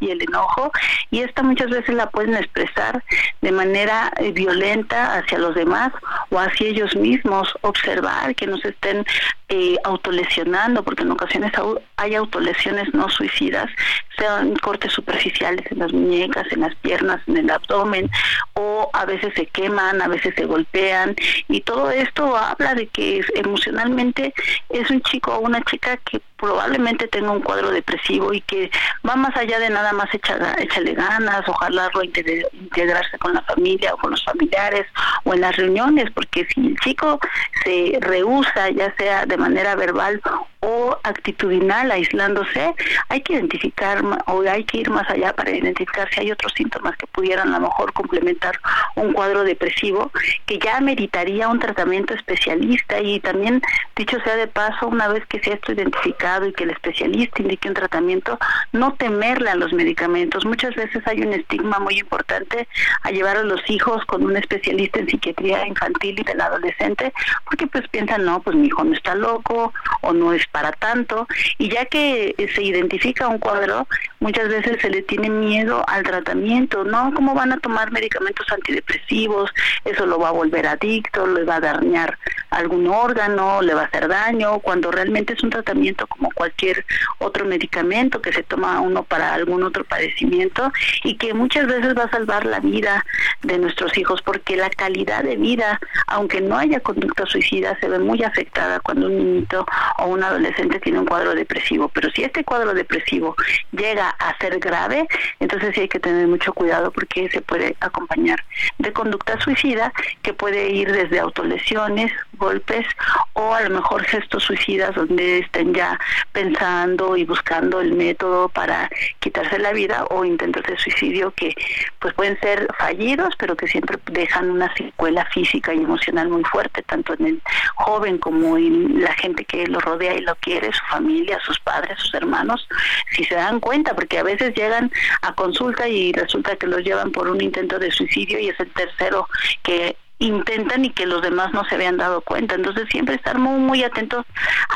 [0.00, 0.72] y el enojo
[1.10, 3.02] y esta muchas veces la pueden expresar
[3.40, 5.92] de manera eh, violenta hacia los demás
[6.30, 9.04] o hacia ellos mismos, observar que no se estén
[9.50, 11.52] eh, autolesionando, porque en ocasiones
[11.96, 13.70] hay autolesiones no suicidas,
[14.18, 18.10] sean cortes superficiales en las muñecas, en las piernas, en el abdomen,
[18.54, 21.14] o a veces se queman, a veces se golpean,
[21.48, 24.32] y todo esto habla de que emocionalmente
[24.68, 28.70] es un chico o una chica que probablemente tenga un cuadro depresivo y que
[29.08, 34.10] va más allá de nada más echarle ganas, ojalá integrarse con la familia o con
[34.10, 34.86] los familiares
[35.24, 37.18] o en las reuniones, porque si el chico
[37.64, 40.20] se rehúsa, ya sea de manera verbal
[40.64, 42.74] o actitudinal, aislándose,
[43.08, 46.96] hay que identificar o hay que ir más allá para identificar si hay otros síntomas
[46.96, 48.58] que pudieran a lo mejor complementar
[48.96, 50.10] un cuadro depresivo
[50.46, 53.60] que ya meritaría un tratamiento especialista y también,
[53.94, 57.68] dicho sea de paso, una vez que sea esto identificado, y que el especialista indique
[57.68, 58.38] un tratamiento,
[58.72, 60.44] no temerle a los medicamentos.
[60.44, 62.66] Muchas veces hay un estigma muy importante
[63.02, 67.12] a llevar a los hijos con un especialista en psiquiatría infantil y del adolescente,
[67.44, 71.26] porque pues piensan, no, pues mi hijo no está loco o no es para tanto.
[71.58, 73.88] Y ya que se identifica un cuadro,
[74.24, 77.12] muchas veces se le tiene miedo al tratamiento, ¿no?
[77.14, 79.50] ¿Cómo van a tomar medicamentos antidepresivos?
[79.84, 82.18] Eso lo va a volver adicto, le va a dañar
[82.48, 86.86] algún órgano, le va a hacer daño, cuando realmente es un tratamiento como cualquier
[87.18, 90.72] otro medicamento que se toma uno para algún otro padecimiento
[91.02, 93.04] y que muchas veces va a salvar la vida
[93.42, 97.98] de nuestros hijos porque la calidad de vida, aunque no haya conducta suicida, se ve
[97.98, 99.66] muy afectada cuando un niñito
[99.98, 101.90] o un adolescente tiene un cuadro depresivo.
[101.90, 103.36] Pero si este cuadro depresivo
[103.72, 105.06] llega a ser grave,
[105.40, 108.42] entonces sí hay que tener mucho cuidado porque se puede acompañar
[108.78, 109.92] de conducta suicida
[110.22, 112.86] que puede ir desde autolesiones, golpes
[113.34, 115.98] o a lo mejor gestos suicidas donde estén ya
[116.32, 121.54] pensando y buscando el método para quitarse la vida o intentos de suicidio que
[122.00, 126.82] pues pueden ser fallidos pero que siempre dejan una secuela física y emocional muy fuerte
[126.82, 127.42] tanto en el
[127.76, 131.98] joven como en la gente que lo rodea y lo quiere, su familia, sus padres,
[131.98, 132.66] sus hermanos,
[133.10, 137.10] si se dan cuenta porque a veces llegan a consulta y resulta que los llevan
[137.10, 139.26] por un intento de suicidio y es el tercero
[139.62, 142.54] que intentan y que los demás no se habían dado cuenta.
[142.54, 144.24] Entonces siempre estar muy, muy atentos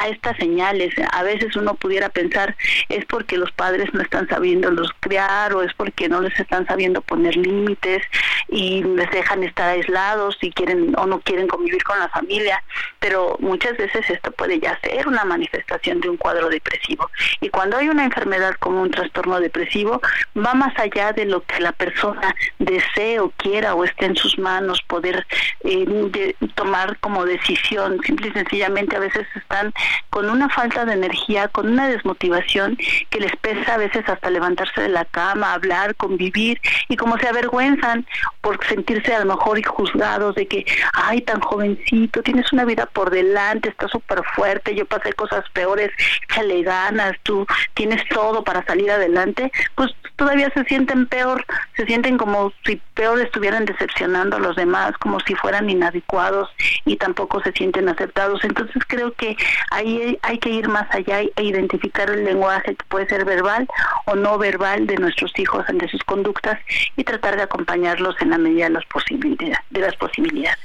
[0.00, 0.94] a estas señales.
[1.12, 2.56] A veces uno pudiera pensar
[2.88, 6.66] es porque los padres no están sabiendo los criar o es porque no les están
[6.66, 8.02] sabiendo poner límites
[8.48, 12.62] y les dejan estar aislados y quieren o no quieren convivir con la familia.
[12.98, 17.10] Pero muchas veces esto puede ya ser una manifestación de un cuadro depresivo.
[17.40, 20.00] Y cuando hay una enfermedad como un trastorno depresivo,
[20.36, 24.38] va más allá de lo que la persona desee o quiera o esté en sus
[24.38, 25.26] manos poder
[25.60, 27.98] eh, de tomar como decisión.
[28.04, 29.72] Simple y sencillamente a veces están
[30.10, 32.78] con una falta de energía, con una desmotivación
[33.10, 37.28] que les pesa a veces hasta levantarse de la cama, hablar, convivir y como se
[37.28, 38.06] avergüenzan
[38.40, 43.10] por sentirse a lo mejor juzgados de que, ay, tan jovencito, tienes una vida por
[43.10, 45.90] delante, estás súper fuerte, yo pasé cosas peores,
[46.28, 51.44] échale ganas, tú tienes todo para salir adelante, pues todavía se sienten peor,
[51.76, 56.50] se sienten como si peor estuvieran decepcionando a los demás, como si fueran inadecuados
[56.84, 58.44] y tampoco se sienten aceptados.
[58.44, 59.36] Entonces creo que
[59.70, 63.66] ahí hay que ir más allá e identificar el lenguaje que puede ser verbal
[64.06, 66.58] o no verbal de nuestros hijos ante sus conductas
[66.96, 69.58] y tratar de acompañarlos en la medida de las posibilidades.
[69.70, 70.58] De las posibilidades.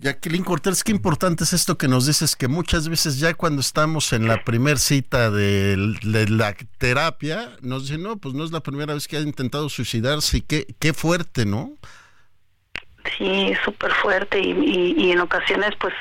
[0.00, 4.14] Jacqueline Cortés, qué importante es esto que nos dices, que muchas veces ya cuando estamos
[4.14, 8.94] en la primer cita de, la terapia, nos dicen, no, pues no es la primera
[8.94, 11.74] vez que ha intentado suicidarse y qué, qué fuerte, ¿no?
[13.20, 15.92] Sí, súper fuerte y, en ocasiones pues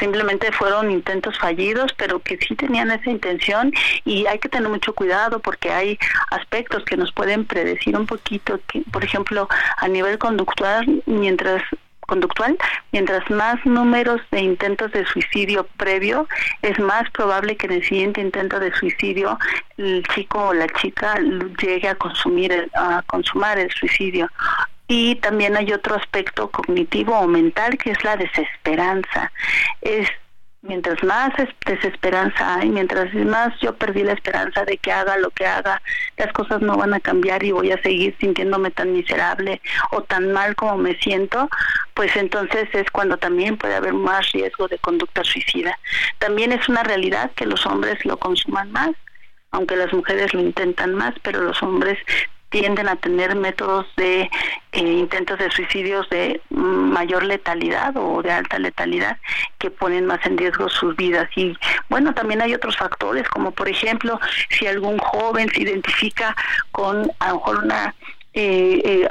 [0.00, 3.70] simplemente fueron intentos fallidos, pero que sí tenían esa intención
[4.06, 5.98] y hay que tener mucho cuidado porque hay
[6.30, 8.58] aspectos que nos pueden predecir un poquito,
[8.90, 9.46] por ejemplo,
[9.76, 11.62] a nivel conductual, mientras
[12.06, 12.56] conductual,
[12.92, 16.26] mientras más números de intentos de suicidio previo,
[16.62, 19.38] es más probable que en el siguiente intento de suicidio
[19.76, 21.18] el chico o la chica
[21.60, 24.30] llegue a consumir a consumar el suicidio.
[24.86, 29.32] Y también hay otro aspecto cognitivo o mental que es la desesperanza.
[29.80, 30.08] Es
[30.64, 31.30] mientras más
[31.66, 35.80] desesperanza hay, mientras más yo perdí la esperanza de que haga lo que haga,
[36.16, 39.60] las cosas no van a cambiar y voy a seguir sintiéndome tan miserable
[39.92, 41.48] o tan mal como me siento,
[41.92, 45.78] pues entonces es cuando también puede haber más riesgo de conducta suicida.
[46.18, 48.90] También es una realidad que los hombres lo consuman más,
[49.50, 51.98] aunque las mujeres lo intentan más, pero los hombres
[52.54, 54.30] tienden a tener métodos de
[54.70, 59.16] eh, intentos de suicidios de mayor letalidad o de alta letalidad
[59.58, 61.28] que ponen más en riesgo sus vidas.
[61.34, 61.58] Y
[61.88, 64.20] bueno, también hay otros factores, como por ejemplo,
[64.50, 66.36] si algún joven se identifica
[66.70, 67.92] con a lo mejor una
[68.34, 69.08] eh, eh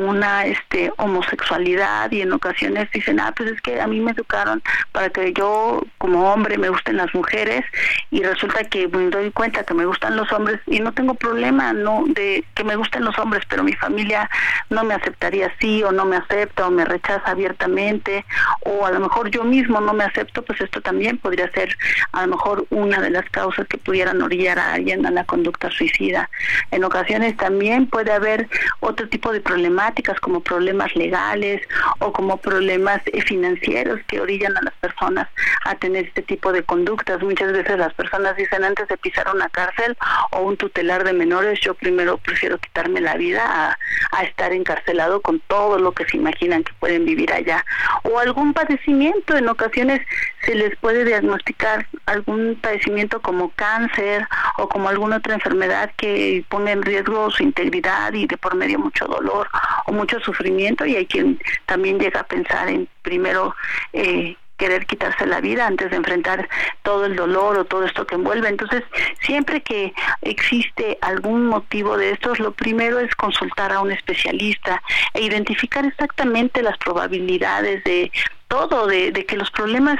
[0.00, 4.62] una este homosexualidad y en ocasiones dicen ah pues es que a mí me educaron
[4.92, 7.64] para que yo como hombre me gusten las mujeres
[8.10, 11.72] y resulta que me doy cuenta que me gustan los hombres y no tengo problema
[11.72, 14.30] no de que me gusten los hombres pero mi familia
[14.70, 18.24] no me aceptaría así o no me acepta o me rechaza abiertamente
[18.64, 21.76] o a lo mejor yo mismo no me acepto pues esto también podría ser
[22.12, 25.70] a lo mejor una de las causas que pudieran orillar a alguien a la conducta
[25.70, 26.30] suicida.
[26.70, 28.48] En ocasiones también puede haber
[28.80, 31.62] otro tipo de problemáticas como problemas legales
[31.98, 35.28] o como problemas eh, financieros que orillan a las personas
[35.64, 37.22] a tener este tipo de conductas.
[37.22, 39.96] Muchas veces las personas dicen antes de pisar una cárcel
[40.32, 43.76] o un tutelar de menores, yo primero prefiero quitarme la vida
[44.12, 47.64] a, estar encarcelado con todo lo que se imaginan que pueden vivir allá.
[48.02, 50.06] O algún padecimiento, en ocasiones
[50.44, 54.26] se les puede diagnosticar algún padecimiento como cáncer
[54.58, 57.69] o como alguna otra enfermedad que pone en riesgo su integridad
[58.12, 59.48] y de por medio mucho dolor
[59.86, 63.54] o mucho sufrimiento y hay quien también llega a pensar en primero
[63.92, 66.46] eh, querer quitarse la vida antes de enfrentar
[66.82, 68.48] todo el dolor o todo esto que envuelve.
[68.48, 68.82] Entonces,
[69.22, 74.82] siempre que existe algún motivo de estos, lo primero es consultar a un especialista
[75.14, 78.12] e identificar exactamente las probabilidades de
[78.48, 79.98] todo, de, de que los problemas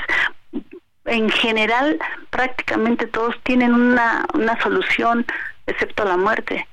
[1.07, 1.99] en general
[2.29, 5.25] prácticamente todos tienen una, una solución
[5.67, 6.67] excepto la muerte.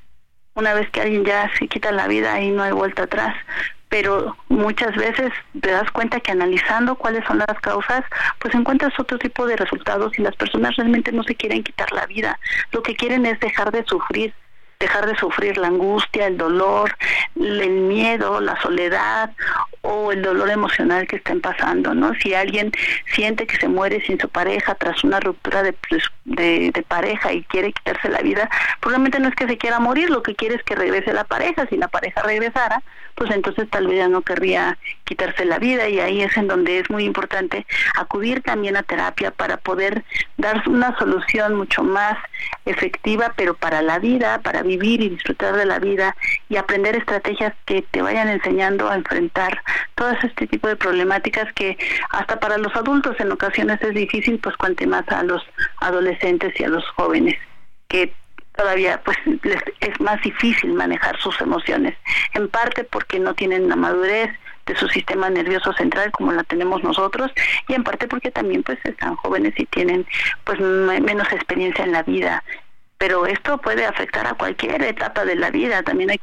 [0.57, 3.35] Una vez que alguien ya se quita la vida ahí no hay vuelta atrás.
[3.89, 5.31] Pero muchas veces
[5.61, 8.03] te das cuenta que analizando cuáles son las causas,
[8.39, 12.07] pues encuentras otro tipo de resultados y las personas realmente no se quieren quitar la
[12.07, 12.39] vida,
[12.71, 14.33] lo que quieren es dejar de sufrir,
[14.79, 16.95] dejar de sufrir la angustia, el dolor,
[17.35, 19.31] el miedo, la soledad
[19.81, 22.13] o el dolor emocional que estén pasando, ¿no?
[22.15, 22.71] Si alguien
[23.13, 27.31] siente que se muere sin su pareja tras una ruptura de, pues, de, de, pareja
[27.33, 28.49] y quiere quitarse la vida,
[28.79, 31.65] probablemente no es que se quiera morir, lo que quiere es que regrese la pareja.
[31.69, 32.81] Si la pareja regresara,
[33.17, 36.79] pues entonces tal vez ya no querría quitarse la vida y ahí es en donde
[36.79, 37.65] es muy importante
[37.97, 40.03] acudir también a terapia para poder
[40.37, 42.17] dar una solución mucho más
[42.65, 46.15] efectiva, pero para la vida, para vivir y disfrutar de la vida
[46.49, 49.61] y aprender estrategias que te vayan enseñando a enfrentar
[49.95, 51.77] todas este tipo de problemáticas que
[52.09, 55.41] hasta para los adultos en ocasiones es difícil, pues cuanto más a los
[55.81, 57.35] adolescentes y a los jóvenes
[57.87, 58.13] que
[58.55, 61.95] todavía pues les es más difícil manejar sus emociones,
[62.33, 64.31] en parte porque no tienen la madurez
[64.65, 67.31] de su sistema nervioso central como la tenemos nosotros
[67.69, 70.05] y en parte porque también pues están jóvenes y tienen
[70.43, 72.43] pues menos experiencia en la vida,
[72.97, 76.19] pero esto puede afectar a cualquier etapa de la vida, también hay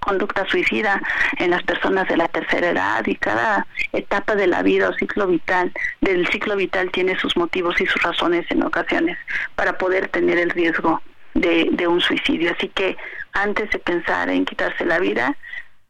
[0.00, 1.02] conducta suicida
[1.38, 5.26] en las personas de la tercera edad y cada etapa de la vida o ciclo
[5.26, 9.18] vital del ciclo vital tiene sus motivos y sus razones en ocasiones
[9.54, 11.02] para poder tener el riesgo
[11.34, 12.52] de, de un suicidio.
[12.56, 12.96] Así que
[13.32, 15.36] antes de pensar en quitarse la vida,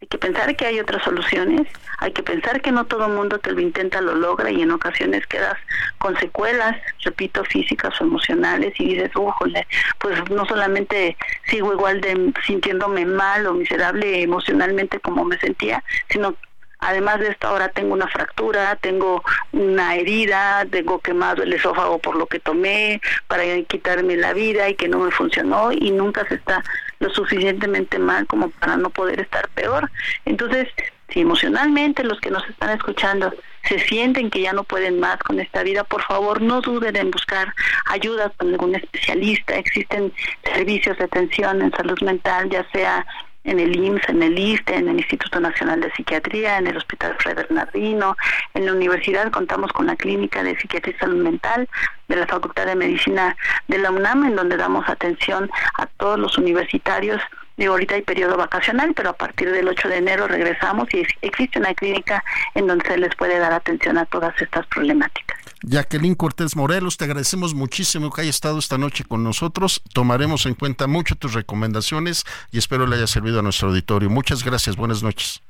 [0.01, 1.67] hay que pensar que hay otras soluciones,
[1.99, 4.71] hay que pensar que no todo el mundo que lo intenta lo logra y en
[4.71, 5.57] ocasiones quedas
[5.99, 9.67] con secuelas, repito, físicas o emocionales y dices, ¡ujole!
[9.99, 11.17] pues no solamente
[11.47, 16.37] sigo igual de sintiéndome mal o miserable emocionalmente como me sentía, sino
[16.79, 22.17] Además de esto, ahora tengo una fractura, tengo una herida, tengo quemado el esófago por
[22.17, 26.35] lo que tomé para quitarme la vida y que no me funcionó y nunca se
[26.35, 26.63] está
[26.99, 29.91] lo suficientemente mal como para no poder estar peor.
[30.25, 30.69] Entonces,
[31.09, 33.33] si emocionalmente los que nos están escuchando
[33.69, 37.11] se sienten que ya no pueden más con esta vida, por favor no duden en
[37.11, 37.53] buscar
[37.87, 39.57] ayuda con algún especialista.
[39.57, 40.13] Existen
[40.45, 43.07] servicios de atención en salud mental, ya sea
[43.47, 47.17] en el IMSS, en el ISTE, en el Instituto Nacional de Psiquiatría, en el Hospital
[47.19, 48.17] Fred Bernardino,
[48.55, 51.69] en la universidad contamos con la Clínica de Psiquiatría Salud Mental
[52.09, 53.37] de la Facultad de Medicina
[53.69, 57.21] de la UNAM, en donde damos atención a todos los universitarios
[57.57, 61.59] Digo, ahorita hay periodo vacacional, pero a partir del 8 de enero regresamos y existe
[61.59, 62.23] una clínica
[62.55, 65.46] en donde se les puede dar atención a todas estas problemáticas.
[65.63, 69.83] Jacqueline Cortés Morelos, te agradecemos muchísimo que haya estado esta noche con nosotros.
[69.93, 74.11] Tomaremos en cuenta mucho tus recomendaciones y espero le haya servido a nuestro auditorio.
[74.11, 75.43] Muchas gracias, buenas noches.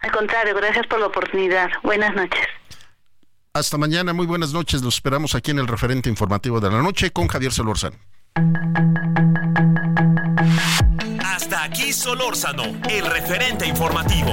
[0.00, 1.70] Al contrario, gracias por la oportunidad.
[1.82, 2.46] Buenas noches.
[3.52, 4.82] Hasta mañana, muy buenas noches.
[4.82, 7.96] Los esperamos aquí en el referente informativo de la noche con Javier Solórzano.
[11.22, 14.32] Hasta aquí Solórzano, el referente informativo.